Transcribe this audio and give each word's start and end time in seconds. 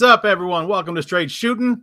What's 0.00 0.10
up, 0.10 0.24
everyone? 0.24 0.66
Welcome 0.66 0.94
to 0.94 1.02
Straight 1.02 1.30
Shooting. 1.30 1.82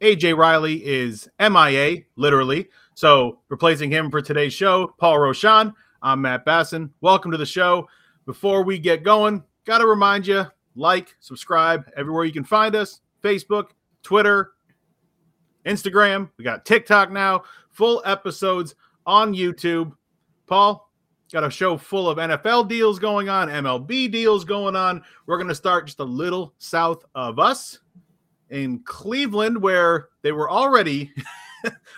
AJ 0.00 0.34
Riley 0.34 0.82
is 0.82 1.28
MIA, 1.38 2.04
literally. 2.16 2.70
So, 2.94 3.40
replacing 3.50 3.90
him 3.90 4.10
for 4.10 4.22
today's 4.22 4.54
show, 4.54 4.94
Paul 4.96 5.18
Rochon. 5.18 5.74
I'm 6.00 6.22
Matt 6.22 6.46
Bassin. 6.46 6.90
Welcome 7.02 7.30
to 7.32 7.36
the 7.36 7.44
show. 7.44 7.86
Before 8.24 8.62
we 8.62 8.78
get 8.78 9.02
going, 9.02 9.44
got 9.66 9.80
to 9.80 9.86
remind 9.86 10.26
you 10.26 10.46
like, 10.74 11.14
subscribe 11.20 11.84
everywhere 11.98 12.24
you 12.24 12.32
can 12.32 12.44
find 12.44 12.74
us 12.74 13.02
Facebook, 13.22 13.72
Twitter, 14.02 14.52
Instagram. 15.66 16.30
We 16.38 16.44
got 16.44 16.64
TikTok 16.64 17.12
now, 17.12 17.42
full 17.68 18.00
episodes 18.06 18.74
on 19.04 19.34
YouTube. 19.34 19.92
Paul, 20.46 20.89
got 21.32 21.44
a 21.44 21.50
show 21.50 21.76
full 21.76 22.08
of 22.08 22.18
NFL 22.18 22.68
deals 22.68 22.98
going 22.98 23.28
on, 23.28 23.48
MLB 23.48 24.10
deals 24.10 24.44
going 24.44 24.76
on. 24.76 25.02
We're 25.26 25.36
going 25.36 25.48
to 25.48 25.54
start 25.54 25.86
just 25.86 26.00
a 26.00 26.04
little 26.04 26.54
south 26.58 27.04
of 27.14 27.38
us 27.38 27.78
in 28.50 28.80
Cleveland, 28.80 29.60
where 29.60 30.08
they 30.22 30.32
were 30.32 30.50
already. 30.50 31.12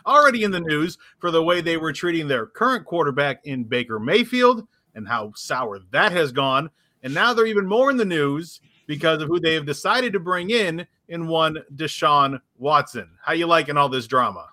already 0.07 0.43
in 0.43 0.51
the 0.51 0.61
news 0.61 0.99
for 1.19 1.31
the 1.31 1.43
way 1.43 1.61
they 1.61 1.77
were 1.77 1.93
treating 1.93 2.27
their 2.27 2.47
current 2.47 2.85
quarterback 2.85 3.41
in 3.45 3.63
Baker 3.63 4.01
Mayfield 4.01 4.67
and 4.95 5.07
how 5.07 5.33
sour 5.37 5.79
that 5.93 6.13
has 6.13 6.33
gone. 6.33 6.69
And 7.03 7.15
now 7.15 7.33
they're 7.33 7.47
even 7.47 7.67
more 7.67 7.91
in 7.91 7.97
the 7.97 8.05
news 8.05 8.61
because 8.87 9.23
of 9.23 9.29
who 9.29 9.41
they 9.41 9.55
have 9.55 9.67
decided 9.67 10.13
to 10.13 10.21
bring 10.21 10.51
in 10.51 10.87
in 11.09 11.27
one 11.27 11.59
Deshaun 11.75 12.41
Watson. 12.59 13.09
How 13.23 13.33
you 13.33 13.47
liking 13.47 13.77
all 13.77 13.89
this 13.89 14.07
drama? 14.07 14.49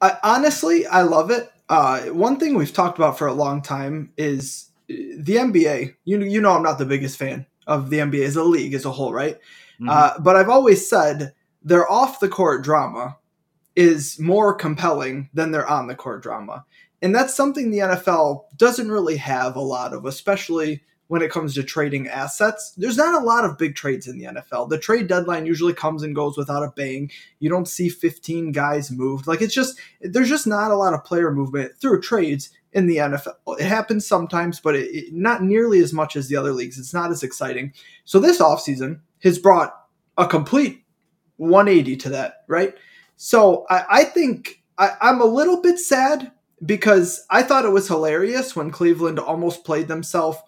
I, 0.00 0.16
honestly, 0.22 0.86
I 0.86 1.02
love 1.02 1.30
it. 1.30 1.50
Uh, 1.68 2.00
one 2.06 2.38
thing 2.38 2.54
we've 2.54 2.72
talked 2.72 2.98
about 2.98 3.18
for 3.18 3.26
a 3.26 3.32
long 3.32 3.60
time 3.62 4.10
is 4.16 4.70
uh, 4.90 4.94
the 5.18 5.36
NBA. 5.36 5.94
You 6.04 6.20
you 6.20 6.40
know 6.40 6.52
I'm 6.52 6.62
not 6.62 6.78
the 6.78 6.86
biggest 6.86 7.18
fan 7.18 7.46
of 7.66 7.90
the 7.90 7.98
NBA 7.98 8.24
as 8.24 8.36
a 8.36 8.44
league 8.44 8.74
as 8.74 8.84
a 8.84 8.90
whole, 8.90 9.12
right? 9.12 9.36
Mm-hmm. 9.80 9.88
Uh, 9.88 10.18
but 10.20 10.36
I've 10.36 10.48
always 10.48 10.88
said 10.88 11.34
their 11.62 11.90
off 11.90 12.20
the 12.20 12.28
court 12.28 12.64
drama 12.64 13.16
is 13.76 14.18
more 14.18 14.54
compelling 14.54 15.28
than 15.34 15.52
their 15.52 15.66
on 15.66 15.86
the 15.86 15.94
court 15.94 16.22
drama, 16.22 16.64
and 17.02 17.14
that's 17.14 17.34
something 17.34 17.70
the 17.70 17.78
NFL 17.78 18.44
doesn't 18.56 18.90
really 18.90 19.16
have 19.16 19.56
a 19.56 19.60
lot 19.60 19.92
of, 19.92 20.06
especially 20.06 20.82
when 21.08 21.22
it 21.22 21.30
comes 21.30 21.54
to 21.54 21.62
trading 21.62 22.06
assets. 22.06 22.72
There's 22.76 22.96
not 22.96 23.20
a 23.20 23.24
lot 23.24 23.44
of 23.44 23.58
big 23.58 23.74
trades 23.74 24.06
in 24.06 24.18
the 24.18 24.26
NFL. 24.26 24.68
The 24.68 24.78
trade 24.78 25.08
deadline 25.08 25.46
usually 25.46 25.72
comes 25.72 26.02
and 26.02 26.14
goes 26.14 26.36
without 26.36 26.62
a 26.62 26.72
bang. 26.76 27.10
You 27.40 27.50
don't 27.50 27.66
see 27.66 27.88
15 27.88 28.52
guys 28.52 28.90
moved. 28.90 29.26
Like 29.26 29.42
it's 29.42 29.54
just 29.54 29.78
there's 30.00 30.28
just 30.28 30.46
not 30.46 30.70
a 30.70 30.76
lot 30.76 30.94
of 30.94 31.04
player 31.04 31.32
movement 31.32 31.72
through 31.80 32.02
trades 32.02 32.50
in 32.72 32.86
the 32.86 32.98
NFL. 32.98 33.34
It 33.58 33.66
happens 33.66 34.06
sometimes, 34.06 34.60
but 34.60 34.76
it, 34.76 34.94
it, 34.94 35.12
not 35.12 35.42
nearly 35.42 35.80
as 35.80 35.92
much 35.92 36.14
as 36.14 36.28
the 36.28 36.36
other 36.36 36.52
leagues. 36.52 36.78
It's 36.78 36.94
not 36.94 37.10
as 37.10 37.22
exciting. 37.22 37.72
So 38.04 38.20
this 38.20 38.40
offseason 38.40 39.00
has 39.22 39.38
brought 39.38 39.74
a 40.16 40.26
complete 40.26 40.84
180 41.38 41.96
to 41.96 42.08
that, 42.10 42.44
right? 42.46 42.74
So 43.16 43.64
I, 43.70 43.84
I 43.90 44.04
think 44.04 44.62
I, 44.76 44.90
I'm 45.00 45.20
a 45.20 45.26
little 45.26 45.62
bit 45.62 45.78
sad 45.78 46.32
because 46.64 47.24
I 47.30 47.42
thought 47.42 47.64
it 47.64 47.72
was 47.72 47.88
hilarious 47.88 48.54
when 48.54 48.70
Cleveland 48.70 49.18
almost 49.18 49.64
played 49.64 49.88
themselves 49.88 50.38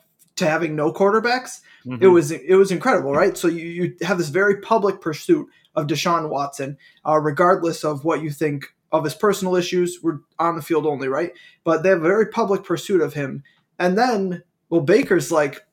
to 0.40 0.46
having 0.46 0.74
no 0.74 0.92
quarterbacks. 0.92 1.60
Mm-hmm. 1.86 2.02
It 2.02 2.08
was 2.08 2.30
it 2.30 2.56
was 2.56 2.72
incredible, 2.72 3.12
right? 3.12 3.36
So 3.36 3.48
you, 3.48 3.66
you 3.66 3.96
have 4.02 4.18
this 4.18 4.28
very 4.28 4.60
public 4.60 5.00
pursuit 5.00 5.46
of 5.74 5.86
Deshaun 5.86 6.28
Watson, 6.28 6.76
uh, 7.06 7.18
regardless 7.18 7.84
of 7.84 8.04
what 8.04 8.22
you 8.22 8.30
think 8.30 8.66
of 8.92 9.04
his 9.04 9.14
personal 9.14 9.54
issues. 9.54 10.00
We're 10.02 10.18
on 10.38 10.56
the 10.56 10.62
field 10.62 10.86
only, 10.86 11.08
right? 11.08 11.32
But 11.64 11.82
they 11.82 11.90
have 11.90 11.98
a 11.98 12.02
very 12.02 12.26
public 12.26 12.64
pursuit 12.64 13.00
of 13.00 13.14
him. 13.14 13.44
And 13.78 13.96
then, 13.96 14.42
well, 14.68 14.80
Baker's 14.80 15.30
like, 15.30 15.64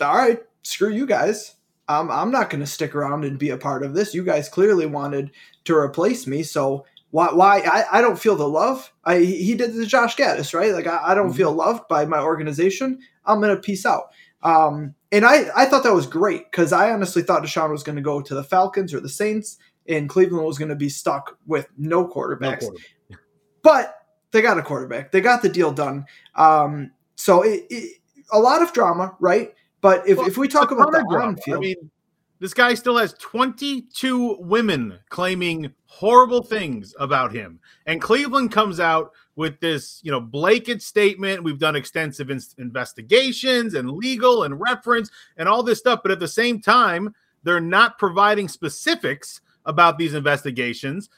all 0.00 0.16
right, 0.16 0.40
screw 0.62 0.90
you 0.90 1.06
guys. 1.06 1.54
Um, 1.88 2.10
I'm 2.10 2.30
not 2.30 2.50
going 2.50 2.60
to 2.60 2.66
stick 2.66 2.94
around 2.94 3.24
and 3.24 3.38
be 3.38 3.48
a 3.48 3.56
part 3.56 3.82
of 3.82 3.94
this. 3.94 4.14
You 4.14 4.22
guys 4.22 4.48
clearly 4.48 4.84
wanted 4.84 5.30
to 5.64 5.74
replace 5.74 6.26
me, 6.26 6.42
so 6.42 6.84
why? 7.10 7.32
Why 7.32 7.60
I, 7.60 7.98
I 7.98 8.00
don't 8.02 8.18
feel 8.18 8.36
the 8.36 8.48
love. 8.48 8.92
I 9.04 9.20
he 9.20 9.54
did 9.54 9.74
the 9.74 9.86
Josh 9.86 10.16
Gattis, 10.16 10.52
right? 10.52 10.72
Like 10.72 10.86
I, 10.86 11.00
I 11.02 11.14
don't 11.14 11.28
mm-hmm. 11.28 11.36
feel 11.36 11.52
loved 11.52 11.88
by 11.88 12.04
my 12.04 12.20
organization. 12.20 12.98
I'm 13.28 13.40
gonna 13.40 13.56
peace 13.56 13.86
out. 13.86 14.10
Um, 14.42 14.94
and 15.10 15.24
I, 15.24 15.46
I 15.56 15.66
thought 15.66 15.82
that 15.84 15.94
was 15.94 16.06
great 16.06 16.50
because 16.50 16.72
I 16.72 16.92
honestly 16.92 17.22
thought 17.22 17.42
Deshaun 17.42 17.70
was 17.70 17.82
going 17.82 17.96
to 17.96 18.02
go 18.02 18.20
to 18.20 18.34
the 18.34 18.44
Falcons 18.44 18.92
or 18.94 19.00
the 19.00 19.08
Saints, 19.08 19.58
and 19.88 20.08
Cleveland 20.08 20.44
was 20.44 20.58
going 20.58 20.68
to 20.68 20.76
be 20.76 20.88
stuck 20.88 21.38
with 21.46 21.66
no 21.76 22.06
quarterbacks. 22.06 22.62
No 22.62 22.68
quarterback. 22.68 23.20
But 23.62 23.94
they 24.30 24.42
got 24.42 24.58
a 24.58 24.62
quarterback. 24.62 25.10
They 25.10 25.20
got 25.20 25.42
the 25.42 25.48
deal 25.48 25.72
done. 25.72 26.04
Um, 26.36 26.92
so 27.16 27.42
it, 27.42 27.64
it, 27.70 27.98
a 28.30 28.38
lot 28.38 28.62
of 28.62 28.72
drama, 28.72 29.16
right? 29.18 29.54
But 29.80 30.06
if, 30.08 30.18
well, 30.18 30.26
if 30.26 30.36
we 30.36 30.48
talk 30.48 30.70
about 30.70 30.92
the 30.92 30.98
on 30.98 31.36
field, 31.36 31.58
I 31.58 31.60
mean, 31.60 31.90
this 32.40 32.54
guy 32.54 32.74
still 32.74 32.96
has 32.96 33.14
22 33.14 34.36
women 34.40 34.98
claiming 35.08 35.72
horrible 35.86 36.42
things 36.42 36.94
about 37.00 37.32
him. 37.32 37.58
And 37.86 38.00
Cleveland 38.00 38.52
comes 38.52 38.78
out 38.78 39.12
with 39.38 39.60
this, 39.60 40.00
you 40.02 40.10
know, 40.10 40.20
blanket 40.20 40.82
statement. 40.82 41.44
We've 41.44 41.60
done 41.60 41.76
extensive 41.76 42.28
in- 42.28 42.42
investigations 42.58 43.74
and 43.74 43.88
legal 43.88 44.42
and 44.42 44.60
reference 44.60 45.12
and 45.36 45.48
all 45.48 45.62
this 45.62 45.78
stuff. 45.78 46.00
But 46.02 46.10
at 46.10 46.18
the 46.18 46.26
same 46.26 46.60
time, 46.60 47.14
they're 47.44 47.60
not 47.60 47.98
providing 47.98 48.48
specifics 48.48 49.40
about 49.64 49.96
these 49.96 50.14
investigations. 50.14 51.08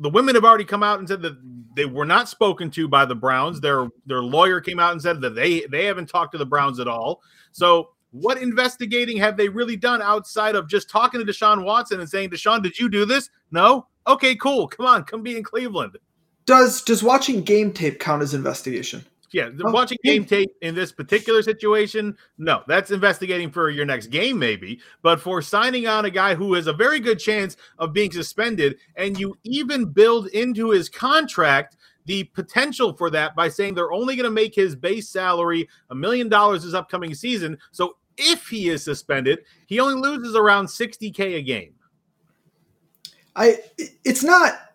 The 0.00 0.10
women 0.10 0.34
have 0.34 0.44
already 0.44 0.64
come 0.64 0.82
out 0.82 0.98
and 0.98 1.06
said 1.06 1.22
that 1.22 1.38
they 1.76 1.84
were 1.84 2.04
not 2.04 2.28
spoken 2.28 2.72
to 2.72 2.88
by 2.88 3.04
the 3.04 3.14
Browns. 3.14 3.60
Their 3.60 3.88
their 4.04 4.22
lawyer 4.22 4.60
came 4.60 4.80
out 4.80 4.90
and 4.90 5.00
said 5.00 5.20
that 5.20 5.36
they 5.36 5.60
they 5.66 5.84
haven't 5.84 6.08
talked 6.08 6.32
to 6.32 6.38
the 6.38 6.46
Browns 6.46 6.80
at 6.80 6.88
all. 6.88 7.22
So 7.52 7.90
what 8.10 8.38
investigating 8.42 9.16
have 9.18 9.36
they 9.36 9.48
really 9.48 9.76
done 9.76 10.02
outside 10.02 10.56
of 10.56 10.68
just 10.68 10.90
talking 10.90 11.24
to 11.24 11.32
Deshaun 11.32 11.64
Watson 11.64 12.00
and 12.00 12.10
saying, 12.10 12.30
Deshaun, 12.30 12.64
did 12.64 12.80
you 12.80 12.88
do 12.88 13.04
this? 13.04 13.30
No? 13.52 13.86
Okay, 14.08 14.34
cool. 14.34 14.66
Come 14.66 14.86
on, 14.86 15.04
come 15.04 15.22
be 15.22 15.36
in 15.36 15.44
Cleveland. 15.44 15.96
Does 16.46 16.82
does 16.82 17.02
watching 17.02 17.42
game 17.42 17.72
tape 17.72 18.00
count 18.00 18.22
as 18.22 18.34
investigation? 18.34 19.04
Yeah, 19.32 19.50
oh, 19.64 19.70
watching 19.70 19.98
game 20.02 20.24
tape 20.24 20.50
in 20.60 20.74
this 20.74 20.90
particular 20.90 21.42
situation, 21.42 22.16
no, 22.36 22.64
that's 22.66 22.90
investigating 22.90 23.52
for 23.52 23.70
your 23.70 23.84
next 23.84 24.08
game, 24.08 24.40
maybe. 24.40 24.80
But 25.02 25.20
for 25.20 25.40
signing 25.40 25.86
on 25.86 26.04
a 26.04 26.10
guy 26.10 26.34
who 26.34 26.54
has 26.54 26.66
a 26.66 26.72
very 26.72 26.98
good 26.98 27.20
chance 27.20 27.56
of 27.78 27.92
being 27.92 28.10
suspended, 28.10 28.78
and 28.96 29.18
you 29.18 29.36
even 29.44 29.84
build 29.86 30.26
into 30.28 30.70
his 30.70 30.88
contract 30.88 31.76
the 32.06 32.24
potential 32.24 32.92
for 32.96 33.08
that 33.10 33.36
by 33.36 33.48
saying 33.48 33.74
they're 33.74 33.92
only 33.92 34.16
going 34.16 34.24
to 34.24 34.30
make 34.30 34.54
his 34.54 34.74
base 34.74 35.08
salary 35.08 35.68
a 35.90 35.94
million 35.94 36.28
dollars 36.28 36.64
this 36.64 36.74
upcoming 36.74 37.14
season. 37.14 37.56
So 37.70 37.98
if 38.16 38.48
he 38.48 38.68
is 38.68 38.82
suspended, 38.82 39.44
he 39.66 39.78
only 39.78 39.94
loses 39.94 40.34
around 40.34 40.66
60k 40.66 41.36
a 41.36 41.42
game. 41.42 41.74
I 43.36 43.60
it's 44.04 44.24
not 44.24 44.72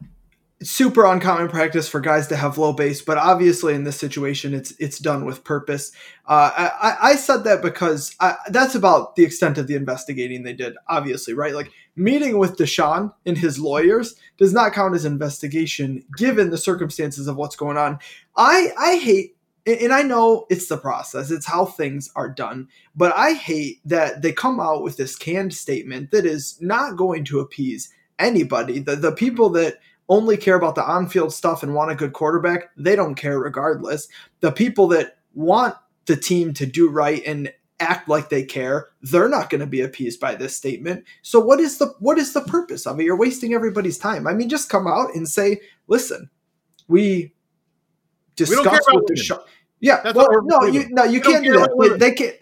super 0.63 1.05
uncommon 1.05 1.49
practice 1.49 1.87
for 1.87 1.99
guys 1.99 2.27
to 2.27 2.35
have 2.35 2.57
low 2.57 2.71
base, 2.71 3.01
but 3.01 3.17
obviously 3.17 3.73
in 3.73 3.83
this 3.83 3.99
situation, 3.99 4.53
it's 4.53 4.71
it's 4.79 4.99
done 4.99 5.25
with 5.25 5.43
purpose. 5.43 5.91
Uh, 6.25 6.51
I, 6.81 6.95
I 7.11 7.15
said 7.15 7.43
that 7.43 7.61
because 7.61 8.15
I, 8.19 8.35
that's 8.49 8.75
about 8.75 9.15
the 9.15 9.23
extent 9.23 9.57
of 9.57 9.67
the 9.67 9.75
investigating 9.75 10.43
they 10.43 10.53
did. 10.53 10.75
Obviously, 10.87 11.33
right? 11.33 11.53
Like 11.53 11.71
meeting 11.95 12.37
with 12.37 12.57
Deshaun 12.57 13.13
and 13.25 13.37
his 13.37 13.59
lawyers 13.59 14.15
does 14.37 14.53
not 14.53 14.73
count 14.73 14.95
as 14.95 15.05
investigation, 15.05 16.03
given 16.17 16.49
the 16.49 16.57
circumstances 16.57 17.27
of 17.27 17.35
what's 17.35 17.55
going 17.55 17.77
on. 17.77 17.99
I 18.37 18.69
I 18.77 18.95
hate 18.97 19.35
and 19.65 19.91
I 19.91 20.03
know 20.03 20.45
it's 20.49 20.67
the 20.67 20.77
process, 20.77 21.31
it's 21.31 21.47
how 21.47 21.65
things 21.65 22.11
are 22.15 22.29
done, 22.29 22.67
but 22.95 23.13
I 23.15 23.33
hate 23.33 23.81
that 23.85 24.21
they 24.21 24.31
come 24.31 24.59
out 24.59 24.83
with 24.83 24.97
this 24.97 25.15
canned 25.15 25.53
statement 25.53 26.11
that 26.11 26.25
is 26.25 26.57
not 26.61 26.97
going 26.97 27.25
to 27.25 27.39
appease 27.39 27.91
anybody. 28.19 28.79
The, 28.79 28.95
the 28.95 29.11
people 29.11 29.49
that 29.51 29.79
only 30.07 30.37
care 30.37 30.55
about 30.55 30.75
the 30.75 30.83
on 30.83 31.07
field 31.07 31.33
stuff 31.33 31.63
and 31.63 31.73
want 31.73 31.91
a 31.91 31.95
good 31.95 32.13
quarterback, 32.13 32.69
they 32.77 32.95
don't 32.95 33.15
care 33.15 33.39
regardless. 33.39 34.07
The 34.39 34.51
people 34.51 34.87
that 34.89 35.17
want 35.33 35.75
the 36.05 36.15
team 36.15 36.53
to 36.53 36.65
do 36.65 36.89
right 36.89 37.23
and 37.25 37.51
act 37.79 38.07
like 38.07 38.29
they 38.29 38.43
care, 38.43 38.87
they're 39.01 39.29
not 39.29 39.49
going 39.49 39.61
to 39.61 39.67
be 39.67 39.81
appeased 39.81 40.19
by 40.19 40.35
this 40.35 40.55
statement. 40.55 41.03
So 41.21 41.39
what 41.39 41.59
is 41.59 41.77
the 41.77 41.93
what 41.99 42.17
is 42.17 42.33
the 42.33 42.41
purpose 42.41 42.85
of 42.85 42.99
it? 42.99 43.03
You're 43.03 43.17
wasting 43.17 43.53
everybody's 43.53 43.97
time. 43.97 44.27
I 44.27 44.33
mean, 44.33 44.49
just 44.49 44.69
come 44.69 44.87
out 44.87 45.13
and 45.15 45.27
say, 45.27 45.61
listen, 45.87 46.29
we 46.87 47.33
discussed 48.35 48.89
with 48.93 49.07
the 49.07 49.15
show. 49.15 49.43
Yeah, 49.79 50.01
That's 50.01 50.15
well, 50.15 50.27
no, 50.43 50.65
you, 50.65 50.87
no, 50.89 51.03
you 51.03 51.21
can't 51.21 51.43
do 51.43 51.53
that. 51.53 51.97
They 51.99 52.11
can't. 52.11 52.35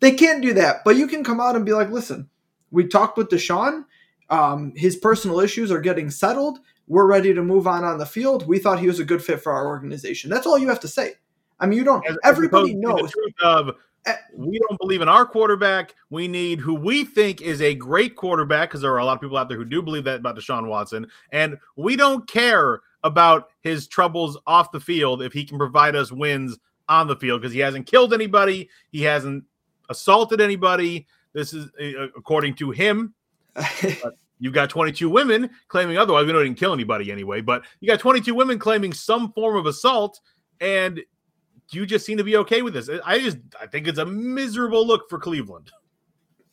They 0.00 0.12
can't 0.12 0.42
do 0.42 0.52
that. 0.54 0.84
But 0.84 0.96
you 0.96 1.06
can 1.06 1.24
come 1.24 1.40
out 1.40 1.56
and 1.56 1.64
be 1.64 1.72
like, 1.72 1.88
listen, 1.88 2.28
we 2.70 2.86
talked 2.86 3.16
with 3.16 3.28
Deshaun. 3.28 3.84
Um, 4.28 4.72
his 4.76 4.96
personal 4.96 5.40
issues 5.40 5.70
are 5.70 5.80
getting 5.80 6.10
settled. 6.10 6.58
We're 6.86 7.06
ready 7.06 7.32
to 7.32 7.42
move 7.42 7.66
on 7.66 7.84
on 7.84 7.98
the 7.98 8.06
field. 8.06 8.46
We 8.46 8.58
thought 8.58 8.78
he 8.78 8.86
was 8.86 9.00
a 9.00 9.04
good 9.04 9.22
fit 9.22 9.40
for 9.42 9.52
our 9.52 9.66
organization. 9.66 10.30
That's 10.30 10.46
all 10.46 10.58
you 10.58 10.68
have 10.68 10.80
to 10.80 10.88
say. 10.88 11.14
I 11.60 11.66
mean, 11.66 11.78
you 11.78 11.84
don't. 11.84 12.06
As, 12.06 12.16
everybody 12.24 12.74
knows. 12.74 13.12
Of, 13.42 13.70
eh, 14.06 14.16
we 14.34 14.58
don't 14.58 14.78
believe 14.78 15.00
in 15.00 15.08
our 15.08 15.24
quarterback. 15.24 15.94
We 16.10 16.28
need 16.28 16.60
who 16.60 16.74
we 16.74 17.04
think 17.04 17.40
is 17.40 17.62
a 17.62 17.74
great 17.74 18.16
quarterback 18.16 18.68
because 18.68 18.82
there 18.82 18.92
are 18.92 18.98
a 18.98 19.04
lot 19.04 19.14
of 19.14 19.20
people 19.20 19.38
out 19.38 19.48
there 19.48 19.56
who 19.56 19.64
do 19.64 19.80
believe 19.80 20.04
that 20.04 20.20
about 20.20 20.36
Deshaun 20.36 20.68
Watson, 20.68 21.06
and 21.30 21.56
we 21.76 21.96
don't 21.96 22.26
care 22.28 22.80
about 23.02 23.50
his 23.60 23.86
troubles 23.86 24.38
off 24.46 24.72
the 24.72 24.80
field 24.80 25.22
if 25.22 25.32
he 25.32 25.44
can 25.44 25.58
provide 25.58 25.94
us 25.94 26.10
wins 26.10 26.58
on 26.88 27.06
the 27.06 27.16
field 27.16 27.40
because 27.40 27.52
he 27.54 27.60
hasn't 27.60 27.86
killed 27.86 28.12
anybody, 28.12 28.68
he 28.90 29.02
hasn't 29.02 29.44
assaulted 29.88 30.40
anybody. 30.40 31.06
This 31.32 31.52
is 31.52 31.70
uh, 31.80 32.08
according 32.16 32.54
to 32.56 32.70
him. 32.70 33.14
You've 34.44 34.52
got 34.52 34.68
22 34.68 35.08
women 35.08 35.48
claiming 35.68 35.96
otherwise. 35.96 36.26
We 36.26 36.32
know 36.34 36.40
it 36.40 36.44
didn't 36.44 36.58
kill 36.58 36.74
anybody 36.74 37.10
anyway, 37.10 37.40
but 37.40 37.64
you 37.80 37.88
got 37.88 37.98
22 37.98 38.34
women 38.34 38.58
claiming 38.58 38.92
some 38.92 39.32
form 39.32 39.56
of 39.56 39.64
assault, 39.64 40.20
and 40.60 41.00
you 41.70 41.86
just 41.86 42.04
seem 42.04 42.18
to 42.18 42.24
be 42.24 42.36
okay 42.36 42.60
with 42.60 42.74
this. 42.74 42.90
I 43.06 43.20
just 43.20 43.38
I 43.58 43.66
think 43.66 43.88
it's 43.88 43.98
a 43.98 44.04
miserable 44.04 44.86
look 44.86 45.08
for 45.08 45.18
Cleveland. 45.18 45.72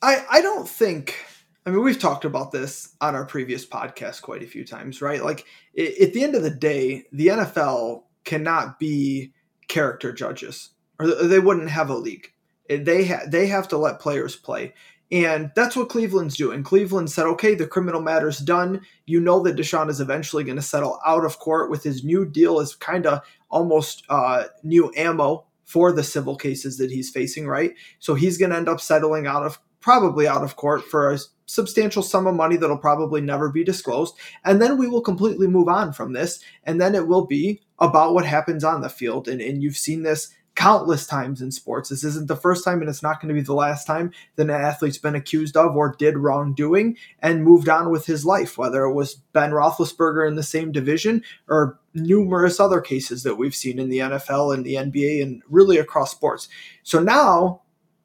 I 0.00 0.24
I 0.30 0.40
don't 0.40 0.66
think. 0.66 1.22
I 1.66 1.70
mean, 1.70 1.84
we've 1.84 1.98
talked 1.98 2.24
about 2.24 2.50
this 2.50 2.96
on 3.02 3.14
our 3.14 3.26
previous 3.26 3.66
podcast 3.66 4.22
quite 4.22 4.42
a 4.42 4.46
few 4.46 4.64
times, 4.64 5.02
right? 5.02 5.22
Like, 5.22 5.44
at 5.78 6.14
the 6.14 6.24
end 6.24 6.34
of 6.34 6.42
the 6.42 6.50
day, 6.50 7.04
the 7.12 7.26
NFL 7.26 8.04
cannot 8.24 8.78
be 8.78 9.34
character 9.68 10.14
judges, 10.14 10.70
or 10.98 11.08
they 11.08 11.40
wouldn't 11.40 11.68
have 11.68 11.90
a 11.90 11.94
league. 11.94 12.32
They 12.70 13.04
ha- 13.04 13.26
they 13.28 13.48
have 13.48 13.68
to 13.68 13.76
let 13.76 14.00
players 14.00 14.34
play. 14.34 14.72
And 15.12 15.52
that's 15.54 15.76
what 15.76 15.90
Cleveland's 15.90 16.38
doing. 16.38 16.62
Cleveland 16.62 17.10
said, 17.10 17.26
okay, 17.26 17.54
the 17.54 17.66
criminal 17.66 18.00
matter's 18.00 18.38
done. 18.38 18.80
You 19.04 19.20
know 19.20 19.40
that 19.42 19.56
Deshaun 19.56 19.90
is 19.90 20.00
eventually 20.00 20.42
going 20.42 20.56
to 20.56 20.62
settle 20.62 20.98
out 21.06 21.26
of 21.26 21.38
court 21.38 21.70
with 21.70 21.82
his 21.82 22.02
new 22.02 22.24
deal 22.24 22.58
is 22.60 22.74
kind 22.74 23.06
of 23.06 23.20
almost 23.50 24.04
uh, 24.08 24.44
new 24.62 24.90
ammo 24.96 25.44
for 25.64 25.92
the 25.92 26.02
civil 26.02 26.34
cases 26.34 26.78
that 26.78 26.90
he's 26.90 27.10
facing, 27.10 27.46
right? 27.46 27.74
So 27.98 28.14
he's 28.14 28.38
going 28.38 28.52
to 28.52 28.56
end 28.56 28.70
up 28.70 28.80
settling 28.80 29.26
out 29.26 29.44
of 29.44 29.60
probably 29.80 30.26
out 30.26 30.44
of 30.44 30.56
court 30.56 30.82
for 30.82 31.12
a 31.12 31.18
substantial 31.44 32.02
sum 32.02 32.26
of 32.26 32.34
money 32.34 32.56
that'll 32.56 32.78
probably 32.78 33.20
never 33.20 33.50
be 33.50 33.64
disclosed. 33.64 34.14
And 34.44 34.62
then 34.62 34.78
we 34.78 34.86
will 34.86 35.02
completely 35.02 35.46
move 35.46 35.68
on 35.68 35.92
from 35.92 36.14
this. 36.14 36.40
And 36.64 36.80
then 36.80 36.94
it 36.94 37.06
will 37.06 37.26
be 37.26 37.60
about 37.78 38.14
what 38.14 38.24
happens 38.24 38.64
on 38.64 38.80
the 38.80 38.88
field. 38.88 39.28
And, 39.28 39.42
and 39.42 39.62
you've 39.62 39.76
seen 39.76 40.04
this 40.04 40.32
countless 40.54 41.06
times 41.06 41.40
in 41.40 41.50
sports. 41.50 41.88
This 41.88 42.04
isn't 42.04 42.28
the 42.28 42.36
first 42.36 42.64
time, 42.64 42.80
and 42.80 42.88
it's 42.88 43.02
not 43.02 43.20
going 43.20 43.28
to 43.28 43.40
be 43.40 43.44
the 43.44 43.54
last 43.54 43.86
time 43.86 44.12
that 44.36 44.42
an 44.42 44.50
athlete's 44.50 44.98
been 44.98 45.14
accused 45.14 45.56
of 45.56 45.74
or 45.74 45.94
did 45.98 46.18
wrongdoing 46.18 46.96
and 47.20 47.44
moved 47.44 47.68
on 47.68 47.90
with 47.90 48.06
his 48.06 48.24
life, 48.24 48.58
whether 48.58 48.84
it 48.84 48.92
was 48.92 49.14
Ben 49.32 49.50
Roethlisberger 49.50 50.26
in 50.28 50.34
the 50.34 50.42
same 50.42 50.70
division 50.70 51.22
or 51.48 51.78
numerous 51.94 52.60
other 52.60 52.80
cases 52.80 53.22
that 53.22 53.36
we've 53.36 53.54
seen 53.54 53.78
in 53.78 53.88
the 53.88 53.98
NFL 53.98 54.54
and 54.54 54.64
the 54.64 54.74
NBA 54.74 55.22
and 55.22 55.42
really 55.48 55.78
across 55.78 56.10
sports. 56.10 56.48
So 56.82 57.00
now 57.00 57.62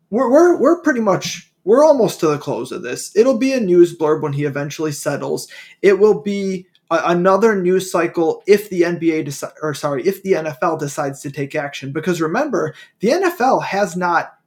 we're, 0.09 0.31
we're, 0.31 0.57
we're 0.59 0.81
pretty 0.81 1.01
much 1.01 1.51
we're 1.67 1.83
almost 1.83 2.21
to 2.21 2.27
the 2.27 2.38
close 2.38 2.71
of 2.71 2.81
this. 2.81 3.13
It'll 3.13 3.38
be 3.38 3.51
a 3.51 3.59
news 3.59 3.94
blurb 3.94 4.21
when 4.21 4.31
he 4.31 4.45
eventually 4.45 4.94
settles. 4.94 5.49
It 5.81 5.99
will 5.99 6.21
be 6.21 6.65
another 6.89 7.55
news 7.55 7.91
cycle 7.91 8.43
if 8.47 8.69
the 8.69 8.81
NBA 8.83 9.51
or 9.61 9.73
sorry, 9.73 10.05
if 10.05 10.23
the 10.23 10.33
NFL 10.33 10.79
decides 10.79 11.21
to 11.21 11.31
take 11.31 11.55
action 11.55 11.91
because 11.91 12.21
remember, 12.21 12.73
the 12.99 13.09
NFL 13.09 13.63
has 13.63 13.95
not 13.95 14.37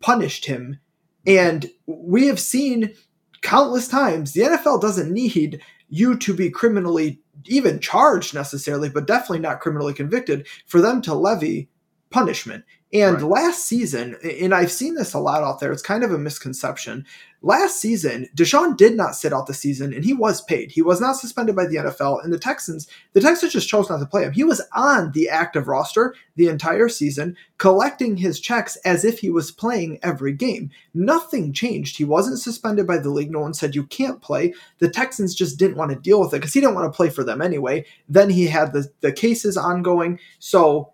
punished 0.00 0.46
him 0.46 0.78
and 1.26 1.70
we 1.86 2.26
have 2.26 2.40
seen 2.40 2.94
countless 3.42 3.88
times 3.88 4.32
the 4.32 4.42
NFL 4.42 4.80
doesn't 4.80 5.12
need 5.12 5.62
you 5.88 6.16
to 6.16 6.32
be 6.32 6.50
criminally 6.50 7.20
even 7.46 7.80
charged 7.80 8.34
necessarily, 8.34 8.88
but 8.88 9.06
definitely 9.06 9.40
not 9.40 9.60
criminally 9.60 9.94
convicted 9.94 10.46
for 10.66 10.80
them 10.80 11.02
to 11.02 11.14
levy 11.14 11.68
punishment. 12.10 12.64
And 12.92 13.22
right. 13.22 13.44
last 13.44 13.66
season, 13.66 14.16
and 14.24 14.52
I've 14.52 14.72
seen 14.72 14.96
this 14.96 15.14
a 15.14 15.20
lot 15.20 15.44
out 15.44 15.60
there, 15.60 15.70
it's 15.70 15.82
kind 15.82 16.02
of 16.02 16.12
a 16.12 16.18
misconception. 16.18 17.06
Last 17.40 17.80
season, 17.80 18.28
Deshaun 18.36 18.76
did 18.76 18.96
not 18.96 19.14
sit 19.14 19.32
out 19.32 19.46
the 19.46 19.54
season 19.54 19.94
and 19.94 20.04
he 20.04 20.12
was 20.12 20.42
paid. 20.42 20.72
He 20.72 20.82
was 20.82 21.00
not 21.00 21.16
suspended 21.16 21.54
by 21.54 21.66
the 21.66 21.76
NFL. 21.76 22.22
And 22.22 22.32
the 22.32 22.38
Texans, 22.38 22.88
the 23.12 23.20
Texans 23.20 23.52
just 23.52 23.68
chose 23.68 23.88
not 23.88 23.98
to 23.98 24.06
play 24.06 24.24
him. 24.24 24.32
He 24.32 24.44
was 24.44 24.60
on 24.74 25.12
the 25.12 25.28
active 25.28 25.68
roster 25.68 26.14
the 26.34 26.48
entire 26.48 26.88
season, 26.88 27.36
collecting 27.58 28.16
his 28.16 28.40
checks 28.40 28.76
as 28.84 29.04
if 29.04 29.20
he 29.20 29.30
was 29.30 29.52
playing 29.52 30.00
every 30.02 30.32
game. 30.32 30.70
Nothing 30.92 31.52
changed. 31.52 31.96
He 31.96 32.04
wasn't 32.04 32.40
suspended 32.40 32.88
by 32.88 32.98
the 32.98 33.10
league. 33.10 33.30
No 33.30 33.40
one 33.40 33.54
said 33.54 33.76
you 33.76 33.84
can't 33.84 34.20
play. 34.20 34.52
The 34.80 34.90
Texans 34.90 35.34
just 35.34 35.58
didn't 35.58 35.76
want 35.76 35.92
to 35.92 35.96
deal 35.96 36.20
with 36.20 36.34
it 36.34 36.38
because 36.38 36.52
he 36.52 36.60
didn't 36.60 36.74
want 36.74 36.92
to 36.92 36.96
play 36.96 37.08
for 37.08 37.22
them 37.22 37.40
anyway. 37.40 37.86
Then 38.08 38.30
he 38.30 38.48
had 38.48 38.72
the, 38.72 38.90
the 39.00 39.12
cases 39.12 39.56
ongoing. 39.56 40.18
So 40.40 40.92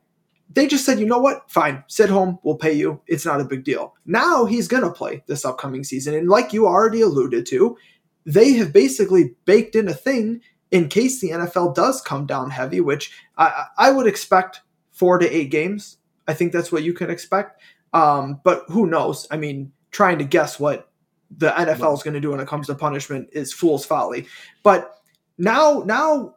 they 0.50 0.66
just 0.66 0.84
said, 0.84 0.98
you 0.98 1.06
know 1.06 1.19
what? 1.19 1.50
Fine, 1.50 1.84
sit 1.88 2.08
home. 2.08 2.38
We'll 2.43 2.56
pay 2.56 2.72
you. 2.72 3.00
It's 3.06 3.26
not 3.26 3.40
a 3.40 3.44
big 3.44 3.64
deal. 3.64 3.94
Now 4.06 4.44
he's 4.44 4.69
going 4.69 4.84
to 4.84 4.90
play 4.90 5.22
this 5.26 5.44
upcoming 5.44 5.84
season. 5.84 6.14
And 6.14 6.28
like 6.28 6.52
you 6.52 6.66
already 6.66 7.00
alluded 7.00 7.46
to, 7.46 7.76
they 8.25 8.52
have 8.54 8.72
basically 8.72 9.34
baked 9.44 9.75
in 9.75 9.88
a 9.88 9.94
thing 9.94 10.40
in 10.70 10.88
case 10.88 11.20
the 11.20 11.31
NFL 11.31 11.75
does 11.75 12.00
come 12.00 12.26
down 12.26 12.50
heavy, 12.50 12.81
which 12.81 13.12
I, 13.38 13.66
I 13.78 13.90
would 13.90 14.06
expect 14.06 14.62
four 14.93 15.19
to 15.19 15.28
eight 15.28 15.50
games. 15.50 15.98
I 16.26 16.34
think 16.34 16.52
that's 16.52 16.72
what 16.72 16.82
you 16.82 16.92
can 16.92 17.10
expect. 17.10 17.60
Um, 17.92 18.40
but 18.42 18.64
who 18.69 18.87
knows? 18.87 19.26
I 19.31 19.37
mean, 19.37 19.72
trying 19.90 20.19
to 20.19 20.25
guess 20.25 20.58
what 20.58 20.90
the 21.31 21.50
NFL 21.50 21.94
is 21.94 22.02
going 22.02 22.14
to 22.14 22.20
do 22.20 22.31
when 22.31 22.40
it 22.40 22.49
comes 22.49 22.66
to 22.66 22.75
punishment 22.75 23.28
is 23.32 23.52
fool's 23.52 23.87
folly. 23.87 24.26
But 24.62 25.00
now, 25.38 25.82
now 25.87 26.34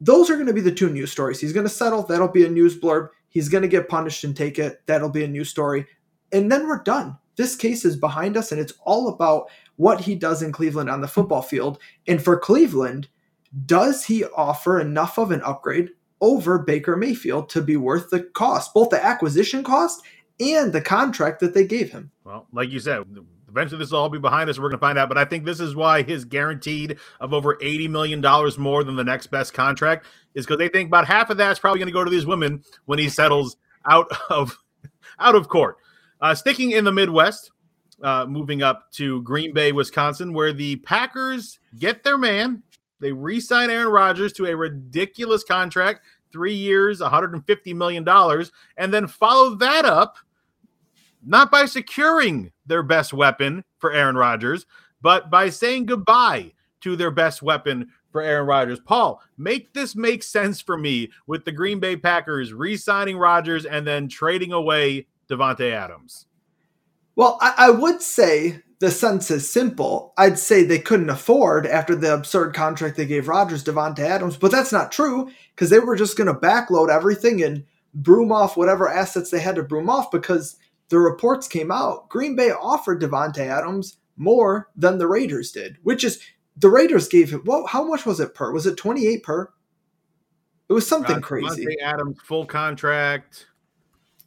those 0.00 0.30
are 0.30 0.34
going 0.34 0.46
to 0.46 0.52
be 0.52 0.60
the 0.60 0.72
two 0.72 0.90
news 0.90 1.10
stories. 1.10 1.40
He's 1.40 1.52
going 1.52 1.66
to 1.66 1.72
settle. 1.72 2.02
That'll 2.02 2.28
be 2.28 2.44
a 2.44 2.50
news 2.50 2.78
blurb. 2.78 3.08
He's 3.34 3.48
going 3.48 3.62
to 3.62 3.68
get 3.68 3.88
punished 3.88 4.22
and 4.22 4.34
take 4.36 4.60
it. 4.60 4.80
That'll 4.86 5.10
be 5.10 5.24
a 5.24 5.28
new 5.28 5.44
story. 5.44 5.86
And 6.32 6.50
then 6.50 6.68
we're 6.68 6.82
done. 6.82 7.18
This 7.36 7.56
case 7.56 7.84
is 7.84 7.96
behind 7.96 8.36
us, 8.36 8.52
and 8.52 8.60
it's 8.60 8.74
all 8.84 9.08
about 9.08 9.50
what 9.74 10.00
he 10.00 10.14
does 10.14 10.40
in 10.40 10.52
Cleveland 10.52 10.88
on 10.88 11.00
the 11.00 11.08
football 11.08 11.42
field. 11.42 11.80
And 12.06 12.22
for 12.22 12.38
Cleveland, 12.38 13.08
does 13.66 14.04
he 14.04 14.24
offer 14.24 14.80
enough 14.80 15.18
of 15.18 15.32
an 15.32 15.42
upgrade 15.42 15.90
over 16.20 16.60
Baker 16.60 16.96
Mayfield 16.96 17.48
to 17.50 17.60
be 17.60 17.76
worth 17.76 18.10
the 18.10 18.20
cost, 18.20 18.72
both 18.72 18.90
the 18.90 19.04
acquisition 19.04 19.64
cost 19.64 20.00
and 20.38 20.72
the 20.72 20.80
contract 20.80 21.40
that 21.40 21.54
they 21.54 21.66
gave 21.66 21.90
him? 21.90 22.12
Well, 22.22 22.46
like 22.52 22.70
you 22.70 22.78
said, 22.78 23.04
eventually 23.54 23.78
this 23.78 23.92
will 23.92 24.00
all 24.00 24.08
be 24.08 24.18
behind 24.18 24.50
us. 24.50 24.58
We're 24.58 24.68
going 24.68 24.78
to 24.78 24.78
find 24.78 24.98
out. 24.98 25.08
But 25.08 25.16
I 25.18 25.24
think 25.24 25.44
this 25.44 25.60
is 25.60 25.76
why 25.76 26.02
his 26.02 26.24
guaranteed 26.24 26.98
of 27.20 27.32
over 27.32 27.54
$80 27.56 27.88
million 27.88 28.20
more 28.58 28.82
than 28.82 28.96
the 28.96 29.04
next 29.04 29.28
best 29.28 29.54
contract 29.54 30.06
is 30.34 30.44
because 30.44 30.58
they 30.58 30.68
think 30.68 30.88
about 30.88 31.06
half 31.06 31.30
of 31.30 31.36
that's 31.36 31.60
probably 31.60 31.78
going 31.78 31.86
to 31.86 31.92
go 31.92 32.02
to 32.02 32.10
these 32.10 32.26
women 32.26 32.64
when 32.86 32.98
he 32.98 33.08
settles 33.08 33.56
out 33.86 34.08
of 34.30 34.58
out 35.20 35.36
of 35.36 35.48
court. 35.48 35.76
Uh, 36.20 36.34
sticking 36.34 36.72
in 36.72 36.84
the 36.84 36.92
Midwest, 36.92 37.52
uh, 38.02 38.26
moving 38.26 38.62
up 38.62 38.90
to 38.92 39.22
Green 39.22 39.54
Bay, 39.54 39.70
Wisconsin, 39.70 40.32
where 40.32 40.52
the 40.52 40.76
Packers 40.76 41.60
get 41.78 42.02
their 42.02 42.18
man. 42.18 42.62
They 43.00 43.12
re-sign 43.12 43.70
Aaron 43.70 43.88
Rodgers 43.88 44.32
to 44.34 44.46
a 44.46 44.56
ridiculous 44.56 45.44
contract, 45.44 46.00
three 46.32 46.54
years, 46.54 47.00
$150 47.00 47.74
million, 47.74 48.08
and 48.76 48.94
then 48.94 49.06
follow 49.06 49.54
that 49.56 49.84
up– 49.84 50.16
not 51.26 51.50
by 51.50 51.66
securing 51.66 52.52
their 52.66 52.82
best 52.82 53.12
weapon 53.12 53.64
for 53.78 53.92
Aaron 53.92 54.16
Rodgers, 54.16 54.66
but 55.02 55.30
by 55.30 55.50
saying 55.50 55.86
goodbye 55.86 56.52
to 56.80 56.96
their 56.96 57.10
best 57.10 57.42
weapon 57.42 57.88
for 58.10 58.22
Aaron 58.22 58.46
Rodgers. 58.46 58.78
Paul, 58.78 59.20
make 59.36 59.74
this 59.74 59.96
make 59.96 60.22
sense 60.22 60.60
for 60.60 60.76
me 60.76 61.10
with 61.26 61.44
the 61.44 61.52
Green 61.52 61.80
Bay 61.80 61.96
Packers 61.96 62.52
re-signing 62.52 63.16
Rodgers 63.16 63.64
and 63.64 63.86
then 63.86 64.08
trading 64.08 64.52
away 64.52 65.06
Davante 65.28 65.72
Adams. 65.72 66.26
Well, 67.16 67.38
I, 67.40 67.54
I, 67.56 67.70
would 67.70 68.02
say 68.02 68.60
the 68.80 68.90
sense 68.90 69.30
is 69.30 69.50
simple. 69.50 70.12
I'd 70.18 70.38
say 70.38 70.62
they 70.62 70.78
couldn't 70.78 71.10
afford 71.10 71.66
after 71.66 71.96
the 71.96 72.14
absurd 72.14 72.54
contract 72.54 72.96
they 72.96 73.06
gave 73.06 73.28
Rodgers, 73.28 73.64
Davante 73.64 74.00
Adams, 74.00 74.36
but 74.36 74.50
that's 74.50 74.72
not 74.72 74.92
true 74.92 75.30
because 75.54 75.70
they 75.70 75.78
were 75.78 75.96
just 75.96 76.16
going 76.16 76.26
to 76.26 76.34
backload 76.34 76.90
everything 76.90 77.42
and 77.42 77.64
broom 77.94 78.32
off 78.32 78.56
whatever 78.56 78.88
assets 78.88 79.30
they 79.30 79.40
had 79.40 79.54
to 79.56 79.62
broom 79.62 79.88
off 79.88 80.10
because 80.10 80.56
the 80.88 80.98
reports 80.98 81.48
came 81.48 81.70
out, 81.70 82.08
Green 82.08 82.36
Bay 82.36 82.50
offered 82.50 83.00
Davante 83.00 83.38
Adams 83.38 83.96
more 84.16 84.68
than 84.76 84.98
the 84.98 85.06
Raiders 85.06 85.50
did, 85.50 85.78
which 85.82 86.04
is 86.04 86.20
the 86.56 86.68
Raiders 86.68 87.08
gave 87.08 87.30
him. 87.30 87.42
Well, 87.44 87.66
how 87.66 87.84
much 87.84 88.06
was 88.06 88.20
it 88.20 88.34
per? 88.34 88.52
Was 88.52 88.66
it 88.66 88.76
twenty 88.76 89.06
eight 89.06 89.22
per? 89.22 89.50
It 90.68 90.72
was 90.72 90.86
something 90.86 91.16
uh, 91.16 91.20
crazy. 91.20 91.66
Davante 91.66 91.82
Adams 91.82 92.18
full 92.22 92.46
contract. 92.46 93.46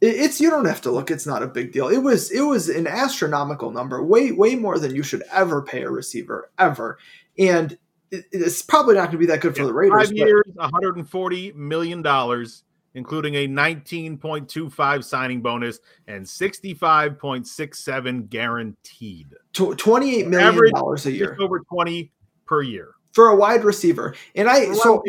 It, 0.00 0.14
it's 0.16 0.40
you 0.40 0.50
don't 0.50 0.66
have 0.66 0.82
to 0.82 0.90
look. 0.90 1.10
It's 1.10 1.26
not 1.26 1.42
a 1.42 1.46
big 1.46 1.72
deal. 1.72 1.88
It 1.88 1.98
was 1.98 2.30
it 2.30 2.42
was 2.42 2.68
an 2.68 2.86
astronomical 2.86 3.70
number, 3.70 4.02
way 4.02 4.32
way 4.32 4.54
more 4.54 4.78
than 4.78 4.94
you 4.94 5.02
should 5.02 5.22
ever 5.32 5.62
pay 5.62 5.82
a 5.82 5.90
receiver 5.90 6.50
ever, 6.58 6.98
and 7.38 7.78
it, 8.10 8.26
it's 8.30 8.62
probably 8.62 8.94
not 8.94 9.06
going 9.06 9.12
to 9.12 9.18
be 9.18 9.26
that 9.26 9.40
good 9.40 9.54
for 9.54 9.62
yeah, 9.62 9.68
the 9.68 9.74
Raiders. 9.74 10.08
Five 10.08 10.16
years, 10.16 10.44
one 10.54 10.70
hundred 10.70 10.96
and 10.96 11.08
forty 11.08 11.52
million 11.52 12.02
dollars 12.02 12.64
including 12.94 13.34
a 13.34 13.46
19.25 13.46 15.04
signing 15.04 15.40
bonus 15.40 15.78
and 16.06 16.24
65.67 16.24 18.28
guaranteed. 18.28 19.34
$28 19.52 20.26
million 20.26 20.72
a 20.74 21.10
year. 21.10 21.36
over 21.40 21.60
20 21.60 22.12
per 22.46 22.62
year. 22.62 22.92
For 23.12 23.28
a 23.28 23.36
wide 23.36 23.64
receiver. 23.64 24.14
And 24.34 24.48
I 24.48 24.72
so 24.72 25.02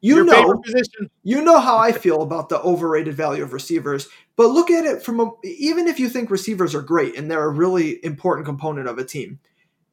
you 0.00 0.16
Your 0.16 0.24
know 0.24 0.62
you 1.22 1.42
know 1.42 1.58
how 1.58 1.76
I 1.76 1.92
feel 1.92 2.22
about 2.22 2.48
the 2.48 2.60
overrated 2.60 3.14
value 3.14 3.42
of 3.42 3.52
receivers, 3.52 4.08
but 4.36 4.48
look 4.48 4.70
at 4.70 4.84
it 4.84 5.02
from 5.02 5.20
a, 5.20 5.30
even 5.44 5.88
if 5.88 5.98
you 5.98 6.08
think 6.08 6.30
receivers 6.30 6.74
are 6.74 6.82
great 6.82 7.16
and 7.16 7.30
they're 7.30 7.44
a 7.44 7.50
really 7.50 8.04
important 8.04 8.46
component 8.46 8.88
of 8.88 8.98
a 8.98 9.04
team. 9.04 9.40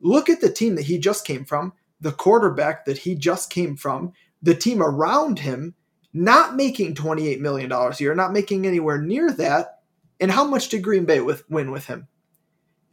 Look 0.01 0.29
at 0.29 0.41
the 0.41 0.51
team 0.51 0.75
that 0.75 0.85
he 0.85 0.99
just 0.99 1.25
came 1.25 1.45
from, 1.45 1.73
the 1.99 2.11
quarterback 2.11 2.85
that 2.85 2.99
he 2.99 3.15
just 3.15 3.49
came 3.49 3.75
from, 3.75 4.13
the 4.41 4.53
team 4.53 4.81
around 4.81 5.39
him 5.39 5.73
not 6.15 6.55
making 6.55 6.95
$28 6.95 7.41
million 7.41 7.69
a 7.69 7.95
year, 7.99 8.15
not 8.15 8.31
making 8.31 8.65
anywhere 8.65 9.01
near 9.01 9.33
that. 9.33 9.79
And 10.21 10.31
how 10.31 10.45
much 10.45 10.69
did 10.69 10.81
Green 10.81 11.03
Bay 11.03 11.19
with, 11.19 11.43
win 11.49 11.71
with 11.71 11.85
him? 11.85 12.07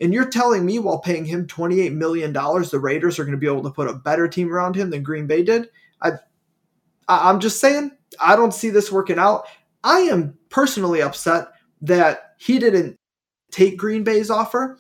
And 0.01 0.13
you're 0.13 0.29
telling 0.29 0.67
me 0.67 0.81
while 0.81 0.99
paying 0.99 1.25
him 1.25 1.47
$28 1.47 1.95
million, 1.95 2.33
the 2.33 2.81
Raiders 2.83 3.21
are 3.21 3.25
going 3.25 3.37
to 3.37 3.39
be 3.39 3.47
able 3.47 3.63
to 3.63 3.71
put 3.71 3.89
a 3.89 3.95
better 3.95 4.27
team 4.27 4.53
around 4.53 4.75
him 4.75 4.91
than 4.91 5.05
Green 5.05 5.29
Bay 5.29 5.45
did? 5.45 5.69
I, 6.03 6.15
I'm 7.07 7.39
just 7.39 7.61
saying, 7.61 7.93
I 8.21 8.35
don't 8.35 8.53
see 8.53 8.71
this 8.71 8.91
working 8.91 9.21
out. 9.21 9.47
I 9.85 10.01
am 10.01 10.37
personally 10.49 11.01
upset 11.01 11.47
that 11.83 12.35
he 12.39 12.59
didn't 12.59 12.97
take 13.53 13.79
Green 13.79 14.03
Bay's 14.03 14.31
offer. 14.31 14.79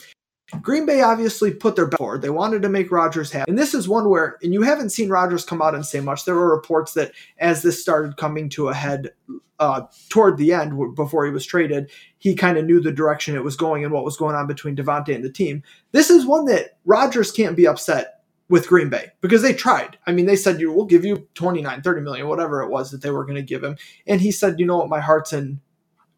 Green 0.61 0.87
Bay 0.87 1.01
obviously 1.01 1.53
put 1.53 1.77
their 1.77 1.87
best 1.87 1.99
forward. 1.99 2.23
They 2.23 2.31
wanted 2.31 2.63
to 2.63 2.69
make 2.69 2.93
Rodgers 2.93 3.33
happy. 3.33 3.51
And 3.51 3.59
this 3.59 3.75
is 3.75 3.89
one 3.89 4.09
where, 4.09 4.39
and 4.43 4.53
you 4.53 4.63
haven't 4.63 4.91
seen 4.91 5.09
Rodgers 5.09 5.45
come 5.45 5.63
out 5.63 5.75
and 5.75 5.85
say 5.85 6.01
much. 6.01 6.25
There 6.25 6.35
were 6.35 6.55
reports 6.55 6.93
that 6.95 7.13
as 7.39 7.63
this 7.63 7.81
started 7.81 8.17
coming 8.17 8.49
to 8.51 8.69
a 8.69 8.75
head 8.75 9.11
uh, 9.59 9.83
toward 10.09 10.37
the 10.37 10.53
end, 10.53 10.95
before 10.97 11.25
he 11.25 11.31
was 11.31 11.47
traded, 11.47 11.91
he 12.19 12.35
kind 12.35 12.59
of 12.59 12.65
knew 12.65 12.81
the 12.81 12.93
direction 12.93 13.37
it 13.37 13.45
was 13.45 13.57
going 13.57 13.85
and 13.85 13.93
what 13.93 14.05
was 14.05 14.17
going 14.17 14.35
on 14.35 14.47
between 14.47 14.77
Davante 14.77 15.15
and 15.15 15.25
the 15.25 15.31
team. 15.31 15.63
This 15.93 16.11
is 16.11 16.27
one 16.27 16.47
that 16.47 16.79
Rodgers 16.85 17.31
can't 17.31 17.57
be 17.57 17.67
upset 17.67 18.23
with 18.49 18.69
Green 18.69 18.91
Bay 18.91 19.07
because 19.21 19.41
they 19.41 19.55
tried. 19.55 19.97
I 20.07 20.13
mean, 20.13 20.27
they 20.27 20.37
said, 20.37 20.61
you 20.61 20.73
we'll 20.73 20.85
give 20.85 21.05
you 21.05 21.29
29, 21.35 21.81
30 21.81 22.01
million, 22.03 22.29
whatever 22.29 22.61
it 22.61 22.71
was 22.71 22.91
that 22.91 23.03
they 23.03 23.11
were 23.11 23.25
going 23.25 23.37
to 23.37 23.43
give 23.43 23.63
him. 23.63 23.77
And 24.07 24.21
he 24.21 24.33
said, 24.33 24.59
you 24.59 24.67
know 24.67 24.79
what, 24.79 24.89
my 24.89 25.01
heart's 25.01 25.33
in 25.33 25.61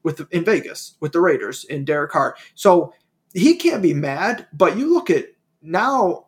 with 0.03 0.27
in 0.33 0.45
Vegas 0.45 0.97
with 1.01 1.13
the 1.13 1.21
Raiders 1.21 1.65
in 1.65 1.85
Derek 1.85 2.11
Carr. 2.11 2.37
So 2.55 2.93
he 3.35 3.57
can't 3.57 3.83
be 3.83 3.95
mad, 3.95 4.47
but 4.53 4.79
you 4.79 4.93
look 4.93 5.11
at 5.11 5.27
now 5.61 6.27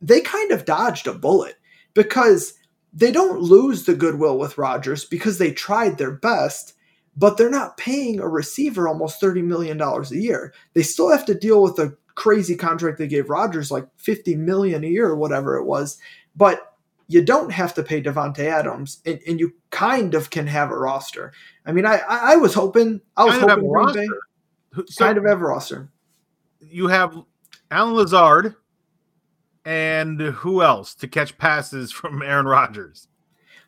they 0.00 0.20
kind 0.20 0.50
of 0.50 0.64
dodged 0.64 1.06
a 1.06 1.12
bullet 1.12 1.56
because 1.94 2.54
they 2.92 3.12
don't 3.12 3.40
lose 3.40 3.84
the 3.84 3.94
goodwill 3.94 4.38
with 4.38 4.58
Rodgers 4.58 5.04
because 5.04 5.38
they 5.38 5.52
tried 5.52 5.96
their 5.98 6.10
best, 6.10 6.74
but 7.16 7.36
they're 7.36 7.50
not 7.50 7.76
paying 7.76 8.18
a 8.18 8.28
receiver 8.28 8.88
almost 8.88 9.20
$30 9.20 9.44
million 9.44 9.80
a 9.80 10.02
year. 10.10 10.52
They 10.74 10.82
still 10.82 11.10
have 11.10 11.24
to 11.26 11.34
deal 11.34 11.62
with 11.62 11.78
a 11.78 11.96
crazy 12.14 12.56
contract 12.56 12.98
they 12.98 13.06
gave 13.06 13.30
Rodgers, 13.30 13.70
like 13.70 13.86
50 13.96 14.36
million 14.36 14.84
a 14.84 14.88
year 14.88 15.06
or 15.06 15.16
whatever 15.16 15.56
it 15.56 15.64
was. 15.64 15.98
But 16.34 16.74
you 17.08 17.22
don't 17.22 17.52
have 17.52 17.74
to 17.74 17.82
pay 17.82 18.02
Davante 18.02 18.40
Adams, 18.40 19.00
and, 19.04 19.20
and, 19.26 19.38
you 19.38 19.52
kind 19.68 20.14
of 20.14 20.30
can 20.30 20.46
have 20.46 20.70
a 20.70 20.78
roster. 20.78 21.32
I 21.66 21.72
mean, 21.72 21.84
I 21.84 21.96
I, 21.96 22.32
I 22.32 22.36
was 22.36 22.54
hoping 22.54 23.02
I 23.18 23.24
was 23.24 23.36
kind 23.36 23.50
hoping 23.50 23.68
Green 23.68 23.92
Bay 23.92 24.06
so 24.86 25.04
kind 25.04 25.18
of 25.18 25.24
have 25.26 25.42
a 25.42 25.44
roster. 25.44 25.90
You 26.72 26.88
have 26.88 27.16
Allen 27.70 27.94
Lazard, 27.94 28.56
and 29.64 30.20
who 30.20 30.62
else 30.62 30.94
to 30.96 31.06
catch 31.06 31.36
passes 31.38 31.92
from 31.92 32.22
Aaron 32.22 32.46
Rodgers? 32.46 33.08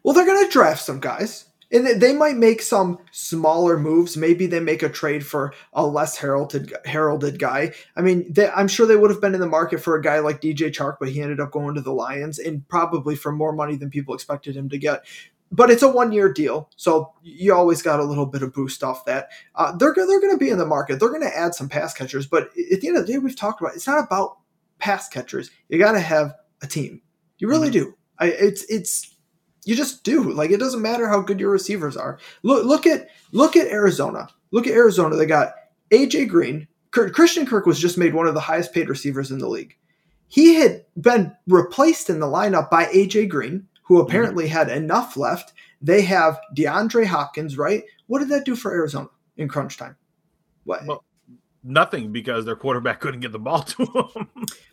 Well, 0.03 0.15
they're 0.15 0.27
going 0.27 0.45
to 0.45 0.53
draft 0.53 0.83
some 0.83 1.01
guys 1.01 1.47
and 1.75 2.01
they 2.01 2.15
might 2.15 2.37
make 2.37 2.63
some 2.63 2.99
smaller 3.11 3.79
moves. 3.79 4.17
Maybe 4.17 4.47
they 4.47 4.61
make 4.61 4.83
a 4.83 4.89
trade 4.89 5.27
for 5.27 5.53
a 5.73 5.85
less 5.85 6.17
heralded 6.17 6.73
heralded 6.85 7.39
guy. 7.39 7.73
I 7.97 8.03
mean, 8.03 8.33
they, 8.33 8.49
I'm 8.49 8.69
sure 8.69 8.87
they 8.87 8.97
would 8.97 9.11
have 9.11 9.21
been 9.21 9.35
in 9.35 9.41
the 9.41 9.47
market 9.49 9.81
for 9.81 9.97
a 9.97 10.03
guy 10.03 10.21
like 10.21 10.41
DJ 10.41 10.71
Chark, 10.71 10.97
but 11.01 11.09
he 11.09 11.21
ended 11.21 11.41
up 11.41 11.51
going 11.51 11.75
to 11.75 11.81
the 11.81 11.93
Lions, 11.93 12.39
and 12.39 12.67
probably 12.69 13.17
for 13.17 13.33
more 13.33 13.53
money 13.53 13.77
than 13.77 13.91
people 13.91 14.15
expected 14.15 14.57
him 14.57 14.69
to 14.69 14.79
get. 14.79 15.05
But 15.55 15.71
it's 15.71 15.85
a 15.85 15.89
one 15.89 16.11
year 16.11 16.33
deal, 16.33 16.69
so 16.75 17.13
you 17.23 17.55
always 17.55 17.81
got 17.81 18.01
a 18.01 18.05
little 18.05 18.27
bit 18.27 18.43
of 18.43 18.53
boost 18.53 18.83
off 18.83 19.05
that. 19.05 19.29
Uh, 19.55 19.71
they're 19.77 19.95
they're 19.95 20.21
going 20.21 20.33
to 20.33 20.37
be 20.37 20.51
in 20.51 20.59
the 20.59 20.67
market. 20.67 20.99
They're 20.99 21.11
going 21.11 21.21
to 21.21 21.37
add 21.37 21.55
some 21.55 21.69
pass 21.69 21.95
catchers, 21.95 22.27
but 22.27 22.49
at 22.73 22.81
the 22.81 22.89
end 22.89 22.97
of 22.97 23.07
the 23.07 23.13
day, 23.13 23.19
we've 23.19 23.37
talked 23.37 23.61
about 23.61 23.77
it's 23.77 23.87
not 23.87 24.05
about 24.05 24.39
pass 24.79 25.09
catchers. 25.09 25.53
You 25.69 25.79
got 25.79 25.93
to 25.93 26.01
have 26.01 26.35
a 26.61 26.67
team. 26.67 27.03
You 27.39 27.47
really 27.49 27.69
mm-hmm. 27.69 27.91
do. 27.91 27.95
I, 28.19 28.27
it's 28.27 28.65
it's 28.65 29.15
you 29.65 29.77
just 29.77 30.03
do. 30.03 30.33
Like 30.33 30.51
it 30.51 30.59
doesn't 30.59 30.83
matter 30.83 31.09
how 31.09 31.21
good 31.21 31.39
your 31.39 31.51
receivers 31.51 31.97
are. 31.97 32.19
Look 32.43 32.65
look 32.65 32.85
at 32.85 33.07
look 33.31 33.55
at 33.55 33.69
Arizona. 33.69 34.29
Look 34.51 34.67
at 34.67 34.75
Arizona. 34.75 35.15
They 35.15 35.27
got 35.27 35.53
AJ 35.93 36.31
Green. 36.31 36.67
Christian 36.91 37.47
Kirk 37.47 37.67
was 37.67 37.79
just 37.79 37.99
made 37.99 38.15
one 38.15 38.27
of 38.27 38.35
the 38.35 38.41
highest 38.41 38.73
paid 38.73 38.89
receivers 38.89 39.31
in 39.31 39.39
the 39.39 39.49
league. 39.49 39.77
He 40.29 40.55
had 40.55 40.85
been 40.97 41.33
replaced 41.47 42.11
in 42.11 42.19
the 42.19 42.27
lineup 42.27 42.71
by 42.71 42.87
AJ 42.87 43.29
Green, 43.29 43.69
who 43.85 44.01
apparently 44.01 44.49
had 44.49 44.69
enough 44.69 45.17
left. 45.17 45.53
They 45.81 46.03
have 46.03 46.41
DeAndre 46.57 47.07
Hopkins, 47.07 47.57
right? 47.57 47.85
What 48.07 48.19
did 48.19 48.29
that 48.31 48.45
do 48.45 48.57
for 48.57 48.73
Arizona 48.73 49.09
in 49.37 49.49
crunch 49.49 49.77
time? 49.77 49.97
What? 50.65 50.85
Well, 50.87 51.05
nothing 51.63 52.13
because 52.13 52.45
their 52.45 52.57
quarterback 52.57 53.01
couldn't 53.01 53.21
get 53.21 53.33
the 53.33 53.39
ball 53.39 53.63
to 53.63 53.85
him. 53.85 54.29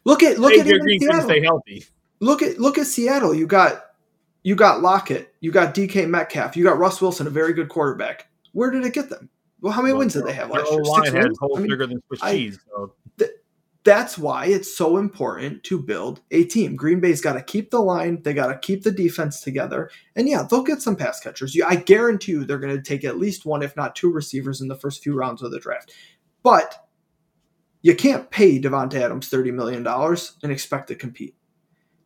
Look 0.05 0.23
at 0.23 0.39
look 0.39 0.53
AJ 0.53 0.75
at 0.75 0.81
Green 0.81 0.99
couldn't 0.99 1.23
stay 1.23 1.41
healthy. 1.41 1.85
Look 2.19 2.41
at 2.41 2.59
look 2.59 2.77
at 2.77 2.87
Seattle. 2.87 3.33
You 3.33 3.47
got 3.47 3.83
you 4.43 4.55
got 4.55 4.81
Lockett, 4.81 5.33
you 5.39 5.51
got 5.51 5.75
DK 5.75 6.09
Metcalf, 6.09 6.57
you 6.57 6.63
got 6.63 6.79
Russ 6.79 7.01
Wilson, 7.01 7.27
a 7.27 7.29
very 7.29 7.53
good 7.53 7.69
quarterback. 7.69 8.27
Where 8.53 8.71
did 8.71 8.85
it 8.85 8.93
get 8.93 9.09
them? 9.09 9.29
Well, 9.61 9.71
how 9.71 9.81
many 9.81 9.93
well, 9.93 9.99
wins 9.99 10.13
did 10.13 10.25
they 10.25 10.33
have 10.33 10.49
last 10.49 10.71
year? 10.71 10.83
Six 10.83 11.11
wins. 11.11 11.37
I 11.41 11.59
mean, 11.59 11.69
bigger 11.69 11.85
than 11.85 12.01
Swiss 12.07 12.21
cheese. 12.21 12.59
So. 12.67 12.93
Th- 13.83 13.95
that's 13.95 14.17
why 14.17 14.45
it's 14.45 14.75
so 14.75 14.97
important 14.97 15.63
to 15.63 15.79
build 15.79 16.21
a 16.31 16.43
team. 16.43 16.75
Green 16.75 16.99
Bay's 16.99 17.21
got 17.21 17.33
to 17.33 17.41
keep 17.41 17.71
the 17.71 17.81
line, 17.81 18.21
they 18.21 18.33
got 18.33 18.47
to 18.47 18.59
keep 18.59 18.83
the 18.83 18.91
defense 18.91 19.41
together, 19.41 19.89
and 20.15 20.29
yeah, 20.29 20.43
they'll 20.43 20.63
get 20.63 20.81
some 20.81 20.95
pass 20.95 21.19
catchers. 21.19 21.57
I 21.65 21.75
guarantee 21.75 22.33
you, 22.33 22.45
they're 22.45 22.59
going 22.59 22.75
to 22.75 22.81
take 22.81 23.03
at 23.03 23.17
least 23.17 23.45
one, 23.45 23.63
if 23.63 23.75
not 23.75 23.95
two, 23.95 24.11
receivers 24.11 24.61
in 24.61 24.67
the 24.67 24.75
first 24.75 25.03
few 25.03 25.15
rounds 25.15 25.41
of 25.41 25.51
the 25.51 25.59
draft. 25.59 25.93
But 26.43 26.87
you 27.81 27.95
can't 27.95 28.29
pay 28.29 28.59
Davante 28.61 28.95
Adams 28.95 29.29
thirty 29.29 29.51
million 29.51 29.83
dollars 29.83 30.37
and 30.43 30.51
expect 30.51 30.87
to 30.89 30.95
compete. 30.95 31.35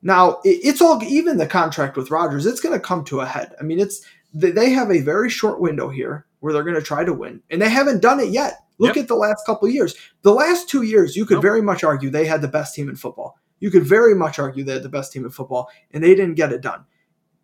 Now, 0.01 0.39
it's 0.43 0.81
all 0.81 1.03
even 1.03 1.37
the 1.37 1.47
contract 1.47 1.97
with 1.97 2.11
Rodgers, 2.11 2.45
it's 2.45 2.61
going 2.61 2.75
to 2.75 2.79
come 2.79 3.03
to 3.05 3.21
a 3.21 3.25
head. 3.25 3.53
I 3.59 3.63
mean, 3.63 3.79
it's 3.79 4.01
they 4.33 4.69
have 4.69 4.91
a 4.91 5.01
very 5.01 5.29
short 5.29 5.59
window 5.59 5.89
here 5.89 6.25
where 6.39 6.53
they're 6.53 6.63
going 6.63 6.75
to 6.75 6.81
try 6.81 7.03
to 7.03 7.13
win, 7.13 7.41
and 7.49 7.61
they 7.61 7.69
haven't 7.69 8.01
done 8.01 8.19
it 8.19 8.29
yet. 8.29 8.64
Look 8.77 8.95
yep. 8.95 9.03
at 9.03 9.07
the 9.07 9.15
last 9.15 9.45
couple 9.45 9.67
years. 9.69 9.95
The 10.21 10.33
last 10.33 10.69
two 10.69 10.81
years, 10.81 11.15
you 11.15 11.25
could 11.25 11.35
nope. 11.35 11.43
very 11.43 11.61
much 11.61 11.83
argue 11.83 12.09
they 12.09 12.25
had 12.25 12.41
the 12.41 12.47
best 12.47 12.75
team 12.75 12.89
in 12.89 12.95
football. 12.95 13.37
You 13.59 13.71
could 13.71 13.83
very 13.83 14.13
much 14.13 14.37
argue 14.37 14.63
they 14.63 14.73
had 14.73 14.83
the 14.83 14.89
best 14.89 15.13
team 15.13 15.23
in 15.23 15.31
football, 15.31 15.69
and 15.91 16.03
they 16.03 16.13
didn't 16.13 16.35
get 16.35 16.51
it 16.51 16.61
done. 16.61 16.85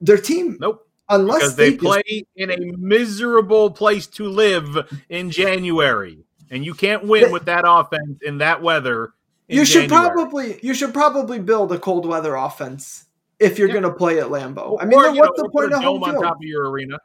Their 0.01 0.17
team, 0.17 0.57
nope, 0.59 0.87
unless 1.09 1.39
because 1.39 1.55
they, 1.55 1.69
they 1.71 1.77
play 1.77 2.03
just, 2.07 2.25
in 2.35 2.51
a 2.51 2.77
miserable 2.77 3.71
place 3.71 4.07
to 4.07 4.25
live 4.25 5.01
in 5.09 5.31
January, 5.31 6.19
and 6.49 6.65
you 6.65 6.73
can't 6.73 7.05
win 7.05 7.23
they, 7.25 7.31
with 7.31 7.45
that 7.45 7.63
offense 7.65 8.19
in 8.21 8.39
that 8.39 8.61
weather 8.61 9.13
you 9.51 9.65
should 9.65 9.89
January. 9.89 10.13
probably 10.13 10.59
you 10.63 10.73
should 10.73 10.93
probably 10.93 11.39
build 11.39 11.71
a 11.73 11.79
cold 11.79 12.05
weather 12.05 12.35
offense 12.35 13.05
if 13.39 13.59
you're 13.59 13.67
going 13.67 13.83
to 13.83 13.91
play 13.91 14.19
at 14.19 14.27
Lambeau. 14.27 14.77
I 14.79 14.85
mean, 14.85 14.97
or, 14.97 15.13
what's 15.13 15.37
know, 15.37 15.43
the 15.43 15.49
point 15.49 15.73
of 15.73 15.83
home 15.83 16.03
on 16.03 16.21
top 16.21 16.37
of 16.37 16.43
your 16.43 16.69
arena? 16.69 16.97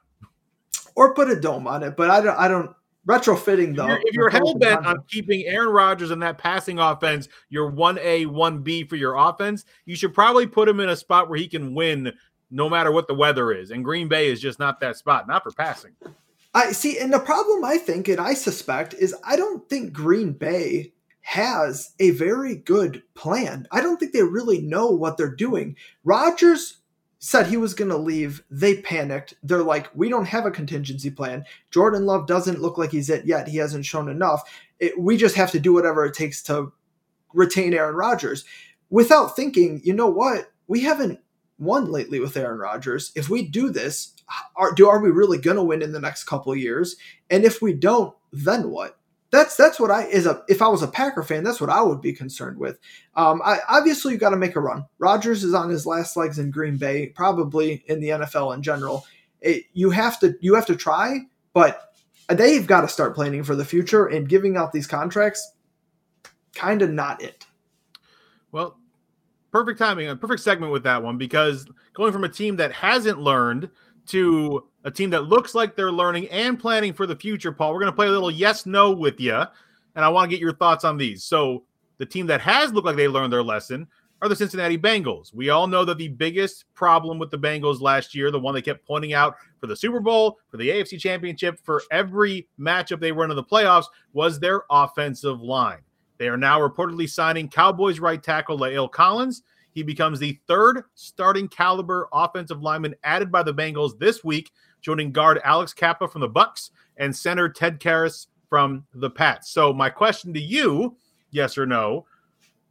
Or 0.94 1.12
put 1.12 1.28
a 1.28 1.38
dome 1.38 1.66
on 1.66 1.82
it, 1.82 1.96
but 1.96 2.08
I 2.08 2.20
don't. 2.20 2.38
I 2.38 2.48
don't 2.48 2.74
retrofitting 3.06 3.76
though. 3.76 3.88
If 3.88 4.02
you're, 4.12 4.24
you're 4.24 4.30
hell 4.30 4.54
bent 4.54 4.86
on 4.86 5.02
keeping 5.08 5.44
Aaron 5.46 5.68
Rodgers 5.70 6.10
in 6.10 6.18
that 6.20 6.38
passing 6.38 6.78
offense, 6.78 7.28
your 7.48 7.70
one 7.70 7.98
A, 7.98 8.26
one 8.26 8.62
B 8.62 8.84
for 8.84 8.96
your 8.96 9.14
offense, 9.14 9.64
you 9.84 9.96
should 9.96 10.14
probably 10.14 10.46
put 10.46 10.68
him 10.68 10.80
in 10.80 10.88
a 10.88 10.96
spot 10.96 11.28
where 11.28 11.38
he 11.38 11.48
can 11.48 11.74
win 11.74 12.12
no 12.50 12.68
matter 12.68 12.92
what 12.92 13.08
the 13.08 13.14
weather 13.14 13.52
is. 13.52 13.70
And 13.70 13.84
Green 13.84 14.08
Bay 14.08 14.28
is 14.28 14.40
just 14.40 14.58
not 14.58 14.80
that 14.80 14.96
spot, 14.96 15.26
not 15.26 15.42
for 15.42 15.50
passing. 15.52 15.92
I 16.54 16.72
see, 16.72 16.98
and 16.98 17.12
the 17.12 17.18
problem 17.18 17.64
I 17.64 17.76
think 17.76 18.08
and 18.08 18.20
I 18.20 18.34
suspect 18.34 18.94
is 18.94 19.14
I 19.24 19.36
don't 19.36 19.68
think 19.68 19.92
Green 19.92 20.32
Bay 20.32 20.92
has 21.20 21.92
a 21.98 22.10
very 22.12 22.54
good 22.56 23.02
plan. 23.14 23.66
I 23.72 23.80
don't 23.80 23.98
think 23.98 24.12
they 24.12 24.22
really 24.22 24.60
know 24.60 24.86
what 24.86 25.16
they're 25.16 25.34
doing. 25.34 25.76
Rodgers 26.04 26.78
said 27.26 27.48
he 27.48 27.56
was 27.56 27.74
going 27.74 27.90
to 27.90 27.96
leave. 27.96 28.40
They 28.52 28.80
panicked. 28.82 29.34
They're 29.42 29.64
like, 29.64 29.90
we 29.96 30.08
don't 30.08 30.28
have 30.28 30.46
a 30.46 30.50
contingency 30.52 31.10
plan. 31.10 31.44
Jordan 31.72 32.06
Love 32.06 32.28
doesn't 32.28 32.62
look 32.62 32.78
like 32.78 32.92
he's 32.92 33.10
it 33.10 33.26
yet. 33.26 33.48
He 33.48 33.56
hasn't 33.56 33.84
shown 33.84 34.08
enough. 34.08 34.48
It, 34.78 34.96
we 34.96 35.16
just 35.16 35.34
have 35.34 35.50
to 35.50 35.58
do 35.58 35.72
whatever 35.72 36.04
it 36.04 36.14
takes 36.14 36.40
to 36.44 36.72
retain 37.34 37.74
Aaron 37.74 37.96
Rodgers 37.96 38.44
without 38.90 39.34
thinking, 39.34 39.80
you 39.82 39.92
know 39.92 40.06
what? 40.06 40.52
We 40.68 40.82
haven't 40.82 41.18
won 41.58 41.90
lately 41.90 42.20
with 42.20 42.36
Aaron 42.36 42.60
Rodgers. 42.60 43.10
If 43.16 43.28
we 43.28 43.42
do 43.42 43.70
this, 43.70 44.14
are, 44.54 44.72
do, 44.72 44.88
are 44.88 45.00
we 45.00 45.10
really 45.10 45.38
going 45.38 45.56
to 45.56 45.64
win 45.64 45.82
in 45.82 45.90
the 45.90 46.00
next 46.00 46.24
couple 46.24 46.54
years? 46.54 46.94
And 47.28 47.44
if 47.44 47.60
we 47.60 47.72
don't, 47.72 48.14
then 48.30 48.70
what? 48.70 48.95
That's 49.30 49.56
that's 49.56 49.80
what 49.80 49.90
I 49.90 50.04
is 50.04 50.26
a 50.26 50.42
if 50.48 50.62
I 50.62 50.68
was 50.68 50.82
a 50.82 50.88
Packer 50.88 51.22
fan, 51.22 51.42
that's 51.42 51.60
what 51.60 51.70
I 51.70 51.82
would 51.82 52.00
be 52.00 52.12
concerned 52.12 52.58
with. 52.58 52.78
Um, 53.16 53.42
I, 53.44 53.58
obviously 53.68 54.12
you 54.12 54.18
got 54.18 54.30
to 54.30 54.36
make 54.36 54.56
a 54.56 54.60
run. 54.60 54.84
Rodgers 54.98 55.42
is 55.42 55.52
on 55.52 55.68
his 55.68 55.84
last 55.84 56.16
legs 56.16 56.38
in 56.38 56.50
Green 56.50 56.76
Bay, 56.76 57.08
probably 57.08 57.84
in 57.88 58.00
the 58.00 58.10
NFL 58.10 58.54
in 58.54 58.62
general. 58.62 59.04
It, 59.40 59.64
you 59.72 59.90
have 59.90 60.20
to 60.20 60.36
you 60.40 60.54
have 60.54 60.66
to 60.66 60.76
try, 60.76 61.20
but 61.52 61.92
they've 62.28 62.66
got 62.66 62.82
to 62.82 62.88
start 62.88 63.14
planning 63.14 63.42
for 63.42 63.56
the 63.56 63.64
future 63.64 64.06
and 64.06 64.28
giving 64.28 64.56
out 64.56 64.72
these 64.72 64.86
contracts. 64.86 65.52
Kind 66.54 66.82
of 66.82 66.90
not 66.90 67.20
it. 67.22 67.46
Well, 68.52 68.78
perfect 69.50 69.78
timing, 69.78 70.08
a 70.08 70.16
perfect 70.16 70.42
segment 70.42 70.72
with 70.72 70.84
that 70.84 71.02
one 71.02 71.18
because 71.18 71.66
going 71.94 72.12
from 72.12 72.24
a 72.24 72.28
team 72.28 72.56
that 72.56 72.72
hasn't 72.72 73.18
learned 73.18 73.70
to 74.06 74.66
a 74.86 74.90
team 74.90 75.10
that 75.10 75.24
looks 75.24 75.52
like 75.52 75.74
they're 75.74 75.92
learning 75.92 76.28
and 76.28 76.58
planning 76.58 76.92
for 76.92 77.06
the 77.06 77.16
future, 77.16 77.50
Paul. 77.50 77.72
We're 77.72 77.80
going 77.80 77.92
to 77.92 77.96
play 77.96 78.06
a 78.06 78.10
little 78.10 78.30
yes 78.30 78.66
no 78.66 78.92
with 78.92 79.20
you. 79.20 79.34
And 79.34 80.04
I 80.04 80.08
want 80.08 80.30
to 80.30 80.34
get 80.34 80.40
your 80.40 80.54
thoughts 80.54 80.84
on 80.84 80.96
these. 80.96 81.24
So, 81.24 81.64
the 81.98 82.06
team 82.06 82.26
that 82.26 82.42
has 82.42 82.72
looked 82.72 82.86
like 82.86 82.96
they 82.96 83.08
learned 83.08 83.32
their 83.32 83.42
lesson 83.42 83.88
are 84.22 84.28
the 84.28 84.36
Cincinnati 84.36 84.76
Bengals. 84.78 85.34
We 85.34 85.48
all 85.48 85.66
know 85.66 85.84
that 85.86 85.98
the 85.98 86.08
biggest 86.08 86.66
problem 86.74 87.18
with 87.18 87.30
the 87.30 87.38
Bengals 87.38 87.80
last 87.80 88.14
year, 88.14 88.30
the 88.30 88.38
one 88.38 88.54
they 88.54 88.62
kept 88.62 88.86
pointing 88.86 89.14
out 89.14 89.36
for 89.58 89.66
the 89.66 89.74
Super 89.74 89.98
Bowl, 89.98 90.38
for 90.50 90.58
the 90.58 90.68
AFC 90.68 91.00
Championship, 91.00 91.58
for 91.64 91.82
every 91.90 92.46
matchup 92.60 93.00
they 93.00 93.12
were 93.12 93.24
in 93.24 93.34
the 93.34 93.42
playoffs, 93.42 93.86
was 94.12 94.38
their 94.38 94.62
offensive 94.70 95.40
line. 95.40 95.80
They 96.18 96.28
are 96.28 96.36
now 96.36 96.60
reportedly 96.60 97.08
signing 97.08 97.48
Cowboys 97.48 97.98
right 97.98 98.22
tackle 98.22 98.58
La'el 98.58 98.90
Collins. 98.90 99.42
He 99.72 99.82
becomes 99.82 100.18
the 100.18 100.38
third 100.46 100.84
starting 100.94 101.48
caliber 101.48 102.08
offensive 102.12 102.62
lineman 102.62 102.94
added 103.04 103.32
by 103.32 103.42
the 103.42 103.52
Bengals 103.52 103.98
this 103.98 104.24
week, 104.24 104.50
joining 104.86 105.10
guard 105.10 105.40
Alex 105.42 105.72
Cappa 105.74 106.06
from 106.06 106.20
the 106.20 106.28
Bucks 106.28 106.70
and 106.96 107.14
center 107.14 107.48
Ted 107.48 107.80
Karras 107.80 108.28
from 108.48 108.86
the 108.94 109.10
Pats. 109.10 109.50
So 109.50 109.72
my 109.72 109.90
question 109.90 110.32
to 110.32 110.40
you, 110.40 110.96
yes 111.32 111.58
or 111.58 111.66
no, 111.66 112.06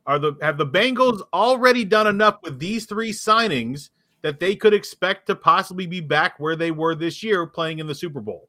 are 0.07 0.17
the 0.17 0.31
have 0.41 0.57
the 0.57 0.65
Bengals 0.65 1.22
already 1.34 1.84
done 1.84 2.07
enough 2.07 2.38
with 2.41 2.57
these 2.57 2.86
three 2.86 3.12
signings 3.12 3.89
that 4.22 4.39
they 4.39 4.55
could 4.55 4.74
expect 4.74 5.27
to 5.27 5.36
possibly 5.36 5.88
be 5.88 6.00
back 6.00 6.39
where 6.39 6.55
they 6.55 6.72
were 6.72 6.95
this 6.95 7.22
year 7.22 7.45
playing 7.45 7.79
in 7.79 7.88
the 7.88 7.93
Super 7.93 8.22
Bowl? 8.22 8.48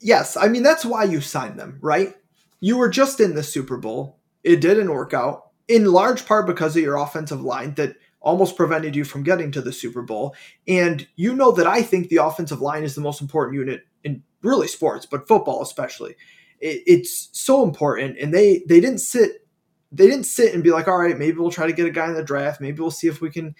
Yes, 0.00 0.36
I 0.36 0.48
mean 0.48 0.64
that's 0.64 0.84
why 0.84 1.04
you 1.04 1.20
signed 1.20 1.56
them, 1.56 1.78
right? 1.80 2.14
You 2.58 2.78
were 2.78 2.88
just 2.88 3.20
in 3.20 3.36
the 3.36 3.44
Super 3.44 3.76
Bowl. 3.76 4.18
It 4.42 4.60
didn't 4.60 4.90
work 4.90 5.14
out 5.14 5.50
in 5.68 5.84
large 5.84 6.26
part 6.26 6.46
because 6.48 6.76
of 6.76 6.82
your 6.82 6.96
offensive 6.96 7.42
line 7.42 7.74
that 7.74 7.94
almost 8.20 8.56
prevented 8.56 8.96
you 8.96 9.04
from 9.04 9.22
getting 9.22 9.50
to 9.52 9.60
the 9.60 9.72
Super 9.72 10.02
Bowl. 10.02 10.34
And 10.66 11.06
you 11.16 11.34
know 11.34 11.52
that 11.52 11.66
I 11.66 11.82
think 11.82 12.08
the 12.08 12.16
offensive 12.16 12.60
line 12.60 12.84
is 12.84 12.94
the 12.94 13.00
most 13.00 13.20
important 13.20 13.56
unit 13.56 13.82
in 14.04 14.22
really 14.42 14.68
sports, 14.68 15.06
but 15.06 15.28
football 15.28 15.62
especially. 15.62 16.16
It, 16.60 16.82
it's 16.86 17.28
so 17.32 17.62
important, 17.62 18.18
and 18.18 18.34
they 18.34 18.62
they 18.68 18.80
didn't 18.80 18.98
sit 18.98 19.44
they 19.90 20.06
didn't 20.06 20.24
sit 20.24 20.52
and 20.52 20.62
be 20.62 20.70
like, 20.70 20.86
all 20.86 20.98
right, 20.98 21.16
maybe 21.16 21.38
we'll 21.38 21.50
try 21.50 21.66
to 21.66 21.72
get 21.72 21.86
a 21.86 21.90
guy 21.90 22.08
in 22.08 22.14
the 22.14 22.22
draft. 22.22 22.60
Maybe 22.60 22.80
we'll 22.80 22.90
see 22.90 23.08
if 23.08 23.20
we 23.20 23.30
can 23.30 23.54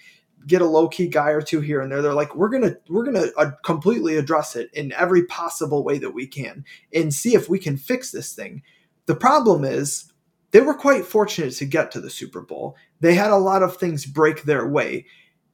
get 0.45 0.61
a 0.61 0.65
low 0.65 0.87
key 0.87 1.07
guy 1.07 1.29
or 1.29 1.41
two 1.41 1.59
here 1.59 1.81
and 1.81 1.91
there. 1.91 2.01
They're 2.01 2.13
like, 2.13 2.35
we're 2.35 2.49
gonna 2.49 2.75
we're 2.87 3.05
gonna 3.05 3.27
uh, 3.37 3.51
completely 3.63 4.17
address 4.17 4.55
it 4.55 4.69
in 4.73 4.91
every 4.93 5.25
possible 5.25 5.83
way 5.83 5.97
that 5.97 6.11
we 6.11 6.27
can 6.27 6.65
and 6.93 7.13
see 7.13 7.35
if 7.35 7.49
we 7.49 7.59
can 7.59 7.77
fix 7.77 8.11
this 8.11 8.33
thing. 8.33 8.61
The 9.05 9.15
problem 9.15 9.63
is 9.63 10.08
they 10.51 10.61
were 10.61 10.73
quite 10.73 11.05
fortunate 11.05 11.53
to 11.53 11.65
get 11.65 11.91
to 11.91 12.01
the 12.01 12.09
Super 12.09 12.41
Bowl. 12.41 12.75
They 12.99 13.15
had 13.15 13.31
a 13.31 13.37
lot 13.37 13.63
of 13.63 13.77
things 13.77 14.05
break 14.05 14.43
their 14.43 14.67
way 14.67 15.05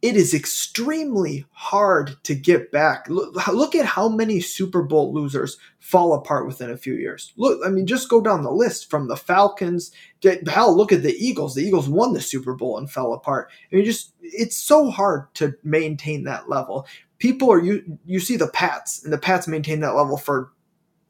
it 0.05 0.15
is 0.15 0.35
extremely 0.35 1.45
hard 1.51 2.15
to 2.25 2.35
get 2.35 2.71
back. 2.71 3.09
Look, 3.09 3.47
look, 3.47 3.73
at 3.73 3.87
how 3.87 4.07
many 4.07 4.39
Super 4.39 4.83
Bowl 4.83 5.11
losers 5.11 5.57
fall 5.79 6.13
apart 6.13 6.45
within 6.45 6.69
a 6.69 6.77
few 6.77 6.93
years. 6.93 7.33
Look, 7.37 7.59
I 7.65 7.69
mean, 7.69 7.87
just 7.87 8.07
go 8.07 8.21
down 8.21 8.43
the 8.43 8.51
list 8.51 8.89
from 8.91 9.07
the 9.07 9.17
Falcons. 9.17 9.91
Get, 10.19 10.47
hell, 10.47 10.77
look 10.77 10.91
at 10.91 11.01
the 11.01 11.15
Eagles. 11.15 11.55
The 11.55 11.63
Eagles 11.63 11.89
won 11.89 12.13
the 12.13 12.21
Super 12.21 12.53
Bowl 12.53 12.77
and 12.77 12.87
fell 12.87 13.13
apart. 13.13 13.49
I 13.71 13.77
mean, 13.77 13.85
just 13.85 14.13
it's 14.21 14.57
so 14.57 14.91
hard 14.91 15.33
to 15.35 15.55
maintain 15.63 16.25
that 16.25 16.49
level. 16.49 16.85
People 17.17 17.51
are 17.51 17.59
you 17.59 17.97
you 18.05 18.19
see 18.19 18.35
the 18.35 18.49
Pats 18.49 19.03
and 19.03 19.11
the 19.11 19.17
Pats 19.17 19.47
maintain 19.47 19.79
that 19.79 19.95
level 19.95 20.17
for 20.17 20.51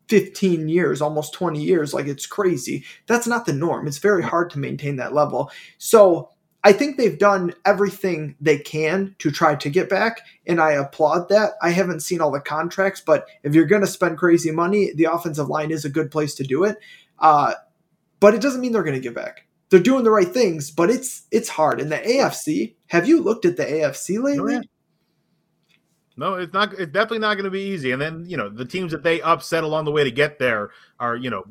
15 0.07 0.69
years, 0.69 1.01
almost 1.01 1.33
20 1.33 1.61
years. 1.61 1.93
Like 1.93 2.07
it's 2.07 2.25
crazy. 2.25 2.83
That's 3.07 3.27
not 3.27 3.45
the 3.45 3.53
norm. 3.53 3.87
It's 3.87 3.97
very 3.97 4.23
hard 4.23 4.49
to 4.51 4.59
maintain 4.59 4.97
that 4.97 5.13
level. 5.13 5.51
So 5.77 6.29
I 6.65 6.73
think 6.73 6.97
they've 6.97 7.17
done 7.17 7.53
everything 7.63 8.35
they 8.41 8.57
can 8.57 9.15
to 9.19 9.29
try 9.29 9.53
to 9.53 9.69
get 9.69 9.87
back, 9.87 10.21
and 10.47 10.59
I 10.59 10.71
applaud 10.71 11.29
that. 11.29 11.51
I 11.61 11.69
haven't 11.69 11.99
seen 11.99 12.21
all 12.21 12.31
the 12.31 12.39
contracts, 12.39 13.01
but 13.05 13.27
if 13.43 13.53
you're 13.53 13.67
going 13.67 13.83
to 13.83 13.87
spend 13.87 14.17
crazy 14.17 14.49
money, 14.49 14.91
the 14.95 15.03
offensive 15.03 15.47
line 15.47 15.69
is 15.69 15.85
a 15.85 15.91
good 15.91 16.09
place 16.09 16.33
to 16.35 16.43
do 16.43 16.63
it. 16.63 16.77
Uh, 17.19 17.53
but 18.19 18.33
it 18.33 18.41
doesn't 18.41 18.61
mean 18.61 18.71
they're 18.71 18.81
going 18.81 18.95
to 18.95 18.99
get 18.99 19.13
back. 19.13 19.45
They're 19.69 19.79
doing 19.79 20.03
the 20.03 20.11
right 20.11 20.27
things, 20.27 20.71
but 20.71 20.89
it's 20.89 21.27
it's 21.29 21.49
hard. 21.49 21.79
In 21.79 21.89
the 21.89 21.97
AFC, 21.97 22.73
have 22.87 23.07
you 23.07 23.21
looked 23.21 23.45
at 23.45 23.57
the 23.57 23.65
AFC 23.65 24.21
lately? 24.23 24.67
No, 26.17 26.35
it's 26.35 26.53
not. 26.53 26.73
It's 26.73 26.91
definitely 26.91 27.19
not 27.19 27.35
going 27.35 27.45
to 27.45 27.51
be 27.51 27.61
easy. 27.61 27.91
And 27.91 28.01
then 28.01 28.25
you 28.25 28.37
know 28.37 28.49
the 28.49 28.65
teams 28.65 28.91
that 28.91 29.03
they 29.03 29.21
upset 29.21 29.63
along 29.63 29.85
the 29.85 29.91
way 29.91 30.03
to 30.03 30.11
get 30.11 30.39
there 30.39 30.71
are 30.99 31.15
you 31.15 31.29
know 31.29 31.45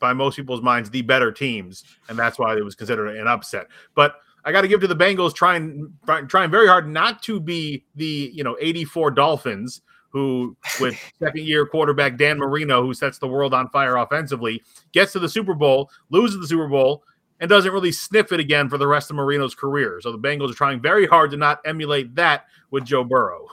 by 0.00 0.12
most 0.12 0.36
people's 0.36 0.62
minds 0.62 0.90
the 0.90 1.02
better 1.02 1.30
teams, 1.30 1.84
and 2.08 2.18
that's 2.18 2.38
why 2.38 2.56
it 2.56 2.64
was 2.64 2.74
considered 2.74 3.16
an 3.16 3.28
upset. 3.28 3.68
But 3.94 4.16
I 4.44 4.52
got 4.52 4.62
to 4.62 4.68
give 4.68 4.80
to 4.80 4.86
the 4.86 4.96
Bengals 4.96 5.34
trying 5.34 5.92
trying 6.28 6.50
very 6.50 6.66
hard 6.66 6.88
not 6.88 7.22
to 7.24 7.40
be 7.40 7.84
the 7.94 8.30
you 8.34 8.44
know 8.44 8.56
84 8.60 9.12
Dolphins 9.12 9.80
who 10.10 10.56
with 10.80 10.96
second 11.18 11.44
year 11.44 11.66
quarterback 11.66 12.16
Dan 12.16 12.38
Marino 12.38 12.82
who 12.82 12.94
sets 12.94 13.18
the 13.18 13.28
world 13.28 13.54
on 13.54 13.68
fire 13.70 13.96
offensively 13.96 14.62
gets 14.92 15.12
to 15.12 15.18
the 15.18 15.28
Super 15.28 15.54
Bowl, 15.54 15.90
loses 16.10 16.40
the 16.40 16.46
Super 16.46 16.68
Bowl 16.68 17.04
and 17.40 17.48
doesn't 17.48 17.72
really 17.72 17.92
sniff 17.92 18.32
it 18.32 18.40
again 18.40 18.68
for 18.68 18.78
the 18.78 18.86
rest 18.86 19.10
of 19.10 19.16
Marino's 19.16 19.54
career. 19.54 20.00
So 20.00 20.12
the 20.12 20.18
Bengals 20.18 20.50
are 20.50 20.54
trying 20.54 20.80
very 20.80 21.06
hard 21.06 21.30
to 21.32 21.36
not 21.36 21.60
emulate 21.64 22.14
that 22.14 22.46
with 22.70 22.84
Joe 22.84 23.04
Burrow. 23.04 23.46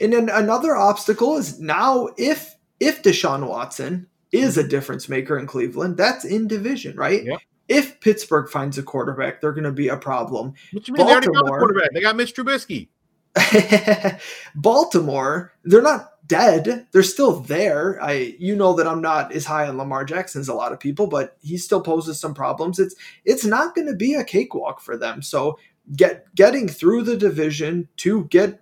And 0.00 0.12
then 0.12 0.28
another 0.28 0.76
obstacle 0.76 1.36
is 1.36 1.60
now 1.60 2.08
if 2.16 2.54
if 2.80 3.02
Deshaun 3.02 3.48
Watson 3.48 4.06
is 4.32 4.56
a 4.56 4.60
mm-hmm. 4.60 4.68
difference 4.68 5.08
maker 5.08 5.38
in 5.38 5.46
Cleveland, 5.46 5.96
that's 5.96 6.24
in 6.24 6.46
division, 6.46 6.96
right? 6.96 7.24
Yep 7.24 7.40
if 7.68 8.00
Pittsburgh 8.00 8.48
finds 8.48 8.78
a 8.78 8.82
quarterback, 8.82 9.40
they're 9.40 9.52
going 9.52 9.64
to 9.64 9.72
be 9.72 9.88
a 9.88 9.96
problem. 9.96 10.54
What 10.72 10.86
you 10.86 10.94
mean? 10.94 11.04
Baltimore, 11.04 11.06
they 11.06 11.12
already 11.12 11.26
got 11.26 11.44
the 11.44 11.58
quarterback. 11.58 11.92
They 11.92 12.00
got 12.00 12.16
Mitch 12.16 12.34
Trubisky. 12.34 12.88
Baltimore, 14.54 15.52
they're 15.64 15.82
not 15.82 16.12
dead. 16.26 16.86
They're 16.92 17.02
still 17.02 17.40
there. 17.40 18.02
I, 18.02 18.34
you 18.38 18.56
know 18.56 18.74
that 18.74 18.86
I'm 18.86 19.02
not 19.02 19.32
as 19.32 19.44
high 19.44 19.68
on 19.68 19.78
Lamar 19.78 20.04
Jackson 20.04 20.40
as 20.40 20.48
a 20.48 20.54
lot 20.54 20.72
of 20.72 20.80
people, 20.80 21.06
but 21.06 21.36
he 21.42 21.58
still 21.58 21.80
poses 21.80 22.18
some 22.18 22.34
problems. 22.34 22.78
It's 22.78 22.94
it's 23.24 23.44
not 23.44 23.74
going 23.74 23.88
to 23.88 23.94
be 23.94 24.14
a 24.14 24.24
cakewalk 24.24 24.80
for 24.80 24.96
them. 24.96 25.22
So 25.22 25.58
get 25.94 26.34
getting 26.34 26.68
through 26.68 27.02
the 27.02 27.16
division 27.16 27.88
to 27.98 28.24
get 28.24 28.60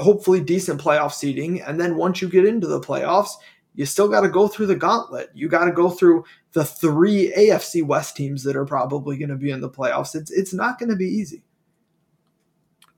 hopefully 0.00 0.40
decent 0.40 0.80
playoff 0.80 1.12
seeding, 1.12 1.60
and 1.62 1.80
then 1.80 1.96
once 1.96 2.20
you 2.22 2.28
get 2.28 2.44
into 2.44 2.66
the 2.66 2.80
playoffs, 2.80 3.30
you 3.74 3.86
still 3.86 4.08
got 4.08 4.22
to 4.22 4.28
go 4.28 4.48
through 4.48 4.66
the 4.66 4.74
gauntlet. 4.76 5.30
You 5.34 5.48
got 5.48 5.66
to 5.66 5.72
go 5.72 5.88
through 5.88 6.24
the 6.52 6.64
three 6.64 7.32
AFC 7.36 7.84
West 7.84 8.16
teams 8.16 8.42
that 8.42 8.56
are 8.56 8.64
probably 8.64 9.16
going 9.16 9.28
to 9.28 9.36
be 9.36 9.50
in 9.50 9.60
the 9.60 9.70
playoffs. 9.70 10.14
It's 10.16 10.30
it's 10.30 10.52
not 10.52 10.78
going 10.78 10.88
to 10.88 10.96
be 10.96 11.06
easy. 11.06 11.44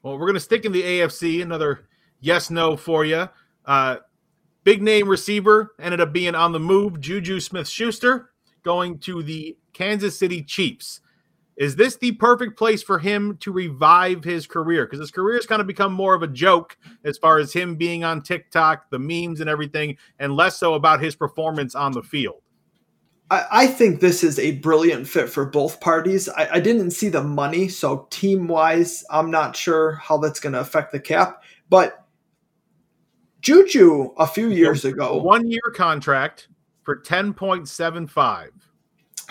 Well, 0.02 0.14
we're 0.14 0.26
going 0.26 0.34
to 0.34 0.40
stick 0.40 0.64
in 0.64 0.72
the 0.72 0.82
AFC. 0.82 1.42
Another 1.42 1.86
yes 2.20 2.48
no 2.48 2.76
for 2.76 3.04
you. 3.04 3.28
Uh, 3.66 3.96
big 4.64 4.82
name 4.82 5.08
receiver 5.08 5.74
ended 5.78 6.00
up 6.00 6.12
being 6.12 6.34
on 6.34 6.52
the 6.52 6.60
move. 6.60 6.98
Juju 7.00 7.40
Smith 7.40 7.68
Schuster 7.68 8.30
going 8.62 8.98
to 9.00 9.22
the 9.22 9.58
Kansas 9.72 10.18
City 10.18 10.42
Chiefs. 10.42 11.00
Is 11.60 11.76
this 11.76 11.96
the 11.96 12.12
perfect 12.12 12.56
place 12.56 12.82
for 12.82 12.98
him 12.98 13.36
to 13.40 13.52
revive 13.52 14.24
his 14.24 14.46
career? 14.46 14.86
Because 14.86 14.98
his 14.98 15.10
career 15.10 15.36
has 15.36 15.44
kind 15.44 15.60
of 15.60 15.66
become 15.66 15.92
more 15.92 16.14
of 16.14 16.22
a 16.22 16.26
joke 16.26 16.78
as 17.04 17.18
far 17.18 17.38
as 17.38 17.52
him 17.52 17.76
being 17.76 18.02
on 18.02 18.22
TikTok, 18.22 18.88
the 18.88 18.98
memes 18.98 19.42
and 19.42 19.50
everything, 19.50 19.98
and 20.18 20.34
less 20.34 20.56
so 20.56 20.72
about 20.72 21.02
his 21.02 21.14
performance 21.14 21.74
on 21.74 21.92
the 21.92 22.02
field. 22.02 22.40
I, 23.30 23.44
I 23.52 23.66
think 23.66 24.00
this 24.00 24.24
is 24.24 24.38
a 24.38 24.52
brilliant 24.52 25.06
fit 25.06 25.28
for 25.28 25.44
both 25.44 25.82
parties. 25.82 26.30
I, 26.30 26.48
I 26.54 26.60
didn't 26.60 26.92
see 26.92 27.10
the 27.10 27.22
money, 27.22 27.68
so 27.68 28.06
team 28.08 28.48
wise, 28.48 29.04
I'm 29.10 29.30
not 29.30 29.54
sure 29.54 29.96
how 29.96 30.16
that's 30.16 30.40
going 30.40 30.54
to 30.54 30.60
affect 30.60 30.92
the 30.92 31.00
cap. 31.00 31.42
But 31.68 32.06
Juju, 33.42 34.14
a 34.16 34.26
few 34.26 34.48
years 34.48 34.86
ago, 34.86 35.18
one 35.18 35.46
year 35.46 35.60
contract 35.74 36.48
for 36.84 36.96
10.75 36.96 38.48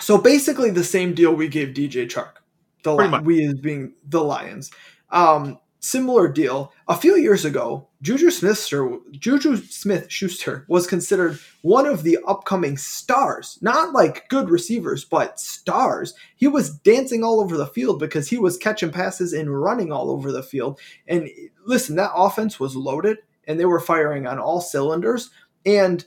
so 0.00 0.18
basically, 0.18 0.70
the 0.70 0.84
same 0.84 1.14
deal 1.14 1.34
we 1.34 1.48
gave 1.48 1.68
DJ 1.68 2.08
Chark. 2.08 2.34
The 2.82 3.20
we 3.24 3.46
as 3.46 3.54
being 3.54 3.94
the 4.08 4.22
Lions. 4.22 4.70
Um, 5.10 5.58
similar 5.80 6.28
deal. 6.28 6.72
A 6.88 6.96
few 6.96 7.16
years 7.16 7.44
ago, 7.44 7.88
Juju 8.02 8.30
Smith 8.30 8.66
Juju 9.12 9.56
Smith 9.56 10.10
Schuster 10.10 10.64
was 10.68 10.86
considered 10.86 11.38
one 11.62 11.86
of 11.86 12.02
the 12.02 12.18
upcoming 12.26 12.76
stars. 12.76 13.58
Not 13.60 13.92
like 13.92 14.28
good 14.28 14.48
receivers, 14.48 15.04
but 15.04 15.40
stars. 15.40 16.14
He 16.36 16.46
was 16.46 16.78
dancing 16.78 17.24
all 17.24 17.40
over 17.40 17.56
the 17.56 17.66
field 17.66 17.98
because 17.98 18.28
he 18.28 18.38
was 18.38 18.56
catching 18.56 18.92
passes 18.92 19.32
and 19.32 19.60
running 19.60 19.92
all 19.92 20.10
over 20.10 20.32
the 20.32 20.42
field. 20.42 20.78
And 21.08 21.28
listen, 21.66 21.96
that 21.96 22.12
offense 22.14 22.60
was 22.60 22.76
loaded 22.76 23.18
and 23.46 23.58
they 23.58 23.66
were 23.66 23.80
firing 23.80 24.26
on 24.26 24.38
all 24.38 24.60
cylinders. 24.60 25.30
And 25.66 26.04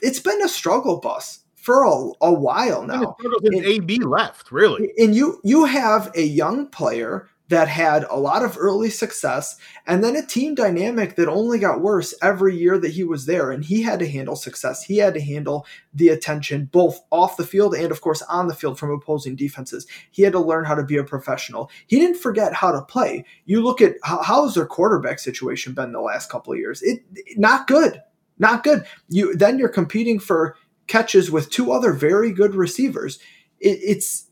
it's 0.00 0.20
been 0.20 0.42
a 0.42 0.48
struggle 0.48 1.00
bus 1.00 1.41
for 1.62 1.84
a, 1.84 2.10
a 2.20 2.32
while 2.32 2.84
now. 2.84 3.16
And, 3.44 3.64
AB 3.64 4.00
left, 4.00 4.50
really. 4.50 4.92
And 4.98 5.14
you 5.14 5.40
you 5.44 5.64
have 5.64 6.10
a 6.16 6.22
young 6.22 6.66
player 6.66 7.28
that 7.50 7.68
had 7.68 8.04
a 8.04 8.18
lot 8.18 8.42
of 8.42 8.56
early 8.58 8.88
success 8.88 9.58
and 9.86 10.02
then 10.02 10.16
a 10.16 10.26
team 10.26 10.54
dynamic 10.54 11.16
that 11.16 11.28
only 11.28 11.58
got 11.58 11.82
worse 11.82 12.14
every 12.22 12.56
year 12.56 12.78
that 12.78 12.92
he 12.92 13.04
was 13.04 13.26
there 13.26 13.50
and 13.50 13.64
he 13.64 13.82
had 13.82 13.98
to 13.98 14.08
handle 14.08 14.34
success. 14.34 14.82
He 14.82 14.96
had 14.96 15.14
to 15.14 15.20
handle 15.20 15.66
the 15.92 16.08
attention 16.08 16.70
both 16.72 17.00
off 17.10 17.36
the 17.36 17.44
field 17.44 17.74
and 17.74 17.92
of 17.92 18.00
course 18.00 18.22
on 18.22 18.48
the 18.48 18.54
field 18.54 18.78
from 18.78 18.90
opposing 18.90 19.36
defenses. 19.36 19.86
He 20.10 20.22
had 20.22 20.32
to 20.32 20.40
learn 20.40 20.64
how 20.64 20.74
to 20.74 20.82
be 20.82 20.96
a 20.96 21.04
professional. 21.04 21.70
He 21.86 21.98
didn't 21.98 22.18
forget 22.18 22.54
how 22.54 22.72
to 22.72 22.82
play. 22.82 23.24
You 23.44 23.62
look 23.62 23.80
at 23.80 23.96
how, 24.02 24.22
has 24.22 24.54
their 24.54 24.66
quarterback 24.66 25.18
situation 25.18 25.74
been 25.74 25.92
the 25.92 26.00
last 26.00 26.30
couple 26.30 26.54
of 26.54 26.58
years? 26.58 26.82
It 26.82 27.04
not 27.36 27.68
good. 27.68 28.00
Not 28.38 28.64
good. 28.64 28.84
You 29.08 29.36
then 29.36 29.58
you're 29.58 29.68
competing 29.68 30.18
for 30.18 30.56
catches 30.86 31.30
with 31.30 31.50
two 31.50 31.72
other 31.72 31.92
very 31.92 32.32
good 32.32 32.54
receivers. 32.54 33.18
It, 33.60 33.78
it's 33.82 34.26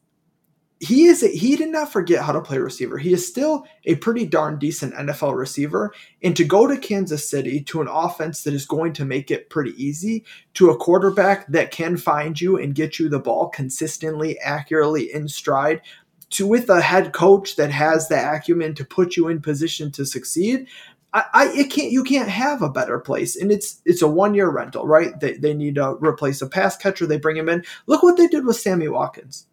he 0.80 1.04
is 1.04 1.22
a, 1.22 1.28
he 1.28 1.56
did 1.56 1.68
not 1.68 1.92
forget 1.92 2.24
how 2.24 2.32
to 2.32 2.40
play 2.40 2.56
receiver. 2.56 2.96
He 2.96 3.12
is 3.12 3.26
still 3.26 3.66
a 3.84 3.96
pretty 3.96 4.24
darn 4.24 4.58
decent 4.58 4.94
NFL 4.94 5.36
receiver. 5.36 5.92
And 6.22 6.34
to 6.36 6.44
go 6.44 6.66
to 6.66 6.78
Kansas 6.78 7.28
City 7.28 7.60
to 7.64 7.82
an 7.82 7.88
offense 7.88 8.42
that 8.44 8.54
is 8.54 8.64
going 8.64 8.94
to 8.94 9.04
make 9.04 9.30
it 9.30 9.50
pretty 9.50 9.72
easy, 9.82 10.24
to 10.54 10.70
a 10.70 10.76
quarterback 10.76 11.46
that 11.48 11.70
can 11.70 11.98
find 11.98 12.40
you 12.40 12.56
and 12.56 12.74
get 12.74 12.98
you 12.98 13.10
the 13.10 13.18
ball 13.18 13.50
consistently, 13.50 14.38
accurately 14.40 15.12
in 15.12 15.28
stride, 15.28 15.82
to 16.30 16.46
with 16.46 16.70
a 16.70 16.80
head 16.80 17.12
coach 17.12 17.56
that 17.56 17.70
has 17.70 18.08
the 18.08 18.34
acumen 18.34 18.74
to 18.76 18.84
put 18.84 19.16
you 19.16 19.28
in 19.28 19.42
position 19.42 19.90
to 19.92 20.06
succeed. 20.06 20.66
I, 21.12 21.25
I 21.33 21.49
it 21.53 21.70
can't 21.70 21.90
you 21.90 22.05
can't 22.05 22.29
have 22.29 22.62
a 22.62 22.70
better 22.70 22.99
place 22.99 23.37
and 23.37 23.51
it's 23.51 23.81
it's 23.85 24.03
a 24.03 24.09
one 24.09 24.35
year 24.35 24.49
rental 24.49 24.87
right 24.87 25.18
they, 25.20 25.35
they 25.35 25.55
need 25.55 25.75
to 25.77 25.96
replace 26.01 26.40
a 26.40 26.49
pass 26.49 26.77
catcher 26.77 27.07
they 27.07 27.18
bring 27.18 27.37
him 27.37 27.49
in 27.49 27.64
look 27.87 28.03
what 28.03 28.16
they 28.16 28.29
did 28.29 28.46
with 28.46 28.57
Sammy 28.57 28.88
Watkins 28.88 29.46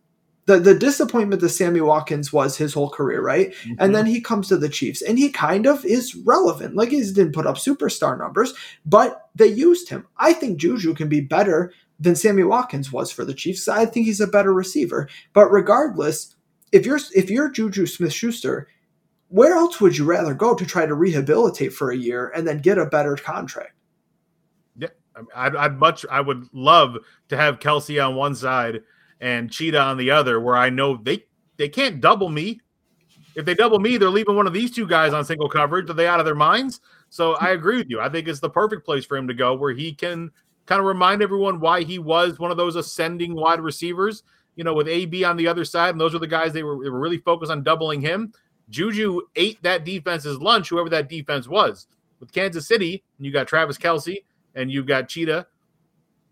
the 0.48 0.58
the 0.60 0.74
disappointment 0.74 1.42
that 1.42 1.50
Sammy 1.50 1.82
Watkins 1.82 2.34
was 2.34 2.58
his 2.58 2.74
whole 2.74 2.90
career, 2.90 3.22
right? 3.22 3.52
Mm-hmm. 3.52 3.74
And 3.80 3.94
then 3.94 4.06
he 4.08 4.22
comes 4.22 4.48
to 4.48 4.58
the 4.58 4.70
Chiefs 4.70 5.02
and 5.02 5.20
he 5.20 5.30
kind 5.30 5.68
of 5.68 5.86
is 5.86 6.16
relevant. 6.16 6.76
Like 6.76 6.90
he 6.90 7.02
didn't 7.02 7.34
put 7.34 7.46
up 7.46 7.58
superstar 7.58 8.18
numbers, 8.18 8.54
but 8.86 9.30
they 9.36 9.48
used 9.48 9.90
him. 9.90 10.08
I 10.18 10.34
think 10.34 10.58
Juju 10.58 10.96
can 10.96 11.10
be 11.10 11.22
better 11.22 11.74
than 12.00 12.16
Sammy 12.16 12.44
Watkins 12.44 12.92
was 12.92 13.12
for 13.12 13.26
the 13.26 13.34
Chiefs. 13.34 13.68
I 13.68 13.86
think 13.86 14.06
he's 14.06 14.22
a 14.22 14.28
better 14.28 14.54
receiver. 14.54 15.10
But 15.34 15.52
regardless, 15.52 16.34
if 16.72 16.86
you're 16.86 17.00
if 17.14 17.30
you're 17.30 17.50
Juju 17.50 17.86
Smith 17.86 18.14
Schuster, 18.14 18.70
where 19.30 19.56
else 19.56 19.82
would 19.82 19.98
you 19.98 20.06
rather 20.06 20.34
go 20.34 20.56
to 20.56 20.66
try 20.66 20.86
to 20.86 20.94
rehabilitate 20.94 21.74
for 21.74 21.92
a 21.92 21.98
year 21.98 22.32
and 22.36 22.48
then 22.48 22.60
get 22.60 22.78
a 22.78 22.86
better 22.86 23.16
contract? 23.16 23.74
Yeah, 24.78 24.90
I'd, 25.36 25.56
I'd 25.56 25.78
much 25.78 26.06
I 26.10 26.22
would 26.22 26.48
love 26.54 26.98
to 27.30 27.38
have 27.38 27.60
Kelce 27.60 28.06
on 28.06 28.16
one 28.16 28.36
side 28.36 28.82
and 29.20 29.52
Cheetah 29.52 29.82
on 29.82 29.98
the 29.98 30.12
other, 30.12 30.40
where 30.40 30.56
I 30.56 30.70
know 30.70 30.98
they 30.98 31.26
they 31.58 31.70
can't 31.70 32.00
double 32.00 32.30
me. 32.30 32.62
If 33.36 33.46
they 33.46 33.54
double 33.54 33.80
me, 33.80 33.98
they're 33.98 34.10
leaving 34.10 34.36
one 34.36 34.48
of 34.48 34.54
these 34.54 34.72
two 34.72 34.88
guys 34.88 35.14
on 35.14 35.26
single 35.26 35.50
coverage. 35.50 35.90
Are 35.90 35.94
they 35.94 36.08
out 36.08 36.20
of 36.20 36.26
their 36.26 36.36
minds? 36.36 36.80
So 37.10 37.36
hmm. 37.36 37.46
I 37.46 37.50
agree 37.50 37.78
with 37.78 37.90
you. 37.90 38.00
I 38.00 38.10
think 38.10 38.28
it's 38.28 38.40
the 38.40 38.50
perfect 38.50 38.86
place 38.86 39.06
for 39.06 39.18
him 39.18 39.28
to 39.28 39.34
go, 39.34 39.56
where 39.56 39.74
he 39.74 39.94
can 39.94 40.32
kind 40.66 40.80
of 40.80 40.86
remind 40.86 41.22
everyone 41.22 41.60
why 41.60 41.84
he 41.84 42.00
was 42.00 42.40
one 42.40 42.52
of 42.52 42.58
those 42.58 42.76
ascending 42.76 43.36
wide 43.36 43.60
receivers. 43.60 44.24
You 44.56 44.64
know, 44.64 44.74
with 44.74 44.88
AB 44.88 45.24
on 45.24 45.38
the 45.38 45.48
other 45.48 45.64
side, 45.64 45.92
and 45.92 46.02
those 46.02 46.16
are 46.16 46.20
the 46.20 46.26
guys 46.26 46.52
they 46.52 46.64
were, 46.64 46.84
they 46.84 46.90
were 46.90 47.00
really 47.00 47.20
focused 47.20 47.52
on 47.52 47.62
doubling 47.62 48.02
him. 48.02 48.34
Juju 48.70 49.22
ate 49.36 49.62
that 49.64 49.86
defense's 49.86 50.38
lunch, 50.40 50.70
whoever 50.70 50.90
that 50.90 51.10
defense 51.10 51.48
was. 51.48 51.88
With 52.20 52.32
Kansas 52.32 52.68
City, 52.68 53.04
and 53.18 53.26
you 53.26 53.32
got 53.32 53.48
Travis 53.48 53.78
Kelce 53.78 54.24
and 54.56 54.72
you've 54.72 54.88
got 54.88 55.08
Cheetah, 55.08 55.46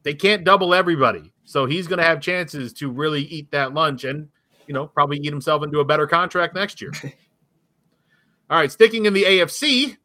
they 0.04 0.14
can't 0.14 0.44
double 0.44 0.74
everybody. 0.74 1.32
So 1.44 1.66
he's 1.66 1.88
going 1.88 2.00
to 2.00 2.06
have 2.06 2.22
chances 2.22 2.74
to 2.74 2.90
really 2.90 3.22
eat 3.24 3.52
that 3.52 3.74
lunch 3.74 4.04
and, 4.04 4.28
you 4.68 4.74
know, 4.74 4.88
probably 4.88 5.18
eat 5.18 5.32
himself 5.32 5.64
into 5.64 5.80
a 5.80 5.86
better 5.86 6.08
contract 6.08 6.56
next 6.56 6.82
year. 6.82 6.92
All 8.50 8.60
right, 8.60 8.72
sticking 8.72 9.06
in 9.06 9.14
the 9.14 9.24
AFC, 9.24 9.98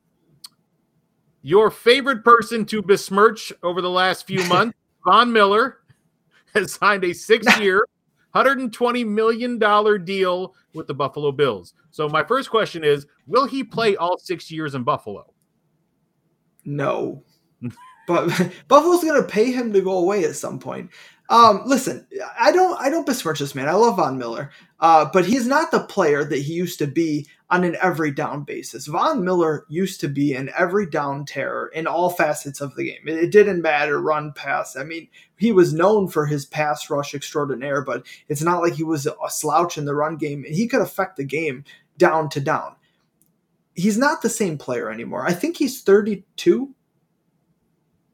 your 1.43 1.71
favorite 1.71 2.25
person 2.25 2.65
to 2.67 2.83
besmirch 2.83 3.53
over 3.63 3.81
the 3.81 3.91
last 3.91 4.27
few 4.27 4.45
months, 4.49 4.77
Von 5.05 5.33
Miller, 5.33 5.79
has 6.55 6.73
signed 6.73 7.05
a 7.05 7.13
six 7.13 7.59
year, 7.59 7.87
$120 8.35 9.07
million 9.07 9.59
deal 10.05 10.55
with 10.75 10.87
the 10.87 10.95
Buffalo 10.95 11.33
Bills. 11.33 11.75
So, 11.91 12.09
my 12.09 12.23
first 12.23 12.51
question 12.51 12.85
is 12.85 13.07
Will 13.27 13.47
he 13.47 13.65
play 13.65 13.97
all 13.97 14.19
six 14.19 14.51
years 14.51 14.75
in 14.75 14.83
Buffalo? 14.83 15.33
No. 16.65 17.25
but 18.07 18.29
Buffalo's 18.69 19.05
going 19.05 19.21
to 19.21 19.29
pay 19.29 19.51
him 19.51 19.73
to 19.73 19.81
go 19.81 19.99
away 19.99 20.25
at 20.25 20.37
some 20.37 20.59
point. 20.59 20.91
Um, 21.29 21.63
listen, 21.65 22.07
I 22.39 22.51
don't 22.51 22.79
I 22.81 22.91
don't 22.91 23.07
besmirch 23.07 23.39
this 23.39 23.55
man. 23.55 23.69
I 23.69 23.75
love 23.75 23.97
Von 23.97 24.19
Miller, 24.19 24.51
uh, 24.81 25.09
but 25.13 25.25
he's 25.25 25.47
not 25.47 25.71
the 25.71 25.85
player 25.85 26.25
that 26.25 26.39
he 26.39 26.53
used 26.55 26.81
to 26.81 26.89
be 26.89 27.29
on 27.51 27.65
an 27.65 27.77
every 27.83 28.13
down 28.13 28.45
basis. 28.45 28.87
Von 28.87 29.25
Miller 29.25 29.67
used 29.69 30.01
to 30.01 30.09
be 30.09 30.35
an 30.35 30.51
every 30.57 30.87
down 30.87 31.25
terror 31.25 31.69
in 31.75 31.87
all 31.87 32.11
facets 32.11 32.61
of 32.61 32.75
the 32.77 32.85
game. 32.85 33.03
It, 33.07 33.25
it 33.25 33.33
didn't 33.33 33.63
matter 33.63 34.01
run 34.01 34.33
pass. 34.33 34.77
I 34.77 34.85
mean, 34.85 35.09
he 35.37 35.51
was 35.51 35.73
known 35.73 36.09
for 36.09 36.27
his 36.27 36.47
pass 36.47 36.89
rush 36.89 37.15
extraordinaire, 37.15 37.83
but 37.83 38.07
it's 38.29 38.43
not 38.43 38.63
like 38.63 38.75
he 38.75 38.85
was 38.85 39.07
a 39.07 39.15
slouch 39.29 39.77
in 39.77 39.85
the 39.85 39.95
run 39.95 40.17
game, 40.17 40.45
and 40.45 40.55
he 40.55 40.69
could 40.69 40.81
affect 40.81 41.17
the 41.17 41.25
game 41.25 41.65
down 41.99 42.29
to 42.31 42.41
down. 42.41 42.77
He's 43.75 43.99
not 43.99 44.23
the 44.23 44.29
same 44.29 44.59
player 44.59 44.91
anymore. 44.91 45.27
I 45.27 45.33
think 45.33 45.57
he's 45.57 45.83
32 45.83 46.75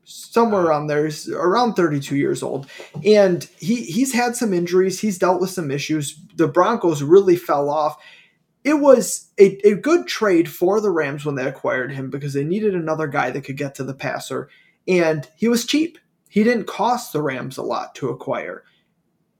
somewhere 0.07 0.61
uh-huh. 0.61 0.70
around 0.70 0.87
there, 0.87 1.05
he's 1.05 1.29
around 1.29 1.75
32 1.75 2.16
years 2.16 2.42
old. 2.42 2.68
And 3.05 3.49
he 3.59 3.83
he's 3.83 4.12
had 4.12 4.37
some 4.37 4.55
injuries, 4.55 5.01
he's 5.01 5.18
dealt 5.18 5.40
with 5.40 5.51
some 5.51 5.70
issues. 5.70 6.18
The 6.37 6.49
Broncos 6.49 7.03
really 7.03 7.37
fell 7.37 7.68
off. 7.68 7.96
It 8.66 8.81
was 8.81 9.29
a, 9.38 9.57
a 9.64 9.76
good 9.76 10.09
trade 10.09 10.50
for 10.50 10.81
the 10.81 10.90
Rams 10.90 11.24
when 11.24 11.37
they 11.37 11.46
acquired 11.46 11.92
him 11.92 12.11
because 12.11 12.35
they 12.35 12.42
needed 12.42 12.74
another 12.74 13.07
guy 13.07 13.31
that 13.31 13.44
could 13.44 13.57
get 13.57 13.76
to 13.76 13.85
the 13.85 13.94
passer. 13.94 14.48
And 14.88 15.29
he 15.37 15.46
was 15.46 15.64
cheap. 15.64 15.98
He 16.29 16.42
didn't 16.42 16.66
cost 16.66 17.12
the 17.12 17.22
Rams 17.22 17.57
a 17.57 17.62
lot 17.62 17.94
to 17.94 18.09
acquire. 18.09 18.64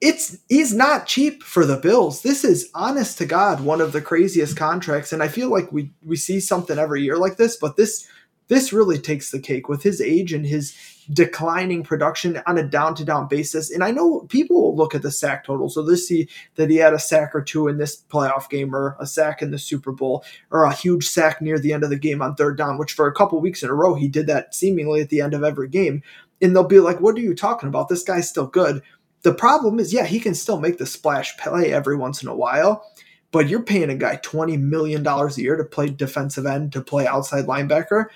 It's 0.01 0.39
he's 0.49 0.73
not 0.73 1.09
cheap 1.09 1.43
for 1.43 1.67
the 1.67 1.77
Bills. 1.77 2.23
This 2.23 2.45
is 2.45 2.71
honest 2.73 3.19
to 3.19 3.27
God 3.27 3.63
one 3.63 3.81
of 3.81 3.91
the 3.91 4.01
craziest 4.01 4.57
contracts. 4.57 5.13
And 5.13 5.21
I 5.25 5.27
feel 5.27 5.51
like 5.51 5.73
we 5.73 5.91
we 6.05 6.15
see 6.15 6.39
something 6.39 6.79
every 6.79 7.03
year 7.03 7.19
like 7.19 7.37
this, 7.37 7.57
but 7.57 7.77
this 7.77 8.07
this 8.49 8.73
really 8.73 8.99
takes 8.99 9.31
the 9.31 9.41
cake 9.41 9.69
with 9.69 9.83
his 9.83 10.01
age 10.01 10.33
and 10.33 10.47
his 10.47 10.77
declining 11.13 11.83
production 11.83 12.43
on 12.47 12.59
a 12.59 12.63
down 12.63 12.95
to 12.95 13.05
down 13.05 13.29
basis. 13.29 13.71
And 13.71 13.83
I 13.83 13.91
know 13.91 14.21
people 14.29 14.61
will 14.61 14.77
look 14.77 14.95
at 14.95 15.03
the 15.03 15.11
sack 15.11 15.45
total. 15.45 15.69
So 15.69 15.83
they 15.83 15.97
see 15.97 16.29
that 16.57 16.71
he 16.71 16.77
had 16.77 16.93
a 16.93 16.99
sack 16.99 17.35
or 17.35 17.43
two 17.43 17.69
in 17.69 17.79
this 17.79 18.03
playoff 18.11 18.49
game 18.49 18.75
or 18.75 18.97
a 19.01 19.07
sack 19.07 19.43
in 19.43 19.51
the 19.51 19.59
Super 19.59 19.93
Bowl 19.93 20.25
or 20.51 20.65
a 20.65 20.75
huge 20.75 21.07
sack 21.07 21.41
near 21.41 21.59
the 21.59 21.73
end 21.73 21.85
of 21.85 21.91
the 21.91 21.99
game 21.99 22.23
on 22.23 22.35
third 22.35 22.57
down, 22.57 22.79
which 22.79 22.93
for 22.93 23.07
a 23.07 23.15
couple 23.15 23.41
weeks 23.41 23.63
in 23.63 23.71
a 23.71 23.75
row, 23.75 23.95
he 23.95 24.09
did 24.09 24.27
that 24.27 24.55
seemingly 24.55 25.01
at 25.01 25.11
the 25.11 25.21
end 25.21 25.35
of 25.35 25.45
every 25.45 25.69
game. 25.69 26.03
And 26.41 26.55
they'll 26.55 26.65
be 26.65 26.81
like, 26.81 27.01
what 27.01 27.17
are 27.17 27.21
you 27.21 27.35
talking 27.35 27.69
about? 27.69 27.89
This 27.89 28.03
guy's 28.03 28.29
still 28.29 28.47
good. 28.47 28.83
The 29.23 29.35
problem 29.35 29.81
is, 29.81 29.93
yeah, 29.93 30.05
he 30.05 30.21
can 30.21 30.35
still 30.35 30.61
make 30.61 30.79
the 30.79 30.87
splash 30.87 31.37
play 31.39 31.73
every 31.73 31.97
once 31.97 32.23
in 32.23 32.29
a 32.29 32.37
while 32.37 32.85
but 33.33 33.49
you're 33.49 33.63
paying 33.63 33.91
a 33.91 33.95
guy 33.95 34.17
$20 34.17 34.59
million 34.59 35.07
a 35.07 35.31
year 35.33 35.57
to 35.57 35.65
play 35.65 35.91
defensive 35.91 36.47
end, 36.47 36.73
to 36.73 36.81
play 36.81 37.07
outside 37.07 37.45
linebacker 37.45 38.07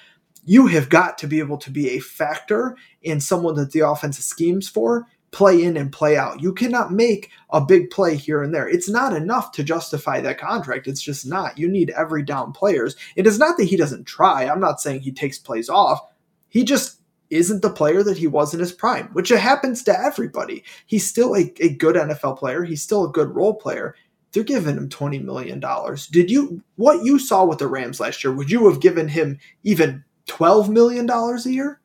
you 0.45 0.67
have 0.69 0.89
got 0.89 1.19
to 1.19 1.27
be 1.27 1.39
able 1.39 1.59
to 1.59 1.71
be 1.71 1.91
a 1.91 2.01
factor 2.01 2.77
in 3.03 3.21
someone 3.21 3.55
that 3.57 3.73
the 3.73 3.81
offense 3.81 4.19
schemes 4.19 4.69
for, 4.69 5.07
play 5.33 5.63
in 5.63 5.77
and 5.77 5.93
play 5.93 6.17
out. 6.17 6.41
You 6.41 6.53
cannot 6.53 6.93
make 6.93 7.31
a 7.51 7.61
big 7.61 7.91
play 7.91 8.17
here 8.17 8.43
and 8.43 8.53
there. 8.55 8.69
It's 8.69 8.89
not 8.89 9.15
enough 9.15 9.53
to 9.53 9.65
justify 9.65 10.21
that 10.21 10.39
contract. 10.39 10.89
It's 10.89 11.03
just 11.03 11.27
not. 11.27 11.59
You 11.59 11.69
need 11.69 11.91
every 11.91 12.23
down 12.23 12.53
players. 12.53 12.97
It 13.17 13.27
is 13.27 13.39
not 13.39 13.57
that 13.57 13.65
he 13.65 13.77
doesn't 13.77 14.07
try. 14.07 14.49
I'm 14.49 14.61
not 14.61 14.81
saying 14.81 15.01
he 15.01 15.13
takes 15.13 15.39
plays 15.39 15.69
off. 15.69 16.01
He 16.49 16.65
just 16.65 17.01
isn't 17.31 17.63
the 17.63 17.71
player 17.71 18.03
that 18.03 18.19
he 18.19 18.27
was 18.27 18.53
in 18.53 18.61
his 18.61 18.73
prime, 18.73 19.09
which 19.13 19.31
it 19.31 19.39
happens 19.39 19.85
to 19.85 19.99
everybody. 19.99 20.65
He's 20.87 21.09
still 21.09 21.37
a, 21.37 21.53
a 21.61 21.75
good 21.75 21.95
NFL 21.95 22.39
player. 22.39 22.65
He's 22.65 22.83
still 22.83 23.05
a 23.05 23.13
good 23.13 23.35
role 23.35 23.55
player. 23.55 23.95
They're 24.33 24.43
giving 24.43 24.77
him 24.77 24.89
$20 24.89 25.23
million. 25.23 25.63
Did 26.11 26.31
you, 26.31 26.63
what 26.77 27.05
you 27.05 27.19
saw 27.19 27.45
with 27.45 27.59
the 27.59 27.69
Rams 27.69 28.01
last 28.01 28.23
year, 28.23 28.33
would 28.33 28.51
you 28.51 28.69
have 28.69 28.81
given 28.81 29.09
him 29.09 29.39
even 29.63 30.05
twelve 30.31 30.71
million 30.71 31.07
dollars 31.07 31.45
a 31.45 31.53
year. 31.53 31.81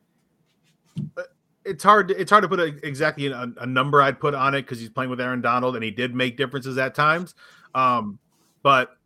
It's 1.64 1.82
hard. 1.82 2.12
It's 2.12 2.30
hard 2.30 2.42
to 2.42 2.48
put 2.48 2.60
a, 2.60 2.66
exactly 2.86 3.26
a, 3.26 3.52
a, 3.58 3.66
number 3.66 4.00
I'd 4.00 4.20
put 4.20 4.34
on 4.34 4.54
it 4.54 4.62
because 4.62 4.78
he's 4.78 4.88
playing 4.88 5.10
with 5.10 5.20
Aaron 5.20 5.40
Donald 5.40 5.74
and 5.74 5.82
he 5.82 5.90
did 5.90 6.14
make 6.14 6.36
differences 6.36 6.78
at 6.78 6.94
times. 6.94 7.34
Um, 7.74 8.20
but 8.62 8.96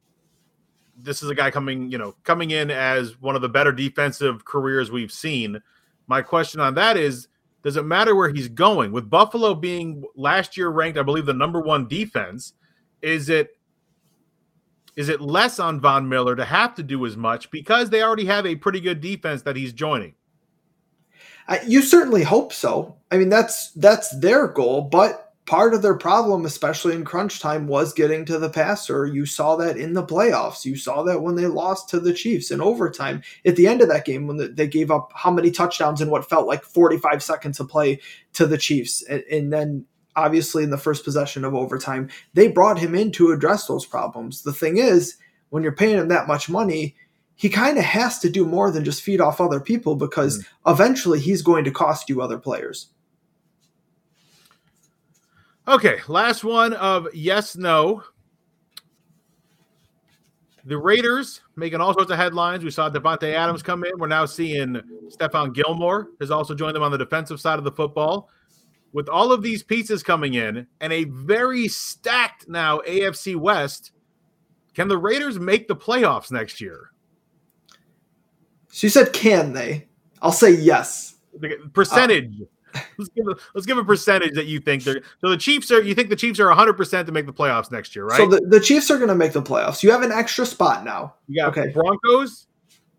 this 0.98 1.22
is 1.22 1.30
a 1.30 1.34
guy 1.34 1.50
coming, 1.50 1.90
you 1.90 1.96
know, 1.96 2.14
coming 2.22 2.50
in 2.50 2.70
as 2.70 3.18
one 3.18 3.34
of 3.34 3.40
the 3.40 3.48
better 3.48 3.72
defensive 3.72 4.44
careers 4.44 4.90
we've 4.90 5.10
seen. 5.10 5.58
My 6.06 6.20
question 6.20 6.60
on 6.60 6.74
that 6.74 6.98
is, 6.98 7.28
does 7.62 7.78
it 7.78 7.86
matter 7.86 8.14
where 8.14 8.28
he's 8.28 8.48
going? 8.48 8.92
With 8.92 9.08
Buffalo 9.08 9.54
being 9.54 10.04
last 10.14 10.54
year 10.54 10.68
ranked, 10.68 10.98
I 10.98 11.02
believe, 11.02 11.24
the 11.24 11.32
number 11.32 11.62
one 11.62 11.88
defense, 11.88 12.52
is 13.00 13.30
it 13.30 13.56
is 14.96 15.08
it 15.08 15.20
less 15.20 15.58
on 15.58 15.80
Von 15.80 16.08
Miller 16.08 16.36
to 16.36 16.44
have 16.44 16.74
to 16.76 16.82
do 16.82 17.06
as 17.06 17.16
much 17.16 17.50
because 17.50 17.90
they 17.90 18.02
already 18.02 18.26
have 18.26 18.46
a 18.46 18.56
pretty 18.56 18.80
good 18.80 19.00
defense 19.00 19.42
that 19.42 19.56
he's 19.56 19.72
joining? 19.72 20.14
Uh, 21.48 21.58
you 21.66 21.82
certainly 21.82 22.22
hope 22.22 22.52
so. 22.52 22.96
I 23.10 23.18
mean, 23.18 23.28
that's 23.28 23.72
that's 23.72 24.16
their 24.20 24.46
goal, 24.46 24.82
but 24.82 25.30
part 25.46 25.74
of 25.74 25.82
their 25.82 25.96
problem, 25.96 26.44
especially 26.44 26.94
in 26.94 27.04
crunch 27.04 27.40
time, 27.40 27.66
was 27.66 27.92
getting 27.92 28.24
to 28.24 28.38
the 28.38 28.48
passer. 28.48 29.04
You 29.04 29.26
saw 29.26 29.56
that 29.56 29.76
in 29.76 29.94
the 29.94 30.06
playoffs. 30.06 30.64
You 30.64 30.76
saw 30.76 31.02
that 31.02 31.22
when 31.22 31.34
they 31.34 31.46
lost 31.46 31.88
to 31.88 31.98
the 31.98 32.12
Chiefs 32.12 32.52
in 32.52 32.60
overtime. 32.60 33.22
At 33.44 33.56
the 33.56 33.66
end 33.66 33.82
of 33.82 33.88
that 33.88 34.04
game, 34.04 34.28
when 34.28 34.54
they 34.54 34.68
gave 34.68 34.92
up 34.92 35.10
how 35.12 35.32
many 35.32 35.50
touchdowns 35.50 36.00
in 36.00 36.08
what 36.08 36.28
felt 36.28 36.46
like 36.46 36.62
45 36.62 37.20
seconds 37.20 37.58
of 37.58 37.68
play 37.68 38.00
to 38.34 38.46
the 38.46 38.58
Chiefs, 38.58 39.02
and, 39.02 39.24
and 39.28 39.52
then 39.52 39.86
obviously 40.20 40.62
in 40.62 40.70
the 40.70 40.78
first 40.78 41.04
possession 41.04 41.44
of 41.44 41.54
overtime. 41.54 42.08
They 42.34 42.48
brought 42.48 42.78
him 42.78 42.94
in 42.94 43.10
to 43.12 43.32
address 43.32 43.66
those 43.66 43.86
problems. 43.86 44.42
The 44.42 44.52
thing 44.52 44.76
is, 44.76 45.16
when 45.48 45.62
you're 45.62 45.72
paying 45.72 45.96
him 45.96 46.08
that 46.08 46.28
much 46.28 46.48
money, 46.48 46.94
he 47.34 47.48
kind 47.48 47.78
of 47.78 47.84
has 47.84 48.18
to 48.20 48.28
do 48.28 48.44
more 48.44 48.70
than 48.70 48.84
just 48.84 49.02
feed 49.02 49.20
off 49.20 49.40
other 49.40 49.60
people 49.60 49.96
because 49.96 50.38
mm. 50.38 50.44
eventually 50.66 51.18
he's 51.18 51.42
going 51.42 51.64
to 51.64 51.70
cost 51.70 52.08
you 52.08 52.20
other 52.20 52.38
players. 52.38 52.88
Okay, 55.66 56.00
last 56.06 56.44
one 56.44 56.74
of 56.74 57.08
yes, 57.14 57.56
no. 57.56 58.02
the 60.64 60.76
Raiders 60.76 61.40
making 61.56 61.80
all 61.80 61.94
sorts 61.94 62.10
of 62.10 62.16
headlines. 62.16 62.64
We 62.64 62.70
saw 62.70 62.90
Davante 62.90 63.32
Adams 63.32 63.62
come 63.62 63.84
in. 63.84 63.92
We're 63.96 64.06
now 64.06 64.26
seeing 64.26 64.80
Stephon 65.08 65.54
Gilmore 65.54 66.08
has 66.20 66.30
also 66.30 66.54
joined 66.54 66.76
them 66.76 66.82
on 66.82 66.92
the 66.92 66.98
defensive 66.98 67.40
side 67.40 67.58
of 67.58 67.64
the 67.64 67.72
football. 67.72 68.28
With 68.92 69.08
all 69.08 69.32
of 69.32 69.42
these 69.42 69.62
pieces 69.62 70.02
coming 70.02 70.34
in 70.34 70.66
and 70.80 70.92
a 70.92 71.04
very 71.04 71.68
stacked 71.68 72.48
now 72.48 72.80
AFC 72.80 73.36
West, 73.36 73.92
can 74.74 74.88
the 74.88 74.98
Raiders 74.98 75.38
make 75.38 75.68
the 75.68 75.76
playoffs 75.76 76.32
next 76.32 76.60
year? 76.60 76.90
She 78.72 78.88
said, 78.88 79.12
"Can 79.12 79.52
they?" 79.52 79.88
I'll 80.22 80.32
say 80.32 80.52
yes. 80.52 81.16
The 81.38 81.70
percentage. 81.72 82.34
Uh, 82.74 82.80
let's 82.98 83.10
give 83.10 83.26
a 83.26 83.36
let's 83.54 83.66
give 83.66 83.78
a 83.78 83.84
percentage 83.84 84.34
that 84.34 84.46
you 84.46 84.60
think 84.60 84.84
they're. 84.84 85.02
So 85.20 85.28
the 85.28 85.36
Chiefs 85.36 85.70
are. 85.70 85.82
You 85.82 85.94
think 85.94 86.08
the 86.08 86.16
Chiefs 86.16 86.40
are 86.40 86.48
100 86.48 86.74
percent 86.74 87.06
to 87.06 87.12
make 87.12 87.26
the 87.26 87.32
playoffs 87.32 87.70
next 87.70 87.94
year, 87.96 88.06
right? 88.06 88.16
So 88.16 88.26
the, 88.26 88.40
the 88.40 88.60
Chiefs 88.60 88.90
are 88.90 88.96
going 88.96 89.08
to 89.08 89.14
make 89.14 89.32
the 89.32 89.42
playoffs. 89.42 89.82
You 89.82 89.90
have 89.90 90.02
an 90.02 90.12
extra 90.12 90.46
spot 90.46 90.84
now. 90.84 91.14
You 91.28 91.42
got 91.42 91.56
okay. 91.56 91.72
Broncos. 91.72 92.46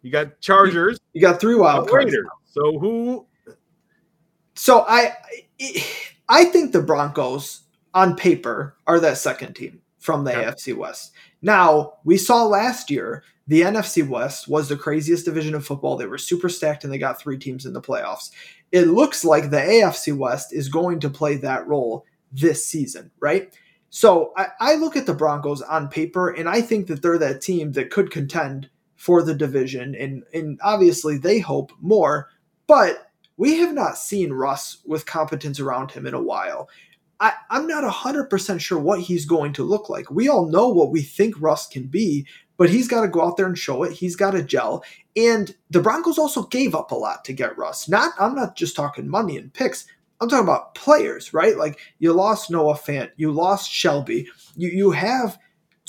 You 0.02 0.12
got 0.12 0.40
Chargers. 0.40 1.00
You 1.14 1.22
got 1.22 1.40
three 1.40 1.56
wild. 1.56 1.92
Raiders. 1.92 2.26
So 2.46 2.80
who? 2.80 3.28
So 4.62 4.86
I, 4.88 5.16
I 6.30 6.46
think 6.46 6.72
the 6.72 6.84
Broncos 6.84 7.62
on 7.96 8.16
paper 8.16 8.76
are 8.86 9.00
that 9.00 9.18
second 9.18 9.56
team 9.56 9.82
from 9.98 10.24
the 10.24 10.34
yeah. 10.34 10.52
AFC 10.52 10.78
West. 10.78 11.14
Now 11.42 11.94
we 12.04 12.16
saw 12.16 12.46
last 12.46 12.92
year 12.92 13.24
the 13.48 13.62
NFC 13.62 14.08
West 14.08 14.48
was 14.48 14.70
the 14.70 14.78
craziest 14.78 15.26
division 15.26 15.56
of 15.56 15.66
football. 15.66 15.98
They 15.98 16.06
were 16.06 16.20
super 16.20 16.48
stacked 16.48 16.84
and 16.84 16.94
they 16.94 17.00
got 17.00 17.20
three 17.20 17.40
teams 17.40 17.66
in 17.66 17.74
the 17.74 17.82
playoffs. 17.82 18.30
It 18.72 18.86
looks 18.86 19.26
like 19.26 19.50
the 19.50 19.58
AFC 19.58 20.16
West 20.16 20.54
is 20.54 20.70
going 20.70 21.00
to 21.00 21.10
play 21.10 21.38
that 21.38 21.66
role 21.66 22.06
this 22.32 22.64
season, 22.64 23.10
right? 23.20 23.58
So 23.90 24.32
I, 24.38 24.50
I, 24.60 24.76
look 24.76 24.96
at 24.96 25.08
the 25.08 25.16
Broncos 25.16 25.64
on 25.64 25.88
paper 25.88 26.30
and 26.30 26.48
I 26.48 26.62
think 26.62 26.86
that 26.86 27.02
they're 27.02 27.18
that 27.18 27.42
team 27.42 27.72
that 27.72 27.90
could 27.90 28.12
contend 28.12 28.70
for 28.96 29.24
the 29.24 29.34
division. 29.34 29.96
And, 29.96 30.24
and 30.36 30.60
obviously 30.64 31.18
they 31.18 31.40
hope 31.40 31.72
more, 31.82 32.30
but 32.68 33.11
we 33.42 33.58
have 33.58 33.74
not 33.74 33.98
seen 33.98 34.32
Russ 34.32 34.78
with 34.86 35.08
competence 35.08 35.60
around 35.60 35.90
him 35.90 36.06
in 36.06 36.14
a 36.14 36.22
while. 36.22 36.70
I, 37.20 37.34
I'm 37.50 37.66
not 37.66 37.84
100% 37.84 38.60
sure 38.60 38.78
what 38.78 39.00
he's 39.00 39.26
going 39.26 39.54
to 39.54 39.64
look 39.64 39.90
like. 39.90 40.12
We 40.12 40.30
all 40.30 40.46
know 40.46 40.70
what 40.70 40.92
we 40.92 41.02
think 41.02 41.34
Russ 41.42 41.66
can 41.66 41.88
be, 41.88 42.28
but 42.58 42.70
he's 42.70 42.88
got 42.88 43.02
to 43.02 43.08
go 43.08 43.24
out 43.26 43.38
there 43.38 43.48
and 43.48 43.58
show 43.58 43.82
it. 43.82 43.94
He's 43.94 44.16
got 44.16 44.32
to 44.32 44.44
gel. 44.44 44.84
And 45.16 45.56
the 45.72 45.82
Broncos 45.82 46.20
also 46.20 46.44
gave 46.44 46.76
up 46.76 46.92
a 46.92 46.96
lot 46.96 47.26
to 47.26 47.34
get 47.34 47.58
Russ. 47.58 47.90
Not 47.90 48.14
I'm 48.20 48.36
not 48.36 48.56
just 48.56 48.76
talking 48.76 49.10
money 49.10 49.38
and 49.38 49.52
picks. 49.52 49.88
I'm 50.20 50.30
talking 50.30 50.44
about 50.44 50.76
players, 50.76 51.34
right? 51.34 51.58
Like 51.58 51.80
you 51.98 52.14
lost 52.14 52.52
Noah 52.52 52.76
Fant, 52.76 53.10
you 53.16 53.32
lost 53.32 53.72
Shelby. 53.72 54.28
You 54.56 54.70
you 54.70 54.92
have 54.92 55.40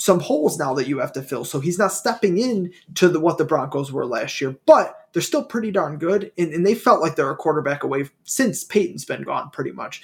some 0.03 0.19
holes 0.19 0.59
now 0.59 0.73
that 0.73 0.85
you 0.85 0.99
have 0.99 1.13
to 1.13 1.21
fill. 1.21 1.45
So 1.45 1.61
he's 1.61 1.79
not 1.79 1.93
stepping 1.93 2.37
in 2.37 2.73
to 2.95 3.07
the, 3.07 3.21
what 3.21 3.37
the 3.37 3.45
Broncos 3.45 3.89
were 3.89 4.05
last 4.05 4.41
year, 4.41 4.53
but 4.65 4.97
they're 5.13 5.21
still 5.21 5.45
pretty 5.45 5.71
darn 5.71 5.97
good. 5.97 6.29
And, 6.37 6.51
and 6.51 6.65
they 6.65 6.75
felt 6.75 6.99
like 6.99 7.15
they're 7.15 7.31
a 7.31 7.37
quarterback 7.37 7.83
away 7.83 8.09
since 8.25 8.65
Peyton's 8.65 9.05
been 9.05 9.23
gone 9.23 9.49
pretty 9.51 9.71
much. 9.71 10.03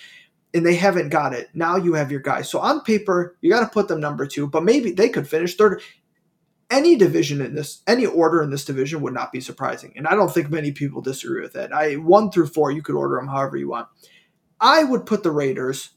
And 0.54 0.66
they 0.66 0.76
haven't 0.76 1.10
got 1.10 1.34
it. 1.34 1.50
Now 1.54 1.76
you 1.76 1.96
have 1.96 2.12
your 2.12 2.22
guys. 2.22 2.50
So 2.50 2.60
on 2.60 2.80
paper, 2.80 3.36
you 3.42 3.52
got 3.52 3.60
to 3.60 3.68
put 3.68 3.90
them 3.90 4.00
number 4.00 4.26
two, 4.26 4.48
but 4.48 4.64
maybe 4.64 4.92
they 4.92 5.10
could 5.10 5.28
finish 5.28 5.58
third 5.58 5.82
any 6.70 6.96
division 6.96 7.42
in 7.42 7.54
this, 7.54 7.82
any 7.86 8.06
order 8.06 8.42
in 8.42 8.52
this 8.52 8.64
division 8.64 9.02
would 9.02 9.14
not 9.14 9.34
be 9.34 9.42
surprising. 9.42 9.92
And 9.98 10.08
I 10.08 10.16
don't 10.16 10.34
think 10.34 10.50
many 10.50 10.72
people 10.72 11.02
disagree 11.02 11.42
with 11.42 11.58
it. 11.58 11.74
I 11.74 11.96
one 11.96 12.32
through 12.32 12.48
four, 12.48 12.72
you 12.72 12.82
could 12.82 12.96
order 12.96 13.18
them 13.18 13.28
however 13.28 13.58
you 13.58 13.68
want. 13.68 13.90
I 14.62 14.86
would 14.86 15.06
put 15.06 15.24
the 15.24 15.32
Raiders 15.32 15.90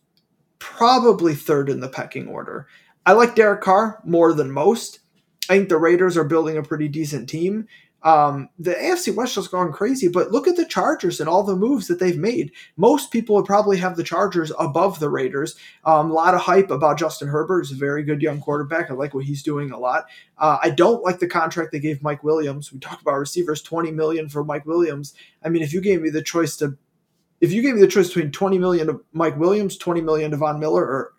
probably 0.59 1.37
third 1.37 1.69
in 1.69 1.79
the 1.79 1.89
pecking 1.89 2.27
order. 2.27 2.67
I 3.05 3.13
like 3.13 3.35
Derek 3.35 3.63
Carr 3.63 4.01
more 4.05 4.33
than 4.33 4.51
most. 4.51 5.01
I 5.49 5.57
think 5.57 5.69
the 5.69 5.77
Raiders 5.77 6.17
are 6.17 6.25
building 6.25 6.57
a 6.57 6.63
pretty 6.63 6.89
decent 6.89 7.29
team. 7.29 7.67
Um, 8.05 8.49
the 8.59 8.73
AFC 8.73 9.15
West 9.15 9.37
is 9.37 9.49
gone 9.49 9.73
crazy, 9.73 10.09
but 10.09 10.33
look 10.33 10.49
at 10.49 10.57
the 10.57 10.65
Chargers 10.65 11.21
and 11.21 11.29
all 11.29 11.45
the 11.45 11.55
moves 11.55 11.87
that 11.87 12.01
they've 12.01 12.19
made. 12.19 12.51
Most 12.77 13.13
people 13.13 13.37
would 13.37 13.45
probably 13.45 13.79
have 13.79 13.97
the 13.97 14.03
Chargers 14.03 14.51
above 14.59 14.99
the 14.99 15.09
Raiders. 15.09 15.55
Um, 15.85 16.11
a 16.11 16.15
lot 16.15 16.35
of 16.35 16.41
hype 16.41 16.71
about 16.71 16.99
Justin 16.99 17.29
Herbert. 17.29 17.63
He's 17.63 17.77
a 17.77 17.79
very 17.79 18.03
good 18.03 18.21
young 18.21 18.41
quarterback. 18.41 18.91
I 18.91 18.95
like 18.95 19.15
what 19.15 19.25
he's 19.25 19.43
doing 19.43 19.71
a 19.71 19.79
lot. 19.79 20.07
Uh, 20.37 20.59
I 20.61 20.71
don't 20.71 21.05
like 21.05 21.21
the 21.21 21.29
contract 21.29 21.71
they 21.71 21.79
gave 21.79 22.03
Mike 22.03 22.25
Williams. 22.25 22.73
We 22.73 22.81
talked 22.81 23.03
about 23.03 23.19
receivers, 23.19 23.63
twenty 23.63 23.93
million 23.93 24.29
for 24.29 24.43
Mike 24.43 24.67
Williams. 24.67 25.15
I 25.45 25.49
mean, 25.49 25.63
if 25.63 25.73
you 25.73 25.81
gave 25.81 26.03
me 26.03 26.11
the 26.11 26.23
choice 26.23 26.57
to, 26.57 26.77
if 27.41 27.53
you 27.53 27.63
gave 27.63 27.77
me 27.77 27.81
the 27.81 27.87
choice 27.87 28.09
between 28.09 28.33
twenty 28.33 28.59
million 28.59 28.89
to 28.89 29.05
Mike 29.13 29.37
Williams, 29.37 29.77
twenty 29.77 30.01
million 30.01 30.33
to 30.33 30.37
Von 30.37 30.59
Miller, 30.59 30.85
or 30.85 31.13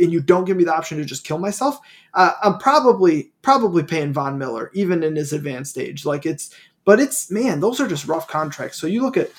and 0.00 0.12
you 0.12 0.20
don't 0.20 0.44
give 0.44 0.56
me 0.56 0.64
the 0.64 0.74
option 0.74 0.98
to 0.98 1.04
just 1.04 1.24
kill 1.24 1.38
myself, 1.38 1.78
uh, 2.14 2.32
I'm 2.42 2.58
probably 2.58 3.32
probably 3.42 3.82
paying 3.82 4.12
Von 4.12 4.38
Miller 4.38 4.70
even 4.74 5.02
in 5.02 5.16
his 5.16 5.32
advanced 5.32 5.78
age. 5.78 6.04
Like 6.04 6.26
it's, 6.26 6.54
but 6.84 7.00
it's 7.00 7.30
man, 7.30 7.60
those 7.60 7.80
are 7.80 7.88
just 7.88 8.06
rough 8.06 8.28
contracts. 8.28 8.78
So 8.78 8.86
you 8.86 9.02
look 9.02 9.16
at, 9.16 9.30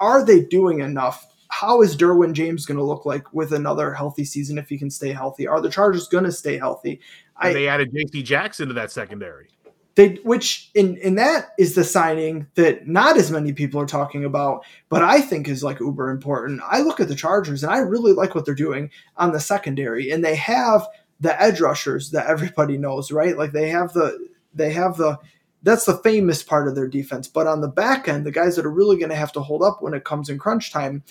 are 0.00 0.24
they 0.24 0.40
doing 0.40 0.80
enough? 0.80 1.26
How 1.48 1.82
is 1.82 1.96
Derwin 1.96 2.32
James 2.32 2.66
going 2.66 2.78
to 2.78 2.84
look 2.84 3.06
like 3.06 3.32
with 3.32 3.52
another 3.52 3.94
healthy 3.94 4.24
season 4.24 4.58
if 4.58 4.68
he 4.68 4.76
can 4.76 4.90
stay 4.90 5.12
healthy? 5.12 5.46
Are 5.46 5.60
the 5.60 5.70
Chargers 5.70 6.08
going 6.08 6.24
to 6.24 6.32
stay 6.32 6.58
healthy? 6.58 7.00
I, 7.36 7.52
they 7.52 7.68
added 7.68 7.92
J.C. 7.94 8.22
Jackson 8.22 8.68
to 8.68 8.74
that 8.74 8.90
secondary. 8.90 9.48
They, 9.96 10.14
which 10.24 10.70
in 10.74 10.96
in 10.96 11.14
that 11.16 11.50
is 11.56 11.76
the 11.76 11.84
signing 11.84 12.48
that 12.54 12.88
not 12.88 13.16
as 13.16 13.30
many 13.30 13.52
people 13.52 13.80
are 13.80 13.86
talking 13.86 14.24
about, 14.24 14.64
but 14.88 15.02
I 15.02 15.20
think 15.20 15.46
is 15.46 15.62
like 15.62 15.78
uber 15.78 16.10
important. 16.10 16.60
I 16.68 16.80
look 16.80 16.98
at 16.98 17.06
the 17.06 17.14
Chargers 17.14 17.62
and 17.62 17.72
I 17.72 17.78
really 17.78 18.12
like 18.12 18.34
what 18.34 18.44
they're 18.44 18.54
doing 18.56 18.90
on 19.16 19.30
the 19.30 19.38
secondary, 19.38 20.10
and 20.10 20.24
they 20.24 20.34
have 20.34 20.86
the 21.20 21.40
edge 21.40 21.60
rushers 21.60 22.10
that 22.10 22.26
everybody 22.26 22.76
knows, 22.76 23.12
right? 23.12 23.38
Like 23.38 23.52
they 23.52 23.68
have 23.68 23.92
the 23.92 24.28
they 24.52 24.72
have 24.72 24.96
the 24.96 25.18
that's 25.62 25.86
the 25.86 25.98
famous 25.98 26.42
part 26.42 26.68
of 26.68 26.74
their 26.74 26.88
defense. 26.88 27.26
But 27.26 27.46
on 27.46 27.60
the 27.60 27.68
back 27.68 28.06
end, 28.06 28.26
the 28.26 28.30
guys 28.30 28.54
that 28.56 28.66
are 28.66 28.70
really 28.70 28.98
going 28.98 29.08
to 29.08 29.16
have 29.16 29.32
to 29.32 29.40
hold 29.40 29.62
up 29.62 29.80
when 29.80 29.94
it 29.94 30.04
comes 30.04 30.28
in 30.28 30.38
crunch 30.38 30.70
time, 30.70 31.02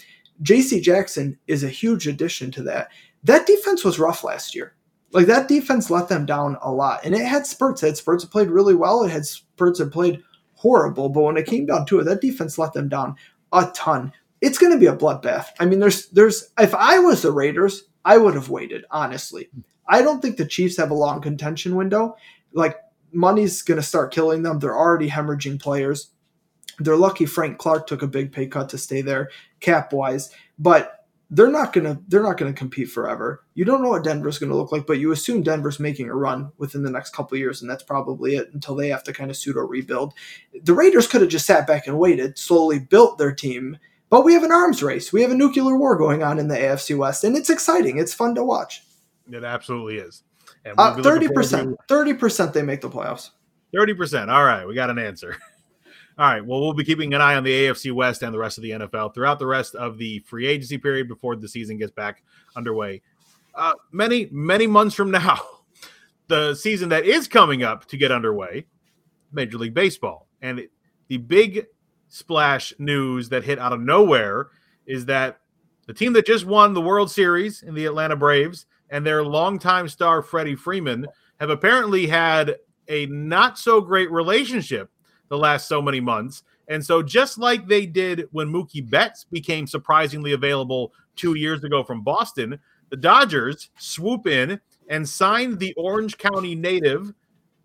J.C. 0.42 0.80
Jackson 0.80 1.38
is 1.48 1.64
a 1.64 1.70
huge 1.70 2.08
addition 2.08 2.52
to 2.52 2.64
that. 2.64 2.90
That 3.24 3.48
defense 3.48 3.84
was 3.84 3.98
rough 3.98 4.24
last 4.24 4.54
year. 4.54 4.76
Like 5.14 5.28
that 5.28 5.48
defense 5.48 5.90
let 5.90 6.10
them 6.10 6.26
down 6.26 6.58
a 6.62 6.72
lot, 6.72 7.06
and 7.06 7.14
it 7.14 7.26
had 7.26 7.46
spurts. 7.46 7.84
It 7.84 7.88
had 7.88 7.98
spurts 7.98 8.24
that 8.24 8.32
played 8.32 8.50
really 8.50 8.76
well. 8.76 9.04
It 9.04 9.12
had 9.12 9.26
spurts 9.26 9.80
that 9.80 9.92
played 9.92 10.24
horrible. 10.56 11.10
But 11.10 11.22
when 11.22 11.38
it 11.38 11.46
came 11.46 11.66
down 11.66 11.86
to 11.88 12.00
it, 12.00 12.06
that 12.06 12.22
defense 12.22 12.58
let 12.58 12.74
them 12.74 12.90
down 12.90 13.16
a 13.52 13.72
ton. 13.76 14.12
It's 14.42 14.58
going 14.58 14.74
to 14.74 14.80
be 14.80 14.88
a 14.88 14.96
bloodbath. 14.96 15.48
I 15.60 15.66
mean, 15.66 15.80
there's 15.80 16.08
there's 16.10 16.52
if 16.60 16.74
I 16.74 17.00
was 17.00 17.22
the 17.22 17.32
Raiders, 17.32 17.84
I 18.04 18.18
would 18.18 18.34
have 18.34 18.50
waited. 18.50 18.86
Honestly, 18.92 19.50
I 19.88 20.02
don't 20.02 20.22
think 20.22 20.38
the 20.38 20.46
Chiefs 20.46 20.78
have 20.78 20.92
a 20.92 20.96
long 20.96 21.22
contention 21.22 21.76
window. 21.76 22.18
Like 22.52 22.78
money's 23.12 23.62
going 23.62 23.80
to 23.80 23.86
start 23.86 24.14
killing 24.14 24.42
them. 24.44 24.60
They're 24.60 24.78
already 24.78 25.10
hemorrhaging 25.10 25.62
players. 25.62 26.10
They're 26.80 26.98
lucky 26.98 27.26
Frank 27.28 27.60
Clark 27.60 27.86
took 27.86 28.02
a 28.02 28.08
big 28.08 28.32
pay 28.32 28.48
cut 28.48 28.70
to 28.70 28.78
stay 28.78 29.02
there 29.02 29.30
cap 29.60 29.94
wise, 29.94 30.32
but 30.58 31.03
they're 31.34 31.50
not 31.50 31.74
gonna 31.74 32.00
they're 32.08 32.22
not 32.22 32.38
gonna 32.38 32.54
compete 32.54 32.92
forever. 32.92 33.44
You 33.56 33.66
don't 33.66 33.82
know 33.82 33.90
what 33.90 34.04
Denver's 34.04 34.38
gonna 34.38 34.56
look 34.56 34.72
like, 34.72 34.86
but 34.86 35.00
you 35.00 35.12
assume 35.12 35.42
Denver's 35.42 35.80
making 35.80 36.10
a 36.10 36.16
run 36.16 36.52
within 36.60 36.84
the 36.84 36.92
next 36.92 37.16
couple 37.16 37.38
years, 37.38 37.62
and 37.62 37.70
that's 37.70 37.82
probably 37.82 38.36
it 38.36 38.54
until 38.54 38.76
they 38.76 38.90
have 38.90 39.04
to 39.06 39.14
kind 39.14 39.32
of 39.32 39.38
pseudo 39.38 39.62
rebuild. 39.62 40.14
The 40.62 40.74
Raiders 40.74 41.08
could 41.08 41.22
have 41.22 41.32
just 41.32 41.48
sat 41.48 41.66
back 41.66 41.88
and 41.88 41.98
waited, 41.98 42.38
slowly 42.38 42.78
built 42.78 43.18
their 43.18 43.34
team, 43.34 43.78
but 44.12 44.24
we 44.24 44.34
have 44.34 44.44
an 44.44 44.52
arms 44.52 44.84
race. 44.84 45.12
We 45.12 45.24
have 45.24 45.32
a 45.32 45.36
nuclear 45.36 45.76
war 45.76 45.98
going 45.98 46.22
on 46.22 46.38
in 46.38 46.50
the 46.50 46.56
AFC 46.56 46.96
West, 46.96 47.24
and 47.24 47.36
it's 47.36 47.50
exciting. 47.50 47.98
It's 47.98 48.14
fun 48.14 48.36
to 48.36 48.44
watch. 48.44 48.84
It 49.32 49.44
absolutely 49.44 49.98
is. 49.98 50.24
Uh, 50.78 51.02
thirty 51.02 51.28
percent, 51.28 51.76
thirty 51.90 52.14
percent, 52.14 52.54
they 52.54 52.62
make 52.62 52.82
the 52.82 52.90
playoffs. 52.90 53.32
Thirty 53.74 53.96
percent. 53.96 54.30
All 54.30 54.44
right, 54.44 54.68
we 54.68 54.76
got 54.76 54.92
an 54.92 55.00
answer. 55.00 55.38
All 56.18 56.28
right. 56.28 56.46
Well, 56.46 56.62
we'll 56.62 56.74
be 56.74 56.84
keeping 56.84 57.14
an 57.16 57.22
eye 57.22 57.36
on 57.36 57.44
the 57.44 57.52
AFC 57.52 57.92
West 57.92 58.22
and 58.22 58.32
the 58.32 58.38
rest 58.38 58.60
of 58.60 58.62
the 58.62 58.72
NFL 58.72 59.16
throughout 59.16 59.40
the 59.40 59.48
rest 59.48 59.74
of 59.74 59.98
the 59.98 60.20
free 60.20 60.46
agency 60.46 60.78
period 60.78 61.08
before 61.08 61.36
the 61.36 61.48
season 61.48 61.78
gets 61.78 61.92
back 61.92 62.24
underway. 62.56 63.02
Uh, 63.56 63.74
many, 63.92 64.28
many 64.32 64.68
months 64.68 64.96
from 64.96 65.10
now, 65.10 65.40
the 66.28 66.54
season 66.54 66.90
that 66.90 67.06
is 67.06 67.28
coming 67.28 67.64
up 67.64 67.86
to 67.86 67.98
get 67.98 68.12
underway, 68.12 68.66
Major 69.32 69.58
League 69.58 69.74
Baseball. 69.74 70.28
And 70.42 70.68
the 71.08 71.18
big 71.18 71.66
splash 72.10 72.74
news 72.78 73.30
that 73.30 73.44
hit 73.44 73.58
out 73.58 73.74
of 73.74 73.82
nowhere 73.82 74.50
is 74.86 75.06
that 75.08 75.40
the 75.88 75.94
team 75.94 76.14
that 76.14 76.28
just 76.28 76.46
won 76.46 76.74
the 76.74 76.82
World 76.82 77.10
Series 77.10 77.64
in 77.64 77.74
the 77.74 77.86
Atlanta 77.86 78.16
Braves 78.16 78.68
and 78.92 79.04
their 79.04 79.24
longtime 79.24 79.90
star 79.90 80.22
Freddie 80.22 80.56
Freeman 80.56 81.08
have 81.40 81.50
apparently 81.50 82.06
had 82.06 82.58
a 82.88 83.08
not 83.08 83.58
so 83.58 83.82
great 83.82 84.12
relationship 84.12 84.92
the 85.30 85.38
last 85.38 85.68
so 85.68 85.82
many 85.82 86.00
months. 86.00 86.44
And 86.68 86.84
so, 86.84 87.04
just 87.04 87.38
like 87.38 87.68
they 87.68 87.86
did 87.86 88.28
when 88.32 88.48
Mookie 88.48 88.88
Betts 88.90 89.26
became 89.26 89.68
surprisingly 89.68 90.34
available 90.34 90.94
two 91.16 91.36
years 91.36 91.64
ago 91.64 91.84
from 91.84 92.02
Boston, 92.02 92.60
the 92.90 92.98
Dodgers 92.98 93.70
swoop 93.78 94.28
in 94.28 94.60
and 94.90 95.08
signed 95.08 95.60
the 95.60 95.74
Orange 95.76 96.18
County 96.18 96.56
native 96.56 97.14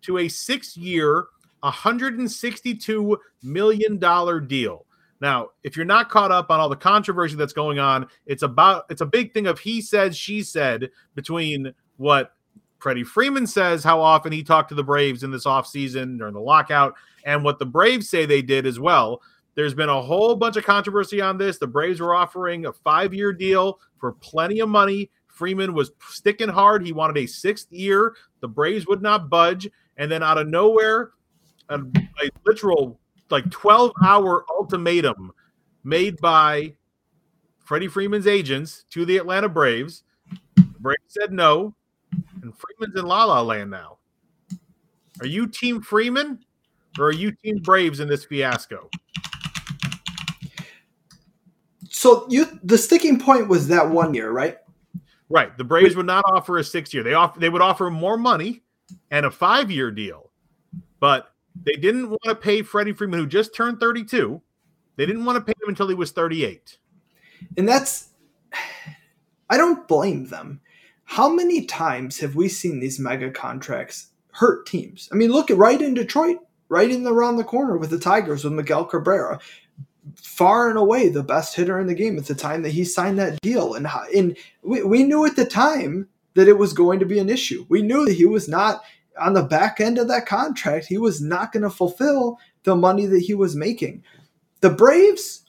to 0.01 0.19
a 0.19 0.27
six 0.27 0.75
year, 0.75 1.27
$162 1.63 3.17
million 3.43 4.47
deal. 4.47 4.85
Now, 5.21 5.49
if 5.63 5.75
you're 5.75 5.85
not 5.85 6.09
caught 6.09 6.31
up 6.31 6.49
on 6.49 6.59
all 6.59 6.69
the 6.69 6.75
controversy 6.75 7.35
that's 7.35 7.53
going 7.53 7.77
on, 7.77 8.07
it's 8.25 8.43
about 8.43 8.85
it's 8.89 9.01
a 9.01 9.05
big 9.05 9.33
thing 9.33 9.47
of 9.47 9.59
he 9.59 9.81
said, 9.81 10.15
she 10.15 10.43
said 10.43 10.89
between 11.15 11.73
what 11.97 12.33
Freddie 12.79 13.03
Freeman 13.03 13.45
says 13.45 13.83
how 13.83 14.01
often 14.01 14.31
he 14.31 14.43
talked 14.43 14.69
to 14.69 14.75
the 14.75 14.83
Braves 14.83 15.23
in 15.23 15.31
this 15.31 15.45
offseason 15.45 16.17
during 16.17 16.33
the 16.33 16.39
lockout 16.39 16.95
and 17.25 17.43
what 17.43 17.59
the 17.59 17.65
Braves 17.65 18.09
say 18.09 18.25
they 18.25 18.41
did 18.41 18.65
as 18.65 18.79
well. 18.79 19.21
There's 19.55 19.73
been 19.73 19.89
a 19.89 20.01
whole 20.01 20.35
bunch 20.35 20.55
of 20.57 20.63
controversy 20.63 21.19
on 21.21 21.37
this. 21.37 21.57
The 21.57 21.67
Braves 21.67 21.99
were 21.99 22.15
offering 22.15 22.65
a 22.65 22.73
five 22.73 23.13
year 23.13 23.33
deal 23.33 23.79
for 23.99 24.13
plenty 24.13 24.59
of 24.59 24.69
money. 24.69 25.11
Freeman 25.27 25.73
was 25.73 25.91
sticking 26.09 26.49
hard. 26.49 26.85
He 26.85 26.91
wanted 26.91 27.17
a 27.17 27.25
sixth 27.25 27.71
year. 27.71 28.15
The 28.41 28.47
Braves 28.47 28.87
would 28.87 29.01
not 29.01 29.29
budge. 29.29 29.69
And 29.97 30.11
then 30.11 30.23
out 30.23 30.37
of 30.37 30.47
nowhere, 30.47 31.11
a, 31.69 31.79
a 31.79 32.29
literal 32.45 32.99
like 33.29 33.49
12 33.51 33.91
hour 34.03 34.45
ultimatum 34.49 35.31
made 35.83 36.17
by 36.17 36.73
Freddie 37.63 37.87
Freeman's 37.87 38.27
agents 38.27 38.85
to 38.91 39.05
the 39.05 39.17
Atlanta 39.17 39.49
Braves. 39.49 40.03
The 40.55 40.79
Braves 40.79 41.03
said 41.07 41.31
no, 41.31 41.75
and 42.41 42.53
Freeman's 42.57 42.99
in 42.99 43.05
La 43.05 43.25
La 43.25 43.41
Land 43.41 43.71
now. 43.71 43.97
Are 45.19 45.27
you 45.27 45.47
Team 45.47 45.81
Freeman 45.81 46.39
or 46.97 47.05
are 47.05 47.11
you 47.11 47.31
Team 47.31 47.57
Braves 47.57 47.99
in 47.99 48.07
this 48.07 48.25
fiasco? 48.25 48.89
So 51.89 52.25
you 52.29 52.47
the 52.63 52.77
sticking 52.77 53.19
point 53.19 53.49
was 53.49 53.67
that 53.67 53.89
one 53.89 54.13
year, 54.13 54.31
right? 54.31 54.57
Right. 55.29 55.55
The 55.57 55.63
Braves 55.63 55.95
would 55.95 56.05
not 56.05 56.23
offer 56.25 56.57
a 56.57 56.63
six 56.63 56.93
year. 56.93 57.03
They 57.03 57.13
offer 57.13 57.39
they 57.39 57.49
would 57.49 57.61
offer 57.61 57.89
more 57.89 58.17
money 58.17 58.63
and 59.11 59.25
a 59.25 59.31
five 59.31 59.69
year 59.69 59.91
deal, 59.91 60.31
but 60.99 61.33
they 61.61 61.73
didn't 61.73 62.09
want 62.09 62.23
to 62.25 62.35
pay 62.35 62.61
Freddie 62.61 62.93
Freeman, 62.93 63.19
who 63.19 63.27
just 63.27 63.53
turned 63.53 63.79
32. 63.79 64.41
They 64.95 65.05
didn't 65.05 65.25
want 65.25 65.37
to 65.37 65.41
pay 65.41 65.57
him 65.61 65.69
until 65.69 65.87
he 65.87 65.95
was 65.95 66.11
38. 66.11 66.77
And 67.57 67.67
that's 67.67 68.09
I 69.49 69.57
don't 69.57 69.87
blame 69.87 70.27
them. 70.27 70.61
How 71.03 71.27
many 71.27 71.65
times 71.65 72.19
have 72.19 72.35
we 72.35 72.49
seen 72.49 72.79
these 72.79 72.99
mega 72.99 73.31
contracts 73.31 74.09
hurt 74.33 74.65
teams? 74.67 75.09
I 75.11 75.15
mean, 75.15 75.31
look 75.31 75.49
at 75.49 75.57
right 75.57 75.81
in 75.81 75.95
Detroit, 75.95 76.37
right 76.69 76.89
in 76.89 77.03
the 77.03 77.13
around 77.13 77.37
the 77.37 77.43
corner 77.43 77.77
with 77.77 77.89
the 77.89 77.99
Tigers 77.99 78.43
with 78.43 78.53
Miguel 78.53 78.85
Cabrera 78.85 79.39
far 80.15 80.69
and 80.69 80.77
away 80.77 81.09
the 81.09 81.23
best 81.23 81.55
hitter 81.55 81.79
in 81.79 81.87
the 81.87 81.93
game 81.93 82.17
at 82.17 82.25
the 82.25 82.35
time 82.35 82.61
that 82.63 82.71
he 82.71 82.83
signed 82.83 83.19
that 83.19 83.39
deal. 83.41 83.73
And, 83.73 83.87
and 84.15 84.37
we, 84.63 84.83
we 84.83 85.03
knew 85.03 85.25
at 85.25 85.35
the 85.35 85.45
time 85.45 86.07
that 86.35 86.47
it 86.47 86.57
was 86.57 86.73
going 86.73 86.99
to 86.99 87.05
be 87.05 87.19
an 87.19 87.29
issue. 87.29 87.65
We 87.69 87.81
knew 87.81 88.05
that 88.05 88.13
he 88.13 88.25
was 88.25 88.47
not 88.47 88.81
on 89.19 89.33
the 89.33 89.43
back 89.43 89.81
end 89.81 89.97
of 89.97 90.07
that 90.07 90.25
contract, 90.25 90.85
he 90.85 90.97
was 90.97 91.21
not 91.21 91.51
going 91.51 91.63
to 91.63 91.69
fulfill 91.69 92.39
the 92.63 92.75
money 92.75 93.05
that 93.05 93.19
he 93.19 93.33
was 93.33 93.55
making. 93.55 94.03
The 94.61 94.69
Braves 94.69 95.43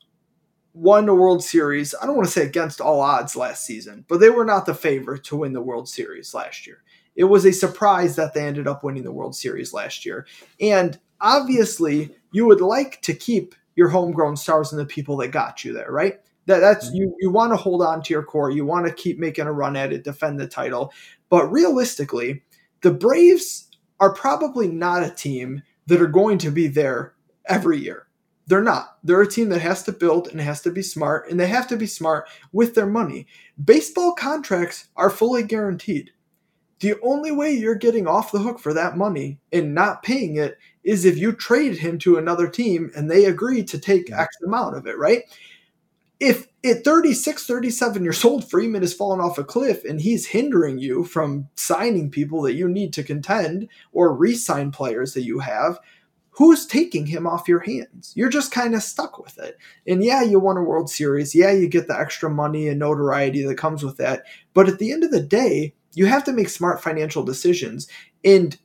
won 0.72 1.06
the 1.06 1.14
World 1.14 1.44
Series, 1.44 1.94
I 2.00 2.06
don't 2.06 2.16
want 2.16 2.26
to 2.26 2.33
say 2.33 2.44
against 2.44 2.80
all 2.80 3.00
odds 3.00 3.37
last 3.37 3.64
season, 3.64 4.04
but 4.09 4.18
they 4.18 4.30
were 4.30 4.44
not 4.44 4.66
the 4.66 4.74
favorite 4.74 5.24
to 5.24 5.37
win 5.37 5.52
the 5.52 5.61
World 5.61 5.88
Series 5.88 6.35
last 6.35 6.66
year. 6.66 6.83
It 7.14 7.24
was 7.24 7.44
a 7.44 7.52
surprise 7.52 8.16
that 8.16 8.35
they 8.35 8.46
ended 8.46 8.66
up 8.66 8.83
winning 8.83 9.02
the 9.02 9.12
World 9.12 9.35
Series 9.37 9.72
last 9.72 10.06
year. 10.06 10.26
And 10.61 10.98
obviously, 11.20 12.14
you 12.33 12.46
would 12.46 12.61
like 12.61 13.00
to 13.02 13.14
keep 13.14 13.54
your 13.76 13.88
homegrown 13.88 14.37
stars 14.37 14.72
and 14.72 14.80
the 14.80 14.87
people 14.87 15.16
that 15.18 15.28
got 15.28 15.64
you 15.64 15.72
there, 15.72 15.90
right? 15.90 16.20
That 16.46 16.61
that's 16.61 16.87
mm-hmm. 16.87 16.96
you 16.96 17.16
you 17.20 17.30
want 17.30 17.52
to 17.52 17.56
hold 17.56 17.83
on 17.83 18.02
to 18.02 18.12
your 18.12 18.22
core. 18.22 18.50
You 18.50 18.64
want 18.64 18.87
to 18.87 18.92
keep 18.92 19.18
making 19.18 19.46
a 19.46 19.52
run 19.52 19.76
at 19.76 19.92
it, 19.92 20.04
defend 20.04 20.40
the 20.40 20.48
title. 20.48 20.92
But 21.28 21.46
realistically, 21.46 22.42
the 22.83 22.90
Braves 22.90 23.68
are 24.00 24.12
probably 24.12 24.68
not 24.68 25.02
a 25.02 25.11
team 25.11 25.62
that 25.87 26.00
are 26.00 26.06
going 26.06 26.38
to 26.38 26.50
be 26.50 26.66
there 26.66 27.14
every 27.46 27.78
year. 27.78 28.06
They're 28.46 28.62
not. 28.62 28.98
They're 29.04 29.22
a 29.22 29.30
team 29.30 29.48
that 29.50 29.61
has 29.61 29.85
to 29.85 29.92
build 29.92 30.28
and 30.28 30.40
has 30.40 30.61
to 30.62 30.72
be 30.72 30.83
smart, 30.83 31.30
and 31.30 31.38
they 31.38 31.46
have 31.46 31.68
to 31.68 31.76
be 31.76 31.87
smart 31.87 32.28
with 32.52 32.74
their 32.74 32.87
money. 32.87 33.26
Baseball 33.62 34.12
contracts 34.12 34.88
are 34.96 35.11
fully 35.11 35.44
guaranteed. 35.44 36.11
The 36.80 36.94
only 37.02 37.30
way 37.30 37.52
you're 37.52 37.74
getting 37.74 38.09
off 38.09 38.33
the 38.33 38.38
hook 38.38 38.59
for 38.59 38.72
that 38.74 38.96
money 38.96 39.38
and 39.52 39.74
not 39.74 40.02
paying 40.02 40.37
it 40.37 40.59
is 40.83 41.05
if 41.05 41.19
you 41.19 41.33
traded 41.33 41.79
him 41.79 41.99
to 41.99 42.16
another 42.16 42.49
team 42.49 42.90
and 42.97 43.11
they 43.11 43.25
agree 43.25 43.62
to 43.64 43.79
take 43.79 44.11
X 44.11 44.37
amount 44.45 44.77
of 44.77 44.87
it, 44.87 44.99
right? 44.99 45.23
If 46.19 46.49
at 46.64 46.85
36, 46.85 47.47
37 47.47 48.03
years 48.05 48.25
old, 48.25 48.49
Freeman 48.49 48.83
has 48.83 48.93
fallen 48.93 49.21
off 49.21 49.38
a 49.38 49.45
cliff 49.45 49.85
and 49.85 50.01
he's 50.01 50.27
hindering 50.27 50.79
you 50.79 51.05
from 51.05 51.49
signing 51.55 52.11
people 52.11 52.43
that 52.43 52.55
you 52.55 52.69
need 52.69 52.93
to 52.95 53.03
contend 53.03 53.69
or 53.93 54.14
re 54.14 54.35
sign 54.35 54.71
players 54.71 55.14
that 55.14 55.23
you 55.23 55.38
have, 55.38 55.79
who's 56.31 56.66
taking 56.66 57.07
him 57.07 57.27
off 57.27 57.49
your 57.49 57.61
hands? 57.61 58.12
You're 58.14 58.29
just 58.29 58.53
kind 58.53 58.75
of 58.75 58.83
stuck 58.83 59.19
with 59.19 59.38
it. 59.38 59.57
And 59.87 60.05
yeah, 60.05 60.23
you 60.23 60.38
won 60.38 60.57
a 60.57 60.62
World 60.62 60.90
Series. 60.90 61.35
Yeah, 61.35 61.53
you 61.53 61.69
get 61.69 61.88
the 61.88 61.99
extra 61.99 62.31
money 62.31 62.69
and 62.69 62.79
notoriety 62.79 63.43
that 63.45 63.57
comes 63.57 63.83
with 63.83 63.97
that. 63.97 64.25
But 64.55 64.69
at 64.69 64.79
the 64.79 64.93
end 64.93 65.05
of 65.05 65.11
the 65.11 65.23
day, 65.23 65.75
you 65.95 66.07
have 66.07 66.25
to 66.25 66.33
make 66.33 66.49
smart 66.49 66.83
financial 66.83 67.25
decisions. 67.25 67.88
And 68.25 68.59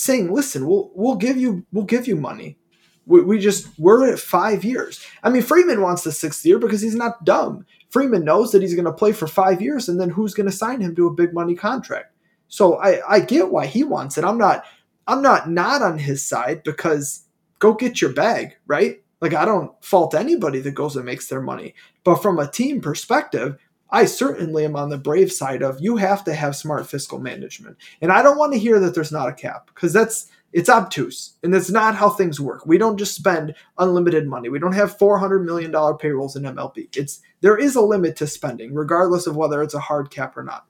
saying, 0.00 0.32
"Listen, 0.32 0.66
we'll 0.66 0.90
we'll 0.94 1.16
give 1.16 1.36
you 1.36 1.66
we'll 1.72 1.84
give 1.84 2.08
you 2.08 2.16
money. 2.16 2.58
We, 3.06 3.22
we 3.22 3.38
just 3.38 3.68
we're 3.78 4.12
at 4.12 4.18
five 4.18 4.64
years. 4.64 5.04
I 5.22 5.30
mean, 5.30 5.42
Freeman 5.42 5.82
wants 5.82 6.04
the 6.04 6.12
sixth 6.12 6.44
year 6.44 6.58
because 6.58 6.80
he's 6.80 6.94
not 6.94 7.24
dumb. 7.24 7.66
Freeman 7.90 8.24
knows 8.24 8.52
that 8.52 8.62
he's 8.62 8.74
going 8.74 8.84
to 8.84 8.92
play 8.92 9.12
for 9.12 9.26
five 9.26 9.60
years, 9.60 9.88
and 9.88 10.00
then 10.00 10.10
who's 10.10 10.34
going 10.34 10.48
to 10.48 10.56
sign 10.56 10.80
him 10.80 10.94
to 10.96 11.06
a 11.06 11.14
big 11.14 11.34
money 11.34 11.54
contract? 11.54 12.14
So 12.48 12.76
I 12.76 13.00
I 13.08 13.20
get 13.20 13.50
why 13.50 13.66
he 13.66 13.84
wants 13.84 14.16
it. 14.16 14.24
I'm 14.24 14.38
not 14.38 14.64
I'm 15.06 15.22
not 15.22 15.50
not 15.50 15.82
on 15.82 15.98
his 15.98 16.24
side 16.26 16.62
because 16.62 17.24
go 17.58 17.74
get 17.74 18.00
your 18.00 18.12
bag, 18.12 18.56
right? 18.66 19.02
Like 19.20 19.34
I 19.34 19.44
don't 19.44 19.72
fault 19.84 20.14
anybody 20.14 20.60
that 20.60 20.72
goes 20.72 20.96
and 20.96 21.04
makes 21.04 21.28
their 21.28 21.42
money, 21.42 21.74
but 22.04 22.22
from 22.22 22.38
a 22.38 22.50
team 22.50 22.80
perspective, 22.80 23.58
I 23.92 24.04
certainly 24.04 24.64
am 24.64 24.76
on 24.76 24.88
the 24.88 24.98
brave 24.98 25.32
side 25.32 25.62
of 25.62 25.80
you 25.80 25.96
have 25.96 26.24
to 26.24 26.34
have 26.34 26.54
smart 26.56 26.86
fiscal 26.86 27.18
management. 27.18 27.76
And 28.00 28.12
I 28.12 28.22
don't 28.22 28.38
want 28.38 28.52
to 28.52 28.58
hear 28.58 28.78
that 28.80 28.94
there's 28.94 29.12
not 29.12 29.28
a 29.28 29.32
cap 29.32 29.66
because 29.66 29.92
that's 29.92 30.28
it's 30.52 30.68
obtuse 30.68 31.36
and 31.42 31.54
that's 31.54 31.70
not 31.70 31.94
how 31.94 32.10
things 32.10 32.40
work. 32.40 32.66
We 32.66 32.78
don't 32.78 32.98
just 32.98 33.14
spend 33.14 33.54
unlimited 33.78 34.26
money. 34.26 34.48
We 34.48 34.58
don't 34.58 34.72
have 34.72 34.98
400 34.98 35.44
million 35.44 35.70
dollar 35.70 35.94
payrolls 35.94 36.36
in 36.36 36.42
MLB. 36.42 36.96
It's 36.96 37.20
there 37.40 37.56
is 37.56 37.76
a 37.76 37.80
limit 37.80 38.16
to 38.16 38.26
spending 38.26 38.74
regardless 38.74 39.26
of 39.26 39.36
whether 39.36 39.62
it's 39.62 39.74
a 39.74 39.80
hard 39.80 40.10
cap 40.10 40.36
or 40.36 40.42
not. 40.42 40.66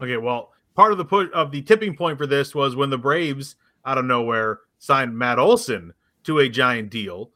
Okay, 0.00 0.16
well, 0.16 0.52
part 0.74 0.92
of 0.92 0.98
the 0.98 1.04
put 1.04 1.32
of 1.32 1.52
the 1.52 1.62
tipping 1.62 1.96
point 1.96 2.18
for 2.18 2.26
this 2.26 2.54
was 2.54 2.74
when 2.74 2.90
the 2.90 2.98
Braves 2.98 3.56
out 3.84 3.98
of 3.98 4.04
nowhere 4.04 4.60
signed 4.78 5.16
Matt 5.16 5.38
Olson 5.38 5.92
to 6.24 6.38
a 6.38 6.48
giant 6.48 6.90
deal. 6.90 7.30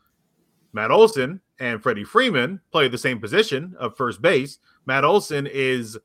Matt 0.76 0.90
Olson 0.90 1.40
and 1.58 1.82
Freddie 1.82 2.04
Freeman 2.04 2.60
play 2.70 2.86
the 2.86 2.98
same 2.98 3.18
position 3.18 3.74
of 3.78 3.96
first 3.96 4.20
base. 4.20 4.58
Matt 4.84 5.04
Olson 5.04 5.46
is 5.46 5.98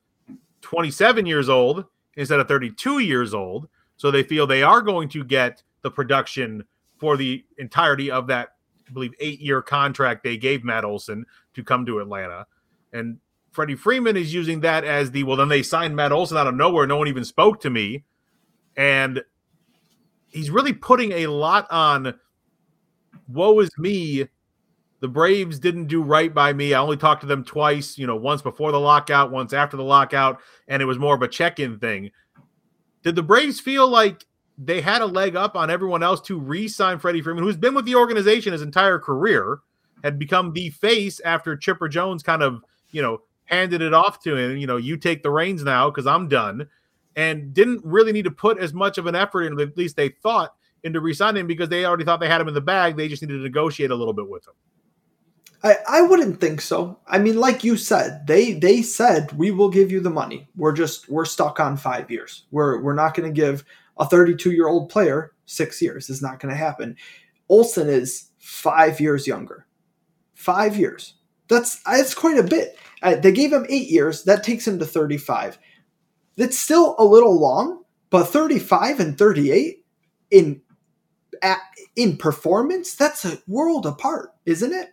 27 0.62 1.26
years 1.26 1.50
old 1.50 1.84
instead 2.16 2.40
of 2.40 2.48
32 2.48 3.00
years 3.00 3.34
old. 3.34 3.68
So 3.98 4.10
they 4.10 4.22
feel 4.22 4.46
they 4.46 4.62
are 4.62 4.80
going 4.80 5.10
to 5.10 5.24
get 5.24 5.62
the 5.82 5.90
production 5.90 6.64
for 6.96 7.18
the 7.18 7.44
entirety 7.58 8.10
of 8.10 8.26
that, 8.28 8.54
I 8.88 8.92
believe, 8.92 9.12
eight 9.20 9.40
year 9.40 9.60
contract 9.60 10.24
they 10.24 10.38
gave 10.38 10.64
Matt 10.64 10.86
Olson 10.86 11.26
to 11.52 11.62
come 11.62 11.84
to 11.84 11.98
Atlanta. 11.98 12.46
And 12.94 13.18
Freddie 13.50 13.74
Freeman 13.74 14.16
is 14.16 14.32
using 14.32 14.60
that 14.60 14.84
as 14.84 15.10
the 15.10 15.22
well, 15.24 15.36
then 15.36 15.48
they 15.48 15.62
signed 15.62 15.94
Matt 15.94 16.12
Olson 16.12 16.38
out 16.38 16.46
of 16.46 16.54
nowhere. 16.54 16.86
No 16.86 16.96
one 16.96 17.08
even 17.08 17.26
spoke 17.26 17.60
to 17.60 17.70
me. 17.70 18.04
And 18.74 19.22
he's 20.28 20.48
really 20.48 20.72
putting 20.72 21.12
a 21.12 21.26
lot 21.26 21.66
on 21.70 22.14
woe 23.28 23.60
is 23.60 23.70
me 23.76 24.28
the 25.02 25.08
Braves 25.08 25.58
didn't 25.58 25.88
do 25.88 26.00
right 26.00 26.32
by 26.32 26.52
me. 26.52 26.74
I 26.74 26.80
only 26.80 26.96
talked 26.96 27.22
to 27.22 27.26
them 27.26 27.42
twice, 27.42 27.98
you 27.98 28.06
know, 28.06 28.14
once 28.14 28.40
before 28.40 28.70
the 28.70 28.78
lockout, 28.78 29.32
once 29.32 29.52
after 29.52 29.76
the 29.76 29.82
lockout, 29.82 30.38
and 30.68 30.80
it 30.80 30.84
was 30.84 30.96
more 30.96 31.12
of 31.12 31.22
a 31.22 31.28
check 31.28 31.58
in 31.58 31.80
thing. 31.80 32.12
Did 33.02 33.16
the 33.16 33.22
Braves 33.22 33.58
feel 33.58 33.88
like 33.88 34.24
they 34.56 34.80
had 34.80 35.02
a 35.02 35.06
leg 35.06 35.34
up 35.34 35.56
on 35.56 35.70
everyone 35.70 36.04
else 36.04 36.20
to 36.20 36.38
re 36.38 36.68
sign 36.68 37.00
Freddie 37.00 37.20
Freeman, 37.20 37.42
who's 37.42 37.56
been 37.56 37.74
with 37.74 37.84
the 37.84 37.96
organization 37.96 38.52
his 38.52 38.62
entire 38.62 39.00
career, 39.00 39.58
had 40.04 40.20
become 40.20 40.52
the 40.52 40.70
face 40.70 41.18
after 41.24 41.56
Chipper 41.56 41.88
Jones 41.88 42.22
kind 42.22 42.40
of, 42.40 42.62
you 42.92 43.02
know, 43.02 43.22
handed 43.46 43.82
it 43.82 43.92
off 43.92 44.22
to 44.22 44.36
him, 44.36 44.56
you 44.56 44.68
know, 44.68 44.76
you 44.76 44.96
take 44.96 45.24
the 45.24 45.30
reins 45.30 45.64
now 45.64 45.90
because 45.90 46.06
I'm 46.06 46.28
done, 46.28 46.68
and 47.16 47.52
didn't 47.52 47.80
really 47.84 48.12
need 48.12 48.26
to 48.26 48.30
put 48.30 48.58
as 48.58 48.72
much 48.72 48.98
of 48.98 49.06
an 49.06 49.16
effort 49.16 49.42
in, 49.42 49.58
at 49.58 49.76
least 49.76 49.96
they 49.96 50.10
thought, 50.10 50.54
into 50.84 51.00
re 51.00 51.12
signing 51.12 51.48
because 51.48 51.68
they 51.68 51.84
already 51.84 52.04
thought 52.04 52.20
they 52.20 52.28
had 52.28 52.40
him 52.40 52.46
in 52.46 52.54
the 52.54 52.60
bag. 52.60 52.96
They 52.96 53.08
just 53.08 53.20
needed 53.20 53.38
to 53.38 53.42
negotiate 53.42 53.90
a 53.90 53.96
little 53.96 54.14
bit 54.14 54.28
with 54.28 54.46
him. 54.46 54.54
I, 55.64 55.76
I 55.88 56.02
wouldn't 56.02 56.40
think 56.40 56.60
so. 56.60 56.98
I 57.06 57.18
mean, 57.18 57.38
like 57.38 57.62
you 57.62 57.76
said, 57.76 58.26
they 58.26 58.52
they 58.52 58.82
said 58.82 59.32
we 59.32 59.50
will 59.50 59.70
give 59.70 59.92
you 59.92 60.00
the 60.00 60.10
money. 60.10 60.48
We're 60.56 60.72
just 60.72 61.08
we're 61.08 61.24
stuck 61.24 61.60
on 61.60 61.76
five 61.76 62.10
years. 62.10 62.44
We're 62.50 62.80
we're 62.82 62.94
not 62.94 63.14
going 63.14 63.32
to 63.32 63.40
give 63.40 63.64
a 63.98 64.06
32 64.06 64.50
year 64.52 64.68
old 64.68 64.88
player 64.88 65.32
six 65.46 65.80
years. 65.80 66.10
It's 66.10 66.22
not 66.22 66.40
going 66.40 66.52
to 66.52 66.58
happen. 66.58 66.96
Olson 67.48 67.88
is 67.88 68.30
five 68.38 69.00
years 69.00 69.26
younger. 69.26 69.66
Five 70.34 70.76
years. 70.76 71.14
That's 71.48 71.82
that's 71.82 72.14
quite 72.14 72.38
a 72.38 72.42
bit. 72.42 72.78
Uh, 73.02 73.16
they 73.16 73.32
gave 73.32 73.52
him 73.52 73.66
eight 73.68 73.88
years. 73.88 74.24
That 74.24 74.42
takes 74.42 74.66
him 74.66 74.78
to 74.78 74.86
35. 74.86 75.58
That's 76.36 76.58
still 76.58 76.96
a 76.98 77.04
little 77.04 77.38
long, 77.38 77.84
but 78.10 78.24
35 78.24 79.00
and 79.00 79.18
38 79.18 79.84
in 80.30 80.62
at, 81.42 81.60
in 81.96 82.16
performance, 82.16 82.94
that's 82.94 83.24
a 83.24 83.38
world 83.46 83.84
apart, 83.84 84.30
isn't 84.46 84.72
it? 84.72 84.90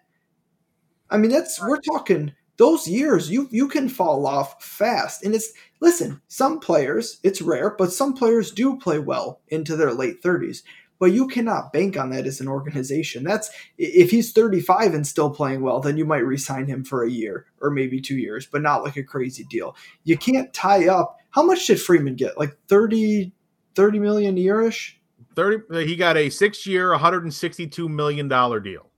I 1.09 1.17
mean, 1.17 1.31
that's 1.31 1.61
we're 1.61 1.81
talking 1.81 2.33
those 2.59 2.87
years 2.87 3.31
you 3.31 3.47
you 3.51 3.67
can 3.67 3.89
fall 3.89 4.27
off 4.27 4.61
fast. 4.63 5.23
And 5.23 5.33
it's 5.33 5.51
listen, 5.79 6.21
some 6.27 6.59
players, 6.59 7.19
it's 7.23 7.41
rare, 7.41 7.73
but 7.75 7.91
some 7.91 8.13
players 8.13 8.51
do 8.51 8.77
play 8.77 8.99
well 8.99 9.41
into 9.47 9.75
their 9.75 9.93
late 9.93 10.21
30s. 10.21 10.61
But 10.99 11.13
you 11.13 11.27
cannot 11.29 11.71
bank 11.71 11.97
on 11.97 12.09
that 12.09 12.27
as 12.27 12.41
an 12.41 12.49
organization. 12.49 13.23
That's 13.23 13.49
if 13.77 14.11
he's 14.11 14.33
35 14.33 14.93
and 14.93 15.07
still 15.07 15.29
playing 15.29 15.61
well, 15.61 15.79
then 15.79 15.95
you 15.95 16.03
might 16.03 16.25
resign 16.25 16.67
him 16.67 16.83
for 16.83 17.03
a 17.03 17.09
year 17.09 17.45
or 17.61 17.71
maybe 17.71 18.01
two 18.01 18.17
years, 18.17 18.45
but 18.45 18.61
not 18.61 18.83
like 18.83 18.97
a 18.97 19.03
crazy 19.03 19.45
deal. 19.45 19.77
You 20.03 20.17
can't 20.17 20.53
tie 20.53 20.89
up. 20.89 21.17
How 21.29 21.43
much 21.43 21.65
did 21.65 21.79
Freeman 21.79 22.15
get? 22.15 22.37
Like 22.37 22.57
30, 22.67 23.31
30 23.75 23.99
million 23.99 24.37
a 24.37 24.41
yearish? 24.41 24.95
30 25.35 25.85
he 25.85 25.95
got 25.95 26.17
a 26.17 26.29
six 26.29 26.67
year 26.67 26.91
162 26.91 27.87
million 27.87 28.27
dollar 28.27 28.59
deal 28.59 28.88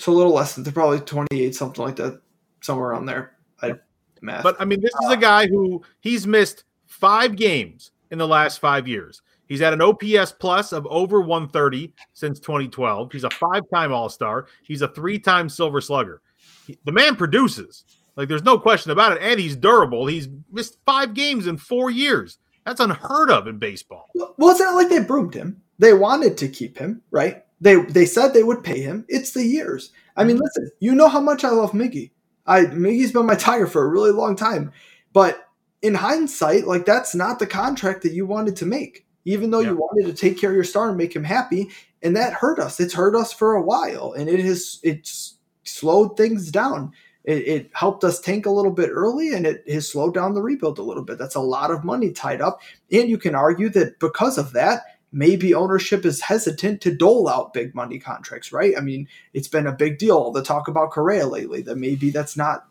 so 0.00 0.12
a 0.12 0.14
little 0.14 0.32
less 0.32 0.54
than 0.54 0.64
probably 0.72 1.00
28 1.00 1.54
something 1.54 1.84
like 1.84 1.96
that 1.96 2.20
somewhere 2.60 2.90
around 2.90 3.06
there 3.06 3.36
I, 3.62 3.74
math. 4.20 4.42
but 4.42 4.56
i 4.60 4.64
mean 4.64 4.80
this 4.80 4.94
is 5.04 5.10
a 5.10 5.16
guy 5.16 5.46
who 5.46 5.82
he's 6.00 6.26
missed 6.26 6.64
five 6.90 7.36
games 7.36 7.92
in 8.10 8.18
the 8.18 8.28
last 8.28 8.58
five 8.58 8.86
years. 8.86 9.22
He's 9.46 9.60
had 9.60 9.72
an 9.72 9.80
ops 9.80 10.32
plus 10.38 10.72
of 10.72 10.86
over 10.88 11.20
130 11.20 11.92
since 12.12 12.38
2012 12.38 13.12
he's 13.12 13.24
a 13.24 13.30
five-time 13.30 13.92
all-star. 13.92 14.46
He's 14.62 14.82
a 14.82 14.88
three-time 14.88 15.48
silver 15.48 15.80
slugger. 15.80 16.20
He, 16.66 16.78
the 16.84 16.92
man 16.92 17.16
produces. 17.16 17.84
Like 18.16 18.28
there's 18.28 18.44
no 18.44 18.58
question 18.58 18.92
about 18.92 19.12
it. 19.12 19.22
And 19.22 19.40
he's 19.40 19.56
durable. 19.56 20.06
He's 20.06 20.28
missed 20.52 20.78
five 20.84 21.14
games 21.14 21.46
in 21.46 21.56
four 21.56 21.90
years. 21.90 22.38
That's 22.66 22.80
unheard 22.80 23.30
of 23.30 23.46
in 23.46 23.58
baseball. 23.58 24.08
Well 24.14 24.50
it's 24.50 24.60
not 24.60 24.74
like 24.74 24.88
they 24.88 25.00
broomed 25.00 25.34
him. 25.34 25.60
They 25.78 25.94
wanted 25.94 26.36
to 26.38 26.48
keep 26.48 26.76
him, 26.76 27.02
right? 27.10 27.44
They 27.60 27.76
they 27.76 28.06
said 28.06 28.32
they 28.32 28.42
would 28.42 28.64
pay 28.64 28.80
him. 28.80 29.04
It's 29.08 29.32
the 29.32 29.44
years. 29.44 29.92
I 30.16 30.24
mean, 30.24 30.36
mm-hmm. 30.36 30.44
listen, 30.44 30.70
you 30.80 30.94
know 30.94 31.08
how 31.08 31.20
much 31.20 31.44
I 31.44 31.50
love 31.50 31.72
Miggy. 31.72 32.10
I 32.46 32.62
Miggy's 32.64 33.12
been 33.12 33.26
my 33.26 33.34
tiger 33.34 33.66
for 33.66 33.84
a 33.84 33.88
really 33.88 34.12
long 34.12 34.36
time. 34.36 34.72
But 35.12 35.48
in 35.82 35.94
hindsight, 35.94 36.66
like 36.66 36.86
that's 36.86 37.14
not 37.14 37.38
the 37.38 37.46
contract 37.46 38.02
that 38.02 38.12
you 38.12 38.26
wanted 38.26 38.56
to 38.56 38.66
make. 38.66 39.06
Even 39.26 39.50
though 39.50 39.60
yeah. 39.60 39.70
you 39.70 39.76
wanted 39.76 40.06
to 40.06 40.14
take 40.14 40.38
care 40.38 40.50
of 40.50 40.56
your 40.56 40.64
star 40.64 40.88
and 40.88 40.96
make 40.96 41.14
him 41.14 41.24
happy, 41.24 41.70
and 42.02 42.16
that 42.16 42.32
hurt 42.32 42.58
us. 42.58 42.80
It's 42.80 42.94
hurt 42.94 43.14
us 43.14 43.32
for 43.32 43.54
a 43.54 43.62
while, 43.62 44.14
and 44.14 44.28
it 44.28 44.40
has 44.40 44.80
it's 44.82 45.36
slowed 45.64 46.16
things 46.16 46.50
down. 46.50 46.92
It, 47.24 47.46
it, 47.46 47.70
helped 47.74 48.02
us 48.02 48.18
tank 48.18 48.46
a 48.46 48.50
little 48.50 48.72
bit 48.72 48.88
early 48.90 49.34
and 49.34 49.46
it 49.46 49.62
has 49.70 49.86
slowed 49.86 50.14
down 50.14 50.32
the 50.32 50.40
rebuild 50.40 50.78
a 50.78 50.82
little 50.82 51.02
bit. 51.04 51.18
That's 51.18 51.34
a 51.34 51.40
lot 51.40 51.70
of 51.70 51.84
money 51.84 52.12
tied 52.12 52.40
up. 52.40 52.60
And 52.90 53.10
you 53.10 53.18
can 53.18 53.34
argue 53.34 53.68
that 53.70 53.98
because 54.00 54.38
of 54.38 54.52
that, 54.52 54.84
maybe 55.12 55.54
ownership 55.54 56.04
is 56.04 56.20
hesitant 56.20 56.80
to 56.82 56.94
dole 56.94 57.28
out 57.28 57.52
big 57.52 57.74
money 57.74 57.98
contracts, 57.98 58.52
right? 58.52 58.74
I 58.76 58.80
mean, 58.80 59.08
it's 59.32 59.48
been 59.48 59.66
a 59.66 59.72
big 59.72 59.98
deal 59.98 60.30
the 60.30 60.42
talk 60.42 60.68
about 60.68 60.90
Correa 60.90 61.26
lately 61.26 61.62
that 61.62 61.76
maybe 61.76 62.10
that's 62.10 62.36
not 62.36 62.66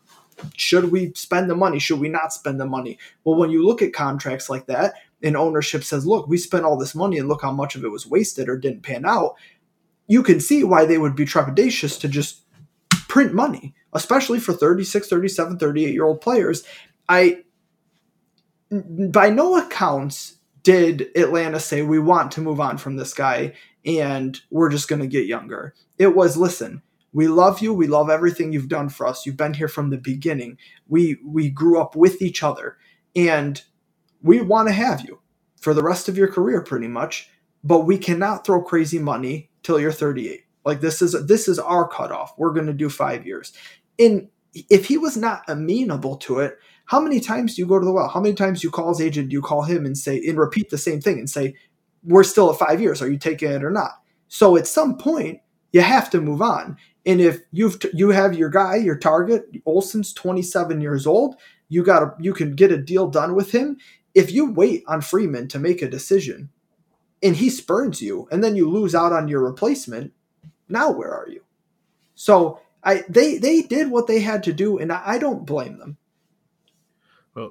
should 0.56 0.90
we 0.90 1.12
spend 1.14 1.50
the 1.50 1.54
money? 1.54 1.78
Should 1.78 2.00
we 2.00 2.08
not 2.08 2.32
spend 2.32 2.60
the 2.60 2.66
money? 2.66 2.98
Well, 3.24 3.38
when 3.38 3.50
you 3.50 3.66
look 3.66 3.82
at 3.82 3.92
contracts 3.92 4.48
like 4.48 4.66
that 4.66 4.94
and 5.22 5.36
ownership 5.36 5.84
says, 5.84 6.06
look, 6.06 6.28
we 6.28 6.38
spent 6.38 6.64
all 6.64 6.78
this 6.78 6.94
money 6.94 7.18
and 7.18 7.28
look 7.28 7.42
how 7.42 7.52
much 7.52 7.74
of 7.74 7.84
it 7.84 7.90
was 7.90 8.06
wasted 8.06 8.48
or 8.48 8.56
didn't 8.56 8.82
pan 8.82 9.04
out, 9.04 9.34
you 10.06 10.22
can 10.22 10.40
see 10.40 10.64
why 10.64 10.86
they 10.86 10.98
would 10.98 11.14
be 11.14 11.24
trepidatious 11.24 12.00
to 12.00 12.08
just 12.08 12.42
print 13.08 13.34
money, 13.34 13.74
especially 13.92 14.40
for 14.40 14.52
36, 14.52 15.08
37, 15.08 15.58
38 15.58 15.92
year 15.92 16.04
old 16.04 16.20
players. 16.20 16.64
I, 17.08 17.42
by 18.70 19.30
no 19.30 19.56
accounts, 19.56 20.36
did 20.62 21.08
Atlanta 21.16 21.60
say 21.60 21.82
we 21.82 21.98
want 21.98 22.32
to 22.32 22.40
move 22.40 22.60
on 22.60 22.78
from 22.78 22.96
this 22.96 23.14
guy 23.14 23.54
and 23.84 24.40
we're 24.50 24.70
just 24.70 24.88
going 24.88 25.00
to 25.00 25.06
get 25.06 25.26
younger? 25.26 25.74
It 25.98 26.14
was 26.14 26.36
listen, 26.36 26.82
we 27.12 27.28
love 27.28 27.60
you, 27.60 27.72
we 27.72 27.86
love 27.86 28.10
everything 28.10 28.52
you've 28.52 28.68
done 28.68 28.88
for 28.88 29.06
us. 29.06 29.26
You've 29.26 29.36
been 29.36 29.54
here 29.54 29.68
from 29.68 29.90
the 29.90 29.98
beginning. 29.98 30.58
We 30.88 31.18
we 31.24 31.50
grew 31.50 31.80
up 31.80 31.96
with 31.96 32.22
each 32.22 32.42
other 32.42 32.76
and 33.16 33.62
we 34.22 34.40
want 34.40 34.68
to 34.68 34.74
have 34.74 35.02
you 35.02 35.20
for 35.60 35.74
the 35.74 35.82
rest 35.82 36.08
of 36.08 36.16
your 36.16 36.28
career 36.28 36.62
pretty 36.62 36.88
much, 36.88 37.30
but 37.64 37.80
we 37.80 37.98
cannot 37.98 38.44
throw 38.44 38.62
crazy 38.62 38.98
money 38.98 39.50
till 39.62 39.80
you're 39.80 39.92
38. 39.92 40.44
Like 40.64 40.80
this 40.80 41.02
is 41.02 41.12
this 41.26 41.48
is 41.48 41.58
our 41.58 41.88
cutoff. 41.88 42.34
We're 42.36 42.52
going 42.52 42.66
to 42.66 42.72
do 42.72 42.88
5 42.88 43.26
years. 43.26 43.52
And 43.98 44.28
if 44.52 44.86
he 44.86 44.98
was 44.98 45.16
not 45.16 45.42
amenable 45.48 46.16
to 46.16 46.40
it, 46.40 46.58
how 46.90 46.98
many 46.98 47.20
times 47.20 47.54
do 47.54 47.62
you 47.62 47.68
go 47.68 47.78
to 47.78 47.84
the 47.84 47.92
well? 47.92 48.08
How 48.08 48.18
many 48.18 48.34
times 48.34 48.60
do 48.60 48.66
you 48.66 48.72
call 48.72 48.88
his 48.88 49.00
agent? 49.00 49.28
Do 49.28 49.34
you 49.34 49.42
call 49.42 49.62
him 49.62 49.86
and 49.86 49.96
say 49.96 50.20
and 50.26 50.36
repeat 50.36 50.70
the 50.70 50.76
same 50.76 51.00
thing 51.00 51.20
and 51.20 51.30
say, 51.30 51.54
"We're 52.02 52.24
still 52.24 52.50
at 52.50 52.58
five 52.58 52.80
years. 52.80 53.00
Are 53.00 53.08
you 53.08 53.16
taking 53.16 53.52
it 53.52 53.62
or 53.62 53.70
not?" 53.70 53.92
So 54.26 54.56
at 54.56 54.66
some 54.66 54.98
point, 54.98 55.38
you 55.72 55.82
have 55.82 56.10
to 56.10 56.20
move 56.20 56.42
on. 56.42 56.76
And 57.06 57.20
if 57.20 57.42
you've 57.52 57.78
t- 57.78 57.90
you 57.94 58.08
have 58.08 58.34
your 58.34 58.48
guy, 58.48 58.74
your 58.74 58.96
target, 58.96 59.44
Olson's 59.66 60.12
27 60.12 60.80
years 60.80 61.06
old, 61.06 61.36
you 61.68 61.84
got 61.84 62.00
to 62.00 62.12
you 62.18 62.32
can 62.32 62.56
get 62.56 62.72
a 62.72 62.76
deal 62.76 63.06
done 63.06 63.36
with 63.36 63.52
him. 63.52 63.76
If 64.12 64.32
you 64.32 64.50
wait 64.50 64.82
on 64.88 65.00
Freeman 65.00 65.46
to 65.46 65.60
make 65.60 65.82
a 65.82 65.88
decision, 65.88 66.50
and 67.22 67.36
he 67.36 67.50
spurns 67.50 68.02
you, 68.02 68.26
and 68.32 68.42
then 68.42 68.56
you 68.56 68.68
lose 68.68 68.96
out 68.96 69.12
on 69.12 69.28
your 69.28 69.44
replacement, 69.44 70.12
now 70.68 70.90
where 70.90 71.14
are 71.14 71.28
you? 71.30 71.42
So 72.16 72.58
I 72.82 73.04
they 73.08 73.38
they 73.38 73.62
did 73.62 73.92
what 73.92 74.08
they 74.08 74.18
had 74.18 74.42
to 74.42 74.52
do, 74.52 74.76
and 74.76 74.90
I, 74.90 75.02
I 75.06 75.18
don't 75.18 75.46
blame 75.46 75.78
them. 75.78 75.96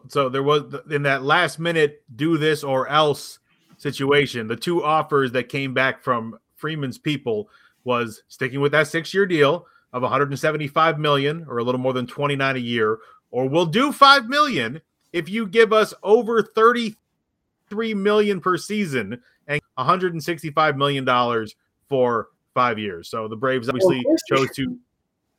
So 0.08 0.30
there 0.30 0.44
was 0.44 0.76
in 0.90 1.04
that 1.04 1.24
last 1.24 1.60
minute 1.60 2.04
do 2.16 2.38
this 2.38 2.64
or 2.64 2.88
else 2.88 3.40
situation, 3.78 4.48
the 4.48 4.56
two 4.56 4.84
offers 4.84 5.32
that 5.34 5.50
came 5.50 5.74
back 5.74 6.04
from 6.04 6.38
Freeman's 6.56 6.98
people 6.98 7.50
was 7.84 8.24
sticking 8.28 8.60
with 8.60 8.72
that 8.74 8.88
six 8.88 9.14
year 9.14 9.26
deal 9.26 9.66
of 9.94 10.02
175 10.02 11.00
million 11.00 11.46
or 11.48 11.58
a 11.58 11.64
little 11.64 11.82
more 11.82 11.94
than 11.94 12.06
29 12.06 12.56
a 12.56 12.60
year, 12.60 13.00
or 13.32 13.48
we'll 13.48 13.66
do 13.66 13.92
5 13.92 14.28
million 14.28 14.82
if 15.14 15.30
you 15.30 15.48
give 15.48 15.74
us 15.74 15.94
over 16.04 16.44
33 16.44 17.94
million 17.94 18.40
per 18.40 18.58
season 18.58 19.22
and 19.48 19.62
165 19.76 20.78
million 20.78 21.06
dollars 21.06 21.56
for 21.88 22.30
five 22.54 22.78
years. 22.78 23.10
So 23.10 23.28
the 23.28 23.36
Braves 23.36 23.70
obviously 23.70 24.04
chose 24.28 24.50
to 24.56 24.78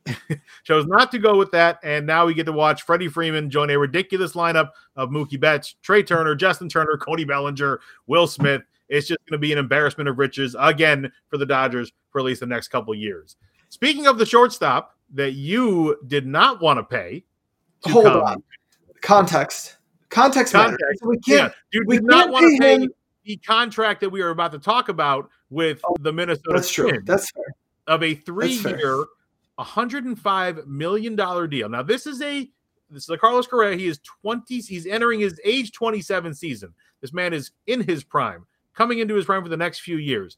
chose 0.63 0.85
not 0.87 1.11
to 1.11 1.19
go 1.19 1.37
with 1.37 1.51
that, 1.51 1.79
and 1.83 2.05
now 2.05 2.25
we 2.25 2.33
get 2.33 2.45
to 2.45 2.51
watch 2.51 2.83
Freddie 2.83 3.07
Freeman 3.07 3.49
join 3.49 3.69
a 3.69 3.77
ridiculous 3.77 4.33
lineup 4.33 4.69
of 4.95 5.09
Mookie 5.09 5.39
Betts, 5.39 5.75
Trea 5.81 6.03
Turner, 6.03 6.35
Justin 6.35 6.69
Turner, 6.69 6.97
Cody 6.97 7.23
Bellinger, 7.23 7.79
Will 8.07 8.27
Smith. 8.27 8.61
It's 8.89 9.07
just 9.07 9.19
going 9.25 9.37
to 9.37 9.41
be 9.41 9.51
an 9.53 9.57
embarrassment 9.57 10.09
of 10.09 10.19
riches 10.19 10.55
again 10.59 11.11
for 11.29 11.37
the 11.37 11.45
Dodgers 11.45 11.91
for 12.11 12.19
at 12.19 12.25
least 12.25 12.41
the 12.41 12.45
next 12.45 12.67
couple 12.67 12.93
years. 12.93 13.37
Speaking 13.69 14.05
of 14.07 14.17
the 14.17 14.25
shortstop 14.25 14.97
that 15.13 15.31
you 15.31 15.97
did 16.07 16.25
not 16.25 16.61
want 16.61 16.77
to 16.77 16.83
pay, 16.83 17.23
to 17.83 17.89
hold 17.89 18.05
come, 18.05 18.21
on, 18.21 18.43
context, 19.01 19.77
context, 20.09 20.53
context. 20.53 21.05
We 21.05 21.17
can't. 21.19 21.53
Yeah, 21.71 21.79
you 21.79 21.83
we 21.87 21.97
did 21.97 22.05
not 22.05 22.29
want 22.29 22.43
to 22.43 22.57
pay 22.59 22.75
him. 22.75 22.89
the 23.23 23.37
contract 23.37 24.01
that 24.01 24.09
we 24.09 24.21
are 24.21 24.29
about 24.29 24.51
to 24.51 24.59
talk 24.59 24.89
about 24.89 25.29
with 25.49 25.79
oh, 25.85 25.95
the 26.01 26.11
Minnesota. 26.11 26.49
That's 26.53 26.71
true. 26.71 27.01
That's 27.05 27.31
fair. 27.31 27.43
Of 27.87 28.03
a 28.03 28.15
three-year 28.15 29.05
$105 29.61 30.67
million 30.67 31.15
deal. 31.15 31.69
Now, 31.69 31.83
this 31.83 32.07
is 32.07 32.21
a 32.21 32.49
this 32.89 33.03
is 33.03 33.09
a 33.09 33.17
Carlos 33.17 33.47
Correa. 33.47 33.77
He 33.77 33.87
is 33.87 33.99
20, 33.99 34.59
he's 34.59 34.85
entering 34.85 35.21
his 35.21 35.39
age 35.45 35.71
27 35.71 36.33
season. 36.33 36.73
This 36.99 37.13
man 37.13 37.33
is 37.33 37.51
in 37.67 37.81
his 37.81 38.03
prime, 38.03 38.45
coming 38.75 38.99
into 38.99 39.15
his 39.15 39.25
prime 39.25 39.43
for 39.43 39.49
the 39.49 39.55
next 39.57 39.79
few 39.79 39.97
years. 39.97 40.37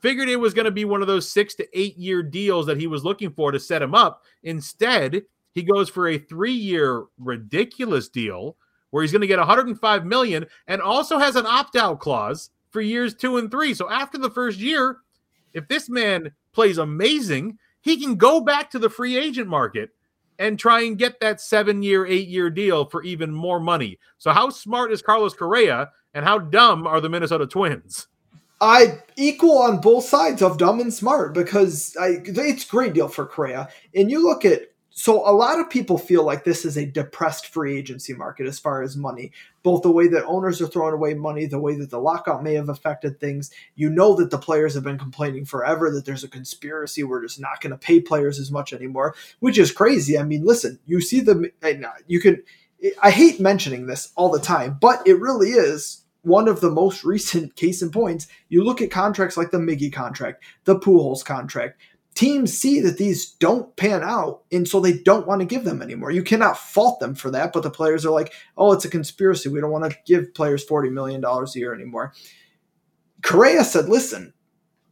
Figured 0.00 0.28
it 0.28 0.36
was 0.36 0.52
going 0.52 0.66
to 0.66 0.70
be 0.70 0.84
one 0.84 1.00
of 1.00 1.06
those 1.06 1.30
six 1.30 1.54
to 1.54 1.78
eight 1.78 1.96
year 1.96 2.22
deals 2.22 2.66
that 2.66 2.78
he 2.78 2.86
was 2.86 3.04
looking 3.04 3.30
for 3.32 3.52
to 3.52 3.58
set 3.58 3.80
him 3.80 3.94
up. 3.94 4.22
Instead, 4.42 5.22
he 5.54 5.62
goes 5.62 5.88
for 5.88 6.08
a 6.08 6.18
three 6.18 6.52
year 6.52 7.04
ridiculous 7.18 8.08
deal 8.08 8.56
where 8.90 9.02
he's 9.02 9.12
going 9.12 9.22
to 9.22 9.26
get 9.26 9.38
105 9.38 10.04
million 10.04 10.44
and 10.66 10.82
also 10.82 11.18
has 11.18 11.36
an 11.36 11.46
opt 11.46 11.76
out 11.76 12.00
clause 12.00 12.50
for 12.70 12.80
years 12.80 13.14
two 13.14 13.38
and 13.38 13.50
three. 13.50 13.72
So 13.74 13.90
after 13.90 14.18
the 14.18 14.30
first 14.30 14.58
year, 14.58 14.98
if 15.54 15.68
this 15.68 15.88
man 15.88 16.30
plays 16.52 16.78
amazing, 16.78 17.58
he 17.82 17.98
can 17.98 18.16
go 18.16 18.40
back 18.40 18.70
to 18.70 18.78
the 18.78 18.90
free 18.90 19.16
agent 19.16 19.48
market 19.48 19.90
and 20.38 20.58
try 20.58 20.80
and 20.82 20.98
get 20.98 21.20
that 21.20 21.40
seven 21.40 21.82
year, 21.82 22.06
eight 22.06 22.28
year 22.28 22.50
deal 22.50 22.86
for 22.86 23.02
even 23.02 23.32
more 23.32 23.60
money. 23.60 23.98
So, 24.18 24.32
how 24.32 24.50
smart 24.50 24.92
is 24.92 25.02
Carlos 25.02 25.34
Correa 25.34 25.90
and 26.14 26.24
how 26.24 26.38
dumb 26.38 26.86
are 26.86 27.00
the 27.00 27.08
Minnesota 27.08 27.46
Twins? 27.46 28.08
I 28.60 29.00
equal 29.16 29.58
on 29.58 29.80
both 29.80 30.04
sides 30.04 30.40
of 30.40 30.56
dumb 30.56 30.80
and 30.80 30.94
smart 30.94 31.34
because 31.34 31.96
I, 32.00 32.22
it's 32.24 32.64
a 32.64 32.68
great 32.68 32.94
deal 32.94 33.08
for 33.08 33.26
Correa. 33.26 33.68
And 33.94 34.10
you 34.10 34.22
look 34.22 34.44
at 34.44 34.71
so 34.94 35.28
a 35.28 35.32
lot 35.32 35.58
of 35.58 35.70
people 35.70 35.96
feel 35.96 36.24
like 36.24 36.44
this 36.44 36.64
is 36.64 36.76
a 36.76 36.84
depressed 36.86 37.46
free 37.46 37.76
agency 37.76 38.12
market 38.12 38.46
as 38.46 38.58
far 38.58 38.82
as 38.82 38.96
money 38.96 39.32
both 39.62 39.82
the 39.82 39.90
way 39.90 40.08
that 40.08 40.24
owners 40.26 40.60
are 40.60 40.66
throwing 40.66 40.94
away 40.94 41.14
money 41.14 41.46
the 41.46 41.58
way 41.58 41.74
that 41.76 41.90
the 41.90 41.98
lockout 41.98 42.42
may 42.42 42.54
have 42.54 42.68
affected 42.68 43.18
things. 43.18 43.50
You 43.74 43.90
know 43.90 44.14
that 44.16 44.30
the 44.30 44.38
players 44.38 44.74
have 44.74 44.84
been 44.84 44.98
complaining 44.98 45.44
forever 45.44 45.90
that 45.90 46.04
there's 46.04 46.24
a 46.24 46.28
conspiracy 46.28 47.02
we're 47.02 47.22
just 47.22 47.40
not 47.40 47.60
going 47.60 47.70
to 47.70 47.78
pay 47.78 48.00
players 48.00 48.38
as 48.38 48.50
much 48.50 48.72
anymore 48.72 49.14
which 49.40 49.58
is 49.58 49.72
crazy. 49.72 50.18
I 50.18 50.24
mean 50.24 50.44
listen 50.44 50.78
you 50.86 51.00
see 51.00 51.20
the 51.20 51.50
uh, 51.62 51.72
you 52.06 52.20
can 52.20 52.42
i 53.02 53.10
hate 53.10 53.40
mentioning 53.40 53.86
this 53.86 54.12
all 54.16 54.30
the 54.30 54.40
time 54.40 54.76
but 54.80 55.06
it 55.06 55.20
really 55.20 55.50
is 55.50 56.02
one 56.22 56.48
of 56.48 56.60
the 56.60 56.70
most 56.70 57.04
recent 57.12 57.56
case 57.56 57.82
in 57.82 57.90
points. 57.90 58.26
You 58.48 58.64
look 58.64 58.80
at 58.80 58.90
contracts 58.90 59.36
like 59.36 59.50
the 59.50 59.58
miggy 59.58 59.92
contract 59.92 60.42
the 60.64 60.78
pujols 60.78 61.24
contract 61.24 61.80
teams 62.14 62.52
see 62.52 62.80
that 62.80 62.98
these 62.98 63.30
don't 63.32 63.74
pan 63.76 64.02
out 64.02 64.42
and 64.52 64.68
so 64.68 64.80
they 64.80 64.92
don't 64.92 65.26
want 65.26 65.40
to 65.40 65.46
give 65.46 65.64
them 65.64 65.82
anymore. 65.82 66.10
You 66.10 66.22
cannot 66.22 66.58
fault 66.58 67.00
them 67.00 67.14
for 67.14 67.30
that, 67.30 67.52
but 67.52 67.62
the 67.62 67.70
players 67.70 68.04
are 68.04 68.10
like, 68.10 68.32
"Oh, 68.56 68.72
it's 68.72 68.84
a 68.84 68.90
conspiracy. 68.90 69.48
We 69.48 69.60
don't 69.60 69.70
want 69.70 69.90
to 69.90 69.98
give 70.06 70.34
players 70.34 70.64
40 70.64 70.90
million 70.90 71.20
dollars 71.20 71.56
a 71.56 71.58
year 71.58 71.74
anymore." 71.74 72.12
Correa 73.22 73.64
said, 73.64 73.88
"Listen, 73.88 74.34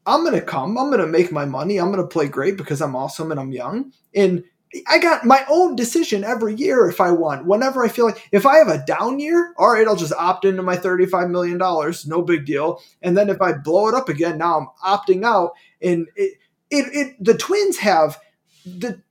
I'm 0.07 0.25
going 0.25 0.39
to 0.39 0.45
come. 0.45 0.79
I'm 0.79 0.89
going 0.89 1.01
to 1.01 1.07
make 1.07 1.31
my 1.31 1.45
money. 1.45 1.79
I'm 1.79 1.93
going 1.93 2.03
to 2.03 2.07
play 2.07 2.27
great 2.27 2.57
because 2.57 2.81
I'm 2.81 2.97
awesome 2.97 3.31
and 3.31 3.39
I'm 3.39 3.53
young. 3.53 3.93
And 4.15 4.45
I 4.87 4.99
got 4.99 5.25
my 5.25 5.45
own 5.49 5.77
decision 5.77 6.25
every 6.25 6.55
year 6.55 6.89
if 6.89 7.01
I 7.01 7.11
want. 7.11 7.47
Whenever 7.47 7.85
I 7.85 7.89
feel 7.89 8.07
like 8.07 8.29
if 8.33 8.47
I 8.47 8.59
have 8.59 8.69
a 8.69 8.85
down 8.87 9.19
year, 9.19 9.53
all 9.59 9.73
right, 9.73 9.87
I'll 9.87 9.97
just 9.97 10.13
opt 10.13 10.45
into 10.45 10.63
my 10.63 10.77
$35 10.77 11.31
million. 11.31 11.59
No 12.07 12.23
big 12.23 12.47
deal. 12.47 12.81
And 13.03 13.17
then 13.17 13.29
if 13.29 13.43
I 13.43 13.53
blow 13.53 13.89
it 13.89 13.95
up 13.95 14.09
again, 14.09 14.39
now 14.39 14.59
I'm 14.59 14.99
opting 14.99 15.25
out. 15.25 15.53
And 15.83 16.07
it, 16.15 16.39
it, 16.71 16.87
it 16.93 17.17
the 17.25 17.37
Twins 17.37 17.79
have 17.79 18.19
the 18.65 19.03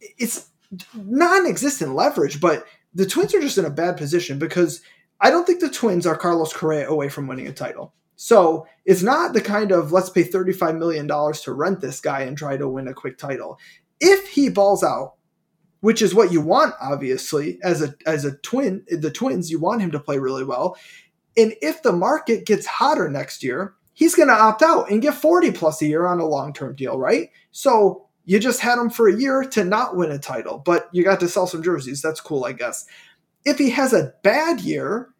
it's 0.00 0.48
non-existent 0.94 1.94
leverage, 1.94 2.40
but 2.40 2.64
the 2.94 3.06
Twins 3.06 3.34
are 3.34 3.40
just 3.40 3.58
in 3.58 3.64
a 3.64 3.70
bad 3.70 3.96
position 3.96 4.38
because 4.38 4.80
I 5.20 5.30
don't 5.30 5.46
think 5.46 5.60
the 5.60 5.70
Twins 5.70 6.06
are 6.06 6.16
Carlos 6.16 6.52
Correa 6.52 6.88
away 6.88 7.08
from 7.08 7.26
winning 7.26 7.46
a 7.46 7.52
title. 7.52 7.94
So 8.16 8.66
it's 8.84 9.02
not 9.02 9.32
the 9.32 9.40
kind 9.40 9.72
of 9.72 9.92
let's 9.92 10.10
pay 10.10 10.24
$35 10.24 10.78
million 10.78 11.08
to 11.08 11.52
rent 11.52 11.80
this 11.80 12.00
guy 12.00 12.20
and 12.20 12.36
try 12.36 12.56
to 12.56 12.68
win 12.68 12.88
a 12.88 12.94
quick 12.94 13.18
title. 13.18 13.58
If 14.00 14.28
he 14.28 14.48
balls 14.48 14.84
out, 14.84 15.14
which 15.80 16.00
is 16.00 16.14
what 16.14 16.32
you 16.32 16.40
want, 16.40 16.74
obviously, 16.80 17.58
as 17.62 17.82
a 17.82 17.94
as 18.06 18.24
a 18.24 18.36
twin, 18.38 18.84
the 18.88 19.10
twins, 19.10 19.50
you 19.50 19.60
want 19.60 19.82
him 19.82 19.90
to 19.90 20.00
play 20.00 20.18
really 20.18 20.44
well. 20.44 20.76
And 21.36 21.54
if 21.60 21.82
the 21.82 21.92
market 21.92 22.46
gets 22.46 22.64
hotter 22.64 23.08
next 23.08 23.42
year, 23.42 23.74
he's 23.94 24.14
gonna 24.14 24.32
opt 24.32 24.62
out 24.62 24.90
and 24.90 25.00
get 25.00 25.14
40 25.14 25.52
plus 25.52 25.80
a 25.80 25.86
year 25.86 26.06
on 26.06 26.20
a 26.20 26.26
long-term 26.26 26.74
deal, 26.74 26.98
right? 26.98 27.30
So 27.52 28.08
you 28.26 28.38
just 28.38 28.60
had 28.60 28.78
him 28.78 28.90
for 28.90 29.08
a 29.08 29.16
year 29.16 29.44
to 29.44 29.64
not 29.64 29.96
win 29.96 30.10
a 30.10 30.18
title, 30.18 30.58
but 30.58 30.88
you 30.92 31.04
got 31.04 31.20
to 31.20 31.28
sell 31.28 31.46
some 31.46 31.62
jerseys. 31.62 32.02
That's 32.02 32.20
cool, 32.20 32.44
I 32.44 32.52
guess. 32.52 32.86
If 33.44 33.58
he 33.58 33.70
has 33.70 33.92
a 33.92 34.14
bad 34.22 34.60
year, 34.60 35.10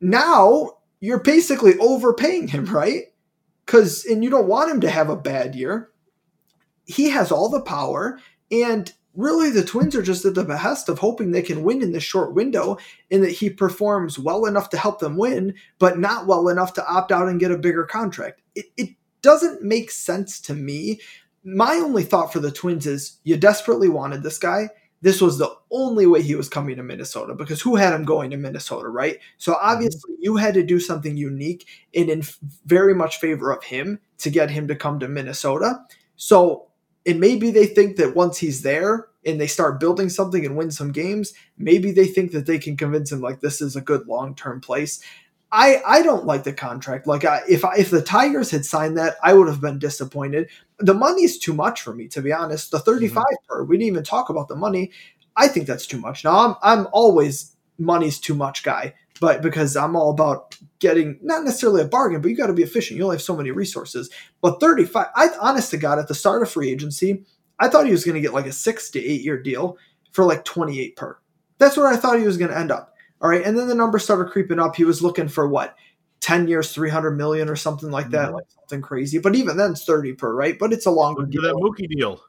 now 0.00 0.78
you're 1.00 1.22
basically 1.22 1.76
overpaying 1.78 2.48
him, 2.48 2.66
right? 2.66 3.06
Because, 3.66 4.04
and 4.04 4.22
you 4.22 4.30
don't 4.30 4.48
want 4.48 4.70
him 4.70 4.80
to 4.82 4.90
have 4.90 5.10
a 5.10 5.16
bad 5.16 5.54
year. 5.54 5.90
He 6.86 7.10
has 7.10 7.30
all 7.30 7.48
the 7.48 7.60
power, 7.60 8.18
and 8.50 8.90
really 9.18 9.50
the 9.50 9.64
Twins 9.64 9.94
are 9.94 10.02
just 10.02 10.24
at 10.24 10.34
the 10.34 10.44
behest 10.44 10.88
of 10.88 10.98
hoping 10.98 11.30
they 11.30 11.42
can 11.42 11.62
win 11.62 11.82
in 11.82 11.92
this 11.92 12.04
short 12.04 12.34
window 12.34 12.78
and 13.10 13.22
that 13.22 13.32
he 13.32 13.50
performs 13.50 14.18
well 14.18 14.46
enough 14.46 14.70
to 14.70 14.78
help 14.78 15.00
them 15.00 15.16
win, 15.16 15.54
but 15.78 15.98
not 15.98 16.26
well 16.26 16.48
enough 16.48 16.72
to 16.74 16.86
opt 16.86 17.12
out 17.12 17.28
and 17.28 17.40
get 17.40 17.50
a 17.50 17.58
bigger 17.58 17.84
contract. 17.84 18.40
It, 18.54 18.66
it 18.76 18.90
doesn't 19.20 19.62
make 19.62 19.90
sense 19.90 20.40
to 20.42 20.54
me. 20.54 21.00
My 21.44 21.74
only 21.74 22.04
thought 22.04 22.32
for 22.32 22.40
the 22.40 22.52
Twins 22.52 22.86
is 22.86 23.18
you 23.24 23.36
desperately 23.36 23.88
wanted 23.88 24.22
this 24.22 24.38
guy 24.38 24.70
this 25.00 25.20
was 25.20 25.38
the 25.38 25.54
only 25.70 26.06
way 26.06 26.22
he 26.22 26.34
was 26.34 26.48
coming 26.48 26.76
to 26.76 26.82
Minnesota 26.82 27.34
because 27.34 27.60
who 27.60 27.76
had 27.76 27.92
him 27.92 28.04
going 28.04 28.30
to 28.30 28.36
Minnesota, 28.36 28.88
right? 28.88 29.18
So 29.36 29.52
mm-hmm. 29.52 29.68
obviously 29.68 30.14
you 30.18 30.36
had 30.36 30.54
to 30.54 30.62
do 30.62 30.80
something 30.80 31.16
unique 31.16 31.66
and 31.94 32.08
in 32.08 32.22
very 32.66 32.94
much 32.94 33.20
favor 33.20 33.52
of 33.52 33.62
him 33.64 34.00
to 34.18 34.30
get 34.30 34.50
him 34.50 34.66
to 34.68 34.76
come 34.76 34.98
to 35.00 35.08
Minnesota. 35.08 35.84
So, 36.16 36.66
and 37.06 37.20
maybe 37.20 37.50
they 37.50 37.66
think 37.66 37.96
that 37.96 38.16
once 38.16 38.38
he's 38.38 38.62
there 38.62 39.07
and 39.24 39.40
they 39.40 39.46
start 39.46 39.80
building 39.80 40.08
something 40.08 40.44
and 40.44 40.56
win 40.56 40.70
some 40.70 40.92
games, 40.92 41.32
maybe 41.56 41.90
they 41.90 42.06
think 42.06 42.32
that 42.32 42.46
they 42.46 42.58
can 42.58 42.76
convince 42.76 43.12
him 43.12 43.20
like 43.20 43.40
this 43.40 43.60
is 43.60 43.76
a 43.76 43.80
good 43.80 44.06
long 44.06 44.34
term 44.34 44.60
place. 44.60 45.02
I 45.50 45.80
I 45.86 46.02
don't 46.02 46.26
like 46.26 46.44
the 46.44 46.52
contract. 46.52 47.06
Like 47.06 47.24
I, 47.24 47.40
if 47.48 47.64
I, 47.64 47.76
if 47.76 47.90
the 47.90 48.02
Tigers 48.02 48.50
had 48.50 48.64
signed 48.64 48.98
that, 48.98 49.16
I 49.22 49.34
would 49.34 49.48
have 49.48 49.60
been 49.60 49.78
disappointed. 49.78 50.48
The 50.78 50.94
money's 50.94 51.38
too 51.38 51.54
much 51.54 51.80
for 51.80 51.94
me, 51.94 52.06
to 52.08 52.22
be 52.22 52.32
honest. 52.32 52.70
The 52.70 52.78
thirty 52.78 53.08
five 53.08 53.24
mm-hmm. 53.24 53.54
per, 53.54 53.64
we 53.64 53.76
didn't 53.76 53.88
even 53.88 54.04
talk 54.04 54.28
about 54.28 54.48
the 54.48 54.56
money. 54.56 54.92
I 55.36 55.48
think 55.48 55.66
that's 55.66 55.86
too 55.86 56.00
much. 56.00 56.24
Now 56.24 56.38
I'm 56.38 56.56
I'm 56.62 56.88
always 56.92 57.56
money's 57.78 58.18
too 58.18 58.34
much 58.34 58.62
guy, 58.62 58.92
but 59.20 59.40
because 59.40 59.76
I'm 59.76 59.96
all 59.96 60.10
about 60.10 60.56
getting 60.80 61.18
not 61.22 61.44
necessarily 61.44 61.80
a 61.80 61.86
bargain, 61.86 62.20
but 62.20 62.28
you 62.28 62.36
got 62.36 62.48
to 62.48 62.52
be 62.52 62.62
efficient. 62.62 62.98
You 62.98 63.04
only 63.04 63.16
have 63.16 63.22
so 63.22 63.36
many 63.36 63.50
resources. 63.50 64.10
But 64.42 64.60
thirty 64.60 64.84
five, 64.84 65.06
I 65.14 65.28
honest 65.40 65.70
to 65.70 65.78
God, 65.78 65.98
at 65.98 66.08
the 66.08 66.14
start 66.14 66.42
of 66.42 66.50
free 66.50 66.70
agency, 66.70 67.24
I 67.58 67.68
thought 67.68 67.86
he 67.86 67.92
was 67.92 68.04
going 68.04 68.14
to 68.14 68.20
get 68.20 68.34
like 68.34 68.46
a 68.46 68.52
six 68.52 68.90
to 68.90 69.04
eight 69.04 69.22
year 69.22 69.40
deal 69.40 69.78
for 70.12 70.24
like 70.24 70.44
twenty 70.44 70.80
eight 70.80 70.96
per. 70.96 71.18
That's 71.58 71.76
where 71.76 71.88
I 71.88 71.96
thought 71.96 72.18
he 72.18 72.26
was 72.26 72.36
going 72.36 72.50
to 72.50 72.58
end 72.58 72.70
up. 72.70 72.94
All 73.20 73.28
right, 73.28 73.44
and 73.44 73.58
then 73.58 73.66
the 73.66 73.74
numbers 73.74 74.04
started 74.04 74.30
creeping 74.30 74.60
up. 74.60 74.76
He 74.76 74.84
was 74.84 75.02
looking 75.02 75.26
for 75.26 75.48
what, 75.48 75.74
ten 76.20 76.46
years, 76.46 76.72
three 76.72 76.90
hundred 76.90 77.16
million 77.16 77.48
or 77.48 77.56
something 77.56 77.90
like 77.90 78.10
that, 78.10 78.26
mm-hmm. 78.26 78.36
like 78.36 78.44
something 78.48 78.80
crazy. 78.80 79.18
But 79.18 79.34
even 79.34 79.56
then, 79.56 79.72
it's 79.72 79.84
thirty 79.84 80.12
per, 80.12 80.32
right? 80.32 80.56
But 80.56 80.72
it's 80.72 80.86
a 80.86 80.90
longer 80.92 81.26
deal. 81.26 81.42
That 81.42 81.54
Mookie 81.54 81.88
deal. 81.88 82.20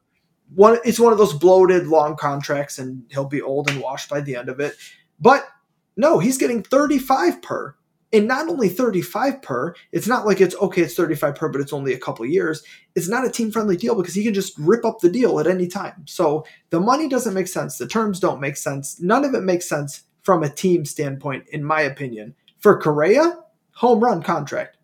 One, 0.55 0.79
it's 0.83 0.99
one 0.99 1.13
of 1.13 1.19
those 1.19 1.33
bloated 1.33 1.85
long 1.85 2.15
contracts, 2.15 2.79
and 2.79 3.03
he'll 3.11 3.25
be 3.25 3.39
old 3.39 3.69
and 3.69 3.79
washed 3.79 4.09
by 4.09 4.21
the 4.21 4.35
end 4.35 4.49
of 4.49 4.59
it. 4.59 4.73
But 5.19 5.47
no, 5.95 6.17
he's 6.17 6.39
getting 6.39 6.63
thirty-five 6.63 7.43
per, 7.43 7.75
and 8.11 8.27
not 8.27 8.47
only 8.49 8.69
thirty-five 8.69 9.41
per. 9.41 9.75
It's 9.91 10.07
not 10.07 10.25
like 10.25 10.41
it's 10.41 10.55
okay, 10.55 10.81
it's 10.81 10.95
thirty-five 10.95 11.35
per, 11.35 11.49
but 11.49 11.61
it's 11.61 11.73
only 11.73 11.93
a 11.93 11.99
couple 11.99 12.25
years. 12.25 12.63
It's 12.95 13.09
not 13.09 13.25
a 13.25 13.29
team-friendly 13.29 13.77
deal 13.77 13.95
because 13.95 14.15
he 14.15 14.23
can 14.23 14.33
just 14.33 14.57
rip 14.57 14.85
up 14.85 14.99
the 14.99 15.09
deal 15.09 15.39
at 15.39 15.47
any 15.47 15.67
time. 15.67 16.05
So 16.07 16.45
the 16.69 16.79
money 16.79 17.07
doesn't 17.07 17.33
make 17.33 17.47
sense. 17.47 17.77
The 17.77 17.87
terms 17.87 18.19
don't 18.19 18.41
make 18.41 18.57
sense. 18.57 18.99
None 18.99 19.25
of 19.25 19.33
it 19.33 19.41
makes 19.41 19.69
sense 19.69 20.03
from 20.23 20.43
a 20.43 20.49
team 20.49 20.85
standpoint, 20.85 21.45
in 21.51 21.63
my 21.63 21.81
opinion. 21.81 22.35
For 22.57 22.79
Correa, 22.79 23.39
home 23.71 23.99
run 23.99 24.21
contract. 24.21 24.77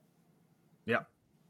Yeah, 0.86 1.02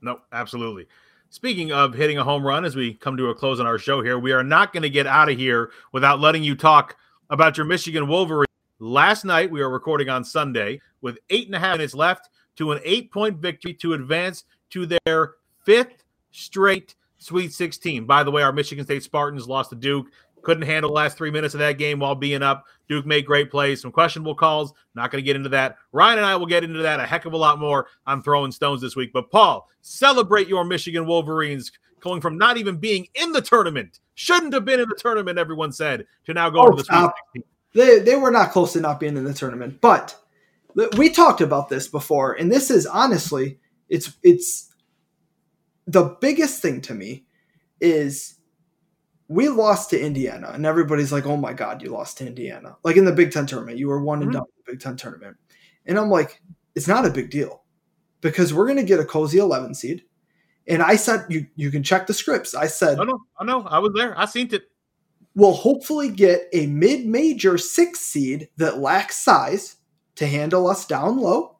no, 0.02 0.22
absolutely. 0.32 0.88
Speaking 1.30 1.72
of 1.74 1.94
hitting 1.94 2.18
a 2.18 2.24
home 2.24 2.48
run, 2.48 2.64
as 2.64 2.76
we 2.76 2.94
come 2.94 3.18
to 3.18 3.30
a 3.30 3.36
close 3.36 3.60
on 3.60 3.68
our 3.68 3.78
show 3.78 4.02
here, 4.02 4.18
we 4.18 4.32
are 4.32 4.44
not 4.44 4.72
going 4.72 4.84
to 4.84 4.90
get 4.90 5.06
out 5.06 5.30
of 5.30 5.38
here 5.38 5.72
without 5.92 6.22
letting 6.22 6.44
you 6.44 6.56
talk 6.56 6.96
about 7.30 7.58
your 7.58 7.66
Michigan 7.66 8.08
Wolverine. 8.08 8.46
Last 8.80 9.24
night, 9.24 9.50
we 9.50 9.62
are 9.62 9.70
recording 9.70 10.10
on 10.10 10.26
Sunday 10.26 10.82
with 11.02 11.18
eight 11.30 11.46
and 11.46 11.56
a 11.56 11.60
half 11.60 11.78
minutes 11.78 11.94
left 11.94 12.30
to 12.58 12.74
an 12.74 12.82
eight 12.84 13.10
point 13.10 13.38
victory 13.38 13.74
to 13.76 13.94
advance 13.94 14.44
to 14.72 14.86
their 14.86 15.36
fifth 15.64 16.04
straight 16.32 16.96
Sweet 17.18 17.54
16. 17.54 18.06
By 18.06 18.24
the 18.24 18.32
way, 18.32 18.44
our 18.44 18.52
Michigan 18.52 18.84
State 18.84 19.04
Spartans 19.04 19.48
lost 19.48 19.70
to 19.70 19.78
Duke 19.78 20.08
couldn't 20.42 20.64
handle 20.64 20.90
the 20.90 20.96
last 20.96 21.18
three 21.18 21.32
minutes 21.32 21.54
of 21.54 21.62
that 21.62 21.78
game 21.78 22.00
while 22.00 22.16
being 22.16 22.44
up. 22.44 22.66
Duke 22.90 23.06
made 23.06 23.26
great 23.26 23.50
plays, 23.50 23.82
some 23.82 23.94
questionable 23.94 24.36
calls. 24.36 24.74
Not 24.94 25.10
going 25.10 25.24
to 25.24 25.26
get 25.26 25.38
into 25.38 25.50
that. 25.50 25.78
Ryan 25.94 26.20
and 26.20 26.28
I 26.28 26.36
will 26.36 26.46
get 26.46 26.66
into 26.66 26.82
that 26.82 27.00
a 27.00 27.06
heck 27.06 27.24
of 27.24 27.32
a 27.32 27.38
lot 27.38 27.60
more 27.60 27.88
I'm 28.06 28.22
throwing 28.22 28.52
stones 28.52 28.82
this 28.82 28.98
week. 28.98 29.14
But 29.14 29.32
Paul, 29.32 29.70
celebrate 29.82 30.50
your 30.50 30.66
Michigan 30.66 31.08
Wolverines 31.08 31.72
going 32.02 32.20
from 32.20 32.38
not 32.38 32.58
even 32.58 32.76
being 32.76 33.08
in 33.16 33.32
the 33.32 33.42
tournament, 33.42 34.02
shouldn't 34.16 34.54
have 34.54 34.66
been 34.66 34.82
in 34.82 34.90
the 34.90 34.96
tournament, 34.96 35.40
everyone 35.40 35.72
said, 35.72 36.06
to 36.26 36.34
now 36.34 36.50
go 36.50 36.60
oh, 36.60 36.72
to 36.72 36.76
the 36.76 36.84
Sweet 36.84 37.46
They, 37.76 38.00
they 38.00 38.16
were 38.16 38.32
not 38.32 38.52
close 38.52 38.74
to 38.74 38.80
not 38.80 39.00
being 39.00 39.18
in 39.18 39.26
the 39.26 39.34
tournament. 39.34 39.82
But 39.82 40.16
we 40.98 41.10
talked 41.10 41.42
about 41.42 41.70
this 41.70 41.88
before, 41.88 42.34
and 42.34 42.52
this 42.52 42.72
is 42.72 42.86
honestly, 42.86 43.60
it's 43.90 44.14
it's 44.24 44.74
the 45.86 46.18
biggest 46.22 46.62
thing 46.62 46.82
to 46.82 46.94
me 46.94 47.26
is 47.82 48.36
we 49.28 49.50
lost 49.50 49.90
to 49.90 50.02
Indiana, 50.02 50.52
and 50.54 50.66
everybody's 50.66 51.12
like, 51.12 51.26
"Oh 51.26 51.38
my 51.38 51.54
God, 51.54 51.82
you 51.82 51.90
lost 51.90 52.18
to 52.20 52.28
Indiana!" 52.28 52.78
Like 52.84 52.96
in 52.96 53.06
the 53.06 53.12
Big 53.12 53.32
Ten 53.32 53.46
tournament, 53.46 53.78
you 53.78 53.90
were 53.90 54.02
one 54.02 54.22
and 54.22 54.32
mm-hmm. 54.32 54.40
done 54.40 54.48
in 54.48 54.64
the 54.66 54.72
Big 54.72 54.80
Ten 54.80 54.96
tournament, 54.96 55.38
and 55.86 56.00
I'm 56.00 56.10
like, 56.10 56.42
it's 56.76 56.88
not 56.88 57.06
a 57.06 57.10
big 57.10 57.30
deal 57.30 57.64
because 58.22 58.54
we're 58.54 58.68
gonna 58.68 58.84
get 58.84 59.00
a 59.00 59.06
cozy 59.06 59.38
11 59.38 59.76
seed. 59.76 60.04
And 60.68 60.82
I 60.82 60.96
said, 60.96 61.26
you 61.30 61.48
you 61.56 61.72
can 61.72 61.84
check 61.84 62.08
the 62.08 62.14
scripts. 62.14 62.56
I 62.56 62.68
said, 62.68 63.00
I 63.00 63.04
know, 63.04 63.20
I 63.38 63.44
know, 63.44 63.62
I 63.64 63.80
was 63.80 63.92
there, 63.94 64.18
I 64.18 64.26
seen 64.26 64.54
it. 64.54 64.64
We'll 65.36 65.54
hopefully 65.54 66.10
get 66.10 66.48
a 66.54 66.68
mid-major 66.68 67.58
six 67.58 68.00
seed 68.00 68.50
that 68.58 68.80
lacks 68.80 69.18
size 69.18 69.76
to 70.16 70.26
handle 70.26 70.68
us 70.68 70.86
down 70.86 71.18
low. 71.18 71.58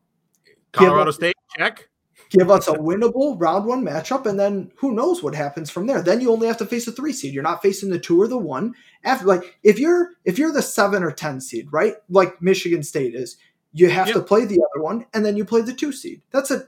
Colorado 0.72 1.12
State, 1.12 1.36
check 1.58 1.88
give 2.30 2.50
us 2.50 2.68
a 2.68 2.74
winnable 2.74 3.40
round 3.40 3.66
one 3.66 3.84
matchup, 3.84 4.26
and 4.26 4.40
then 4.40 4.72
who 4.78 4.94
knows 4.94 5.22
what 5.22 5.36
happens 5.36 5.70
from 5.70 5.88
there. 5.88 6.02
Then 6.02 6.22
you 6.22 6.32
only 6.32 6.48
have 6.48 6.58
to 6.58 6.66
face 6.66 6.88
a 6.88 6.92
three 6.92 7.14
seed. 7.14 7.34
You're 7.34 7.44
not 7.44 7.62
facing 7.62 7.90
the 7.90 8.00
two 8.00 8.22
or 8.22 8.28
the 8.28 8.38
one. 8.38 8.74
After 9.04 9.26
like 9.26 9.58
if 9.64 9.80
you're 9.80 10.12
if 10.24 10.38
you're 10.38 10.52
the 10.52 10.62
seven 10.62 11.04
or 11.04 11.12
ten 11.12 11.42
seed, 11.42 11.68
right? 11.72 11.96
Like 12.10 12.42
Michigan 12.42 12.84
State 12.84 13.16
is, 13.16 13.38
you 13.74 13.90
have 13.90 14.08
yep. 14.08 14.16
to 14.16 14.22
play 14.22 14.46
the 14.46 14.62
other 14.62 14.84
one, 14.84 15.06
and 15.14 15.26
then 15.26 15.38
you 15.38 15.46
play 15.46 15.62
the 15.62 15.74
two 15.74 15.92
seed. 15.92 16.22
That's 16.32 16.52
a 16.52 16.68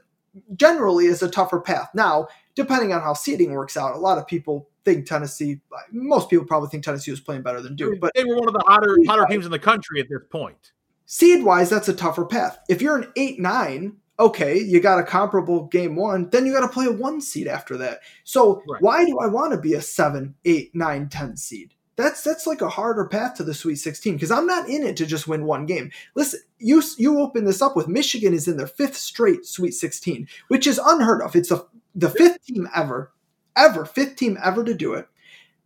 generally 0.54 1.06
is 1.06 1.22
a 1.22 1.30
tougher 1.30 1.60
path. 1.60 1.90
Now, 1.94 2.28
depending 2.58 2.92
on 2.92 3.00
how 3.00 3.14
seeding 3.14 3.52
works 3.52 3.76
out, 3.76 3.94
a 3.94 3.98
lot 3.98 4.18
of 4.18 4.26
people 4.26 4.68
think 4.84 5.06
Tennessee. 5.06 5.60
Most 5.92 6.28
people 6.28 6.44
probably 6.44 6.68
think 6.68 6.82
Tennessee 6.82 7.12
was 7.12 7.20
playing 7.20 7.42
better 7.42 7.60
than 7.60 7.76
Duke, 7.76 8.00
but 8.00 8.12
they 8.16 8.24
were 8.24 8.34
one 8.34 8.48
of 8.48 8.52
the 8.52 8.64
hotter 8.66 8.98
hotter 9.06 9.26
teams 9.30 9.46
in 9.46 9.52
the 9.52 9.60
country 9.60 10.00
at 10.00 10.08
this 10.08 10.22
point. 10.28 10.72
Seed 11.06 11.44
wise, 11.44 11.70
that's 11.70 11.88
a 11.88 11.94
tougher 11.94 12.24
path. 12.24 12.58
If 12.68 12.82
you're 12.82 12.96
an 12.96 13.12
eight 13.16 13.38
nine 13.38 13.96
okay, 14.20 14.58
you 14.58 14.80
got 14.80 14.98
a 14.98 15.04
comparable 15.04 15.66
game 15.66 15.94
one, 15.94 16.28
then 16.30 16.44
you 16.44 16.52
got 16.52 16.66
to 16.66 16.68
play 16.68 16.86
a 16.86 16.92
one 16.92 17.20
seed 17.20 17.46
after 17.46 17.76
that. 17.76 18.00
So 18.24 18.64
right. 18.68 18.82
why 18.82 19.04
do 19.04 19.20
I 19.20 19.28
want 19.28 19.52
to 19.52 19.60
be 19.60 19.74
a 19.74 19.80
seven, 19.80 20.34
eight, 20.44 20.74
nine, 20.74 21.08
ten 21.08 21.36
seed? 21.36 21.74
That's 21.94 22.22
that's 22.22 22.46
like 22.46 22.60
a 22.60 22.68
harder 22.68 23.06
path 23.06 23.34
to 23.36 23.44
the 23.44 23.54
Sweet 23.54 23.76
16 23.76 24.14
because 24.14 24.30
I'm 24.30 24.46
not 24.46 24.68
in 24.68 24.84
it 24.84 24.96
to 24.96 25.06
just 25.06 25.26
win 25.26 25.44
one 25.44 25.66
game. 25.66 25.90
Listen, 26.14 26.40
you 26.58 26.82
you 26.96 27.20
open 27.20 27.44
this 27.44 27.62
up 27.62 27.76
with 27.76 27.88
Michigan 27.88 28.34
is 28.34 28.48
in 28.48 28.56
their 28.56 28.68
fifth 28.68 28.96
straight 28.96 29.44
Sweet 29.44 29.72
16, 29.72 30.28
which 30.48 30.66
is 30.66 30.80
unheard 30.84 31.22
of. 31.22 31.34
It's 31.34 31.50
a, 31.50 31.64
the 31.98 32.10
fifth 32.10 32.44
team 32.44 32.68
ever 32.74 33.12
ever, 33.58 33.84
fifth 33.84 34.16
team 34.16 34.38
ever 34.42 34.64
to 34.64 34.72
do 34.72 34.94
it. 34.94 35.08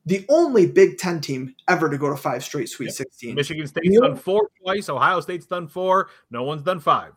The 0.04 0.24
only 0.28 0.66
Big 0.66 0.98
Ten 0.98 1.20
team 1.20 1.54
ever 1.68 1.88
to 1.88 1.96
go 1.96 2.10
to 2.10 2.16
five 2.16 2.42
straight 2.42 2.68
Sweet 2.68 2.86
yep. 2.86 2.94
16. 2.94 3.34
Michigan 3.36 3.66
State's 3.68 4.00
done 4.00 4.16
four 4.16 4.48
twice. 4.60 4.88
Ohio 4.88 5.20
State's 5.20 5.46
done 5.46 5.68
four. 5.68 6.08
No 6.30 6.42
one's 6.42 6.62
done 6.62 6.80
five. 6.80 7.12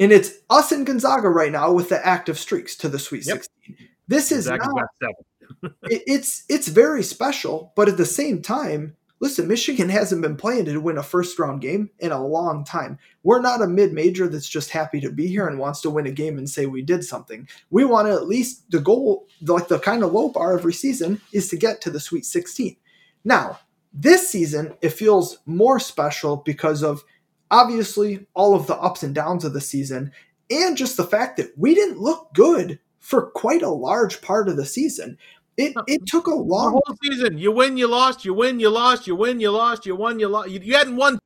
And 0.00 0.10
it's 0.10 0.32
us 0.50 0.72
and 0.72 0.84
Gonzaga 0.84 1.28
right 1.28 1.52
now 1.52 1.70
with 1.70 1.90
the 1.90 2.04
active 2.04 2.36
streaks 2.36 2.74
to 2.76 2.88
the 2.88 2.98
Sweet 2.98 3.24
yep. 3.24 3.36
16. 3.36 3.88
This 4.08 4.32
is 4.32 4.48
not. 4.48 4.60
it, 5.62 6.02
it's 6.06 6.44
it's 6.48 6.66
very 6.66 7.04
special, 7.04 7.72
but 7.76 7.88
at 7.88 7.96
the 7.96 8.04
same 8.04 8.42
time, 8.42 8.96
listen, 9.20 9.48
Michigan 9.48 9.88
hasn't 9.88 10.22
been 10.22 10.36
playing 10.36 10.66
to 10.66 10.78
win 10.78 10.98
a 10.98 11.02
first 11.02 11.38
round 11.38 11.60
game 11.60 11.90
in 11.98 12.12
a 12.12 12.26
long 12.26 12.64
time. 12.64 12.98
We're 13.22 13.40
not 13.40 13.62
a 13.62 13.66
mid 13.66 13.92
major 13.92 14.28
that's 14.28 14.48
just 14.48 14.70
happy 14.70 15.00
to 15.00 15.10
be 15.10 15.26
here 15.26 15.46
and 15.46 15.58
wants 15.58 15.80
to 15.82 15.90
win 15.90 16.06
a 16.06 16.10
game 16.10 16.38
and 16.38 16.48
say 16.48 16.66
we 16.66 16.82
did 16.82 17.04
something. 17.04 17.48
We 17.70 17.84
want 17.84 18.08
to 18.08 18.14
at 18.14 18.28
least 18.28 18.70
the 18.70 18.80
goal, 18.80 19.26
like 19.42 19.68
the 19.68 19.78
kind 19.78 20.02
of 20.02 20.12
low 20.12 20.28
bar 20.28 20.56
every 20.56 20.74
season, 20.74 21.20
is 21.32 21.48
to 21.48 21.56
get 21.56 21.80
to 21.82 21.90
the 21.90 22.00
Sweet 22.00 22.26
16. 22.26 22.76
Now, 23.24 23.58
this 23.92 24.28
season, 24.28 24.74
it 24.82 24.90
feels 24.90 25.38
more 25.46 25.78
special 25.78 26.38
because 26.38 26.82
of 26.82 27.04
obviously 27.50 28.26
all 28.34 28.54
of 28.54 28.66
the 28.66 28.76
ups 28.76 29.02
and 29.02 29.14
downs 29.14 29.44
of 29.44 29.52
the 29.52 29.60
season 29.60 30.12
and 30.50 30.76
just 30.76 30.96
the 30.96 31.04
fact 31.04 31.36
that 31.36 31.56
we 31.56 31.74
didn't 31.74 32.00
look 32.00 32.32
good 32.34 32.78
for 32.98 33.30
quite 33.30 33.62
a 33.62 33.68
large 33.68 34.20
part 34.22 34.48
of 34.48 34.56
the 34.56 34.66
season. 34.66 35.16
It 35.56 35.74
it 35.86 36.06
took 36.06 36.26
a 36.26 36.34
long 36.34 36.74
the 36.74 36.82
whole 36.84 36.96
season. 37.02 37.38
You 37.38 37.52
win, 37.52 37.76
you 37.76 37.86
lost. 37.86 38.24
You 38.24 38.34
win, 38.34 38.58
you 38.58 38.70
lost. 38.70 39.06
You 39.06 39.14
win, 39.14 39.40
you 39.40 39.50
lost. 39.50 39.86
You 39.86 39.94
won, 39.96 40.18
you 40.18 40.28
lost. 40.28 40.50
You, 40.50 40.60
you 40.60 40.74
hadn't 40.74 40.96
won 40.96 41.18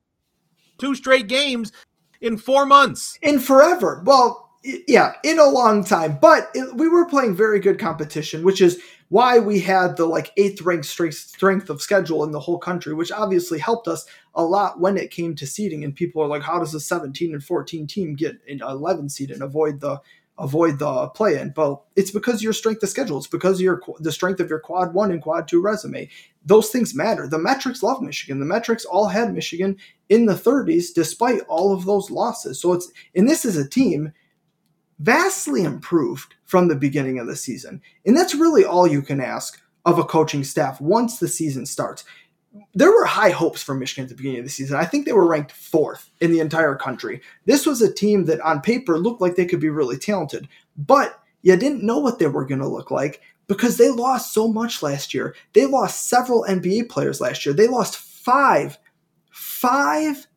two 0.77 0.95
straight 0.95 1.27
games 1.27 1.71
in 2.21 2.37
four 2.37 2.65
months. 2.65 3.17
In 3.21 3.39
forever. 3.39 4.03
Well, 4.05 4.49
yeah, 4.63 5.13
in 5.23 5.39
a 5.39 5.45
long 5.45 5.83
time. 5.83 6.17
But 6.21 6.49
it, 6.53 6.75
we 6.75 6.87
were 6.87 7.05
playing 7.05 7.35
very 7.35 7.59
good 7.59 7.79
competition, 7.79 8.43
which 8.43 8.61
is 8.61 8.79
why 9.07 9.39
we 9.39 9.59
had 9.59 9.97
the 9.97 10.05
like 10.05 10.31
eighth 10.37 10.61
ranked 10.61 10.85
strength, 10.85 11.15
strength 11.15 11.69
of 11.69 11.81
schedule 11.81 12.23
in 12.23 12.31
the 12.31 12.39
whole 12.39 12.59
country, 12.59 12.93
which 12.93 13.11
obviously 13.11 13.57
helped 13.57 13.87
us 13.87 14.05
a 14.35 14.43
lot 14.43 14.79
when 14.79 14.97
it 14.97 15.11
came 15.11 15.35
to 15.35 15.47
seeding. 15.47 15.83
And 15.83 15.95
people 15.95 16.21
are 16.21 16.27
like, 16.27 16.43
how 16.43 16.59
does 16.59 16.73
a 16.73 16.79
17 16.79 17.33
and 17.33 17.43
14 17.43 17.87
team 17.87 18.15
get 18.15 18.37
an 18.47 18.61
11 18.61 19.09
seed 19.09 19.31
and 19.31 19.41
avoid 19.41 19.79
the 19.79 19.99
avoid 20.39 20.79
the 20.79 21.07
play 21.09 21.39
in. 21.39 21.51
But 21.51 21.81
it's 21.95 22.11
because 22.11 22.41
your 22.41 22.53
strength 22.53 22.81
of 22.83 22.89
schedule. 22.89 23.17
It's 23.17 23.27
because 23.27 23.61
your 23.61 23.81
the 23.99 24.11
strength 24.11 24.39
of 24.39 24.49
your 24.49 24.59
quad 24.59 24.93
one 24.93 25.11
and 25.11 25.21
quad 25.21 25.47
two 25.47 25.61
resume. 25.61 26.09
Those 26.45 26.69
things 26.69 26.95
matter. 26.95 27.27
The 27.27 27.37
metrics 27.37 27.83
love 27.83 28.01
Michigan. 28.01 28.39
The 28.39 28.45
metrics 28.45 28.85
all 28.85 29.07
had 29.07 29.33
Michigan 29.33 29.77
in 30.07 30.25
the 30.25 30.33
30s 30.33 30.93
despite 30.93 31.41
all 31.47 31.73
of 31.73 31.85
those 31.85 32.09
losses. 32.09 32.59
So 32.59 32.73
it's 32.73 32.91
and 33.13 33.27
this 33.27 33.45
is 33.45 33.57
a 33.57 33.67
team 33.67 34.13
vastly 34.99 35.63
improved 35.63 36.35
from 36.45 36.67
the 36.67 36.75
beginning 36.75 37.19
of 37.19 37.27
the 37.27 37.35
season. 37.35 37.81
And 38.05 38.17
that's 38.17 38.35
really 38.35 38.65
all 38.65 38.87
you 38.87 39.01
can 39.01 39.21
ask 39.21 39.61
of 39.85 39.97
a 39.97 40.03
coaching 40.03 40.43
staff 40.43 40.81
once 40.81 41.19
the 41.19 41.27
season 41.27 41.65
starts 41.65 42.03
there 42.73 42.91
were 42.91 43.05
high 43.05 43.29
hopes 43.29 43.61
for 43.61 43.75
Michigan 43.75 44.03
at 44.03 44.09
the 44.09 44.15
beginning 44.15 44.39
of 44.39 44.45
the 44.45 44.51
season. 44.51 44.77
I 44.77 44.85
think 44.85 45.05
they 45.05 45.13
were 45.13 45.27
ranked 45.27 45.51
fourth 45.51 46.09
in 46.19 46.31
the 46.31 46.39
entire 46.39 46.75
country. 46.75 47.21
This 47.45 47.65
was 47.65 47.81
a 47.81 47.93
team 47.93 48.25
that 48.25 48.41
on 48.41 48.61
paper 48.61 48.97
looked 48.97 49.21
like 49.21 49.35
they 49.35 49.45
could 49.45 49.59
be 49.59 49.69
really 49.69 49.97
talented, 49.97 50.47
but 50.77 51.21
you 51.41 51.55
didn't 51.55 51.83
know 51.83 51.99
what 51.99 52.19
they 52.19 52.27
were 52.27 52.45
going 52.45 52.61
to 52.61 52.67
look 52.67 52.91
like 52.91 53.21
because 53.47 53.77
they 53.77 53.89
lost 53.89 54.33
so 54.33 54.47
much 54.47 54.83
last 54.83 55.13
year. 55.13 55.35
They 55.53 55.65
lost 55.65 56.07
several 56.09 56.45
NBA 56.47 56.89
players 56.89 57.21
last 57.21 57.45
year. 57.45 57.53
They 57.53 57.67
lost 57.67 57.97
five, 57.97 58.77
five 59.31 60.27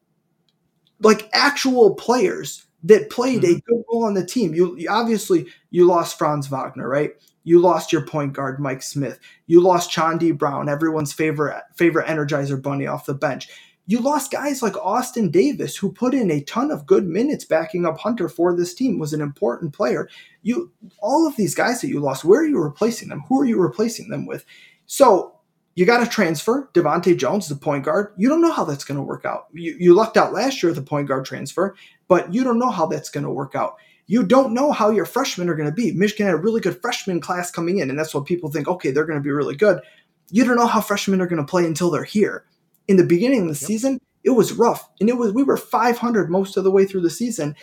like 1.00 1.28
actual 1.32 1.94
players 1.94 2.66
that 2.84 3.10
played 3.10 3.42
mm-hmm. 3.42 3.56
a 3.56 3.60
good 3.60 3.84
role 3.90 4.04
on 4.04 4.14
the 4.14 4.24
team. 4.24 4.54
You, 4.54 4.76
you 4.76 4.88
obviously 4.88 5.46
you 5.70 5.86
lost 5.86 6.18
Franz 6.18 6.46
Wagner, 6.46 6.88
right? 6.88 7.12
You 7.45 7.61
lost 7.61 7.93
your 7.93 8.07
point 8.07 8.32
guard, 8.32 8.61
Mike 8.61 8.82
Smith. 8.82 9.18
You 9.47 9.61
lost 9.61 9.90
Chaundee 9.90 10.36
Brown, 10.36 10.68
everyone's 10.68 11.12
favorite 11.12 11.62
favorite 11.74 12.07
Energizer 12.07 12.61
Bunny 12.61 12.86
off 12.86 13.07
the 13.07 13.14
bench. 13.14 13.49
You 13.86 13.99
lost 13.99 14.30
guys 14.30 14.62
like 14.62 14.76
Austin 14.76 15.30
Davis, 15.30 15.76
who 15.76 15.90
put 15.93 16.14
in 16.14 16.30
a 16.30 16.43
ton 16.43 16.70
of 16.70 16.86
good 16.86 17.05
minutes 17.05 17.45
backing 17.45 17.84
up 17.84 17.99
Hunter 17.99 18.28
for 18.28 18.57
this 18.57 18.74
team, 18.74 18.99
was 18.99 19.12
an 19.12 19.20
important 19.20 19.72
player. 19.72 20.09
You 20.43 20.70
all 21.01 21.26
of 21.26 21.36
these 21.36 21.55
guys 21.55 21.80
that 21.80 21.88
you 21.88 21.99
lost, 21.99 22.24
where 22.24 22.43
are 22.43 22.47
you 22.47 22.59
replacing 22.59 23.09
them? 23.09 23.24
Who 23.28 23.40
are 23.40 23.45
you 23.45 23.59
replacing 23.61 24.09
them 24.09 24.24
with? 24.24 24.45
So 24.86 25.34
you 25.74 25.86
got 25.86 26.05
to 26.05 26.11
transfer 26.11 26.70
DeVante' 26.74 27.18
Jones, 27.18 27.49
the 27.49 27.57
point 27.57 27.84
guard. 27.84 28.12
You 28.16 28.28
don't 28.28 28.43
know 28.43 28.53
how 28.53 28.64
that's 28.64 28.84
going 28.84 28.99
to 28.99 29.03
work 29.03 29.24
out. 29.24 29.47
You, 29.53 29.74
you 29.78 29.95
lucked 29.95 30.16
out 30.16 30.32
last 30.32 30.62
year 30.62 30.70
with 30.70 30.76
the 30.76 30.88
point 30.88 31.09
guard 31.09 31.24
transfer, 31.24 31.74
but 32.09 32.32
you 32.32 32.45
don't 32.45 32.59
know 32.59 32.70
how 32.70 32.86
that's 32.86 33.09
going 33.09 33.24
to 33.24 33.30
work 33.30 33.55
out 33.55 33.76
you 34.07 34.22
don't 34.22 34.55
know 34.55 34.72
how 34.72 34.90
your 34.90 35.05
freshmen 35.05 35.48
are 35.48 35.55
going 35.55 35.68
to 35.68 35.74
be. 35.74 35.92
Michigan 35.92 36.26
had 36.26 36.34
a 36.34 36.38
really 36.38 36.61
good 36.61 36.80
freshman 36.80 37.20
class 37.20 37.50
coming 37.50 37.78
in, 37.78 37.88
and 37.88 37.98
that's 37.98 38.14
what 38.14 38.26
people 38.26 38.50
think, 38.50 38.68
okay, 38.68 38.90
they're 38.90 39.07
going 39.07 39.18
to 39.18 39.22
be 39.22 39.30
really 39.30 39.57
good. 39.57 39.80
You 40.30 40.44
don't 40.44 40.57
know 40.57 40.66
how 40.66 40.80
freshmen 40.80 41.20
are 41.20 41.26
going 41.26 41.44
to 41.44 41.50
play 41.50 41.64
until 41.64 41.90
they're 41.90 42.05
here. 42.05 42.44
In 42.88 42.96
the 42.96 43.05
beginning 43.05 43.42
of 43.42 43.46
the 43.48 43.61
yep. 43.61 43.68
season, 43.68 44.00
it 44.24 44.30
was 44.30 44.53
rough, 44.53 44.88
and 45.00 45.09
it 45.09 45.16
was 45.16 45.32
we 45.32 45.42
were 45.42 45.57
500 45.57 46.30
most 46.30 46.57
of 46.57 46.64
the 46.64 46.70
way 46.70 46.84
through 46.84 47.03
the 47.03 47.11
season, 47.11 47.55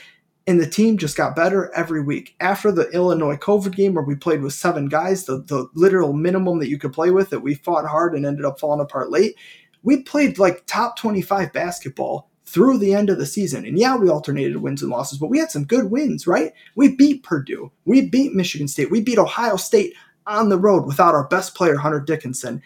and 0.47 0.59
the 0.59 0.69
team 0.69 0.97
just 0.97 1.15
got 1.15 1.35
better 1.35 1.71
every 1.75 2.01
week. 2.01 2.35
After 2.39 2.71
the 2.71 2.89
Illinois 2.89 3.37
COVID 3.37 3.75
game, 3.75 3.93
where 3.93 4.03
we 4.03 4.15
played 4.15 4.41
with 4.41 4.53
seven 4.53 4.87
guys, 4.87 5.25
the, 5.25 5.43
the 5.43 5.67
literal 5.73 6.13
minimum 6.13 6.59
that 6.59 6.69
you 6.69 6.77
could 6.77 6.93
play 6.93 7.11
with, 7.11 7.29
that 7.29 7.41
we 7.41 7.55
fought 7.55 7.85
hard 7.85 8.15
and 8.15 8.25
ended 8.25 8.45
up 8.45 8.59
falling 8.59 8.81
apart 8.81 9.11
late, 9.11 9.35
we 9.83 10.01
played 10.03 10.39
like 10.39 10.65
top 10.65 10.97
25 10.97 11.53
basketball 11.53 12.28
through 12.49 12.79
the 12.79 12.95
end 12.95 13.09
of 13.09 13.19
the 13.19 13.25
season. 13.25 13.65
And 13.65 13.77
yeah, 13.77 13.95
we 13.95 14.09
alternated 14.09 14.57
wins 14.57 14.81
and 14.81 14.89
losses, 14.89 15.19
but 15.19 15.29
we 15.29 15.37
had 15.37 15.51
some 15.51 15.65
good 15.65 15.91
wins, 15.91 16.25
right? 16.25 16.51
We 16.75 16.95
beat 16.95 17.23
Purdue. 17.23 17.71
We 17.85 18.09
beat 18.09 18.33
Michigan 18.33 18.67
State. 18.67 18.89
We 18.89 19.01
beat 19.01 19.19
Ohio 19.19 19.55
State 19.55 19.93
on 20.25 20.49
the 20.49 20.57
road 20.57 20.85
without 20.87 21.13
our 21.13 21.27
best 21.27 21.53
player, 21.53 21.75
Hunter 21.75 21.99
Dickinson. 21.99 22.61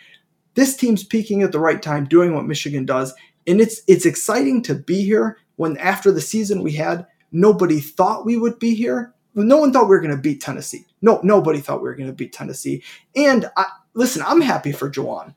This 0.53 0.77
team's 0.77 1.03
peaking 1.03 1.41
at 1.41 1.51
the 1.51 1.59
right 1.59 1.81
time, 1.81 2.05
doing 2.05 2.33
what 2.33 2.45
Michigan 2.45 2.85
does. 2.85 3.13
And 3.45 3.59
it's 3.59 3.81
it's 3.87 4.05
exciting 4.05 4.61
to 4.63 4.75
be 4.75 5.03
here 5.03 5.37
when 5.57 5.75
after 5.77 6.11
the 6.11 6.21
season 6.21 6.63
we 6.63 6.71
had, 6.71 7.05
nobody 7.33 7.81
thought 7.81 8.25
we 8.25 8.37
would 8.37 8.59
be 8.59 8.73
here. 8.73 9.13
No 9.35 9.57
one 9.57 9.73
thought 9.73 9.83
we 9.83 9.95
were 9.95 10.01
going 10.01 10.15
to 10.15 10.21
beat 10.21 10.41
Tennessee. 10.41 10.85
No, 11.01 11.19
nobody 11.23 11.59
thought 11.59 11.81
we 11.81 11.89
were 11.89 11.95
going 11.95 12.07
to 12.07 12.13
beat 12.13 12.31
Tennessee. 12.31 12.83
And 13.15 13.49
I, 13.57 13.65
listen, 13.95 14.23
I'm 14.25 14.39
happy 14.39 14.71
for 14.71 14.89
Juwan. 14.89 15.35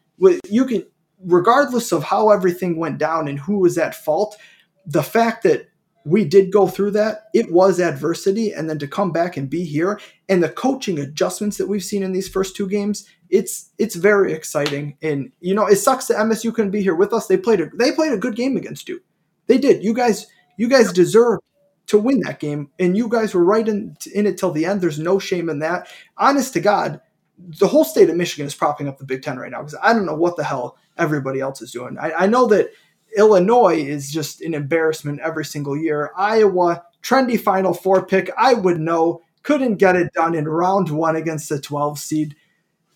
You 0.49 0.67
can 0.67 0.85
regardless 1.25 1.93
of 1.93 2.05
how 2.05 2.31
everything 2.31 2.77
went 2.79 2.99
down 2.99 3.29
and 3.29 3.39
who 3.39 3.59
was 3.59 3.79
at 3.79 3.95
fault, 3.95 4.37
the 4.85 5.03
fact 5.03 5.43
that 5.43 5.69
we 6.05 6.25
did 6.25 6.53
go 6.53 6.69
through 6.69 6.93
that, 6.93 7.25
it 7.35 7.51
was 7.51 7.81
adversity. 7.81 8.53
And 8.53 8.71
then 8.71 8.79
to 8.79 8.87
come 8.87 9.11
back 9.11 9.37
and 9.37 9.51
be 9.51 9.65
here 9.65 10.01
and 10.29 10.41
the 10.41 10.49
coaching 10.49 11.01
adjustments 11.01 11.57
that 11.57 11.67
we've 11.67 11.83
seen 11.83 12.05
in 12.05 12.13
these 12.13 12.29
first 12.29 12.55
two 12.55 12.69
games, 12.69 13.09
it's 13.29 13.71
it's 13.79 13.97
very 13.97 14.33
exciting. 14.33 14.97
And 15.03 15.33
you 15.41 15.53
know, 15.53 15.67
it 15.67 15.77
sucks 15.77 16.07
that 16.07 16.19
MSU 16.19 16.55
couldn't 16.55 16.71
be 16.71 16.83
here 16.83 16.95
with 16.95 17.13
us. 17.13 17.27
They 17.27 17.37
played 17.37 17.61
a 17.61 17.69
they 17.77 17.91
played 17.91 18.13
a 18.13 18.19
good 18.19 18.37
game 18.37 18.57
against 18.57 18.89
you. 18.89 19.03
They 19.49 19.59
did. 19.59 19.83
You 19.83 19.95
guys 19.95 20.29
you 20.57 20.69
guys 20.69 20.93
deserve 20.93 21.41
to 21.89 21.99
win 21.99 22.21
that 22.21 22.41
game, 22.41 22.71
and 22.79 22.97
you 22.97 23.09
guys 23.09 23.35
were 23.35 23.45
right 23.45 23.67
in 23.67 23.97
in 24.15 24.27
it 24.27 24.39
till 24.39 24.53
the 24.53 24.65
end. 24.65 24.81
There's 24.81 25.01
no 25.01 25.19
shame 25.19 25.49
in 25.49 25.59
that. 25.59 25.89
Honest 26.17 26.53
to 26.53 26.61
God, 26.61 27.01
the 27.39 27.67
whole 27.67 27.85
state 27.85 28.09
of 28.09 28.17
Michigan 28.17 28.47
is 28.47 28.55
propping 28.55 28.87
up 28.87 28.99
the 28.99 29.05
Big 29.05 29.23
Ten 29.23 29.39
right 29.39 29.51
now 29.51 29.59
because 29.59 29.79
I 29.83 29.93
don't 29.93 30.07
know 30.07 30.15
what 30.15 30.37
the 30.37 30.45
hell 30.45 30.77
everybody 30.99 31.41
else 31.41 31.63
is 31.63 31.73
doing. 31.73 31.97
I, 31.99 32.13
I 32.13 32.27
know 32.27 32.47
that 32.47 32.71
Illinois 33.17 33.77
is 33.77 34.11
just 34.11 34.43
an 34.43 34.55
embarrassment 34.55 35.21
every 35.21 35.45
single 35.45 35.77
year. 35.77 36.13
Iowa, 36.17 36.85
trendy 37.03 37.41
Final 37.41 37.73
Four 37.73 38.07
pick, 38.07 38.31
I 38.37 38.55
would 38.55 38.79
know, 38.79 39.23
couldn't 39.43 39.77
get 39.77 39.97
it 39.97 40.13
done 40.13 40.35
in 40.35 40.47
round 40.49 40.91
one 40.91 41.17
against 41.17 41.49
the 41.49 41.61
12 41.61 41.99
seed. 41.99 42.37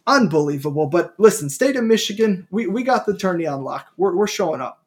Unbelievable. 0.07 0.87
But 0.87 1.15
listen, 1.19 1.49
state 1.49 1.77
of 1.77 1.85
Michigan, 1.85 2.47
we, 2.51 2.67
we 2.67 2.83
got 2.83 3.07
the 3.07 3.17
tourney 3.17 3.47
on 3.47 3.63
lock. 3.63 3.89
We're, 3.97 4.17
we're 4.17 4.27
showing 4.27 4.61
up. 4.61 4.85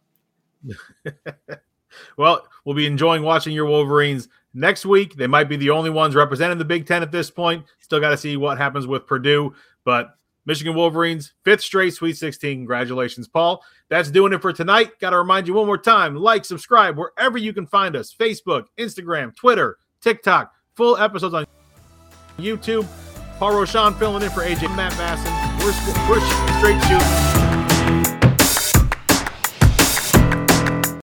well, 2.18 2.46
we'll 2.66 2.76
be 2.76 2.86
enjoying 2.86 3.24
watching 3.24 3.54
your 3.54 3.66
Wolverines 3.66 4.28
next 4.54 4.86
week. 4.86 5.16
They 5.16 5.28
might 5.28 5.50
be 5.50 5.56
the 5.56 5.70
only 5.70 5.90
ones 5.90 6.16
representing 6.16 6.58
the 6.58 6.66
Big 6.66 6.86
Ten 6.86 7.02
at 7.02 7.12
this 7.12 7.32
point. 7.32 7.66
Still 7.80 8.00
got 8.00 8.10
to 8.10 8.18
see 8.18 8.38
what 8.38 8.58
happens 8.58 8.86
with 8.86 9.08
Purdue. 9.08 9.54
But 9.86 10.16
Michigan 10.46 10.76
Wolverines, 10.76 11.34
fifth 11.46 11.62
straight 11.62 11.94
Sweet 11.94 12.18
16. 12.18 12.60
Congratulations, 12.60 13.28
Paul. 13.28 13.64
That's 13.90 14.12
doing 14.12 14.34
it 14.34 14.42
for 14.42 14.54
tonight. 14.54 15.00
Got 15.00 15.12
to 15.12 15.18
remind 15.18 15.48
you 15.48 15.54
one 15.54 15.68
more 15.68 15.78
time 15.78 16.16
like, 16.16 16.46
subscribe 16.46 16.98
wherever 16.98 17.38
you 17.38 17.54
can 17.54 17.68
find 17.68 17.96
us 17.96 18.14
Facebook, 18.14 18.66
Instagram, 18.78 19.36
Twitter, 19.36 19.78
TikTok. 20.02 20.52
Full 20.76 20.98
episodes 20.98 21.34
on 21.34 21.46
YouTube. 22.38 22.88
Paul 23.38 23.54
Rochon 23.54 23.98
filling 23.98 24.24
in 24.24 24.30
for 24.30 24.42
AJ 24.42 24.76
Matt 24.76 24.92
Bassin. 24.98 25.32
We're, 25.60 26.10
we're 26.10 26.58
straight 26.60 26.82
shooting. 26.84 27.53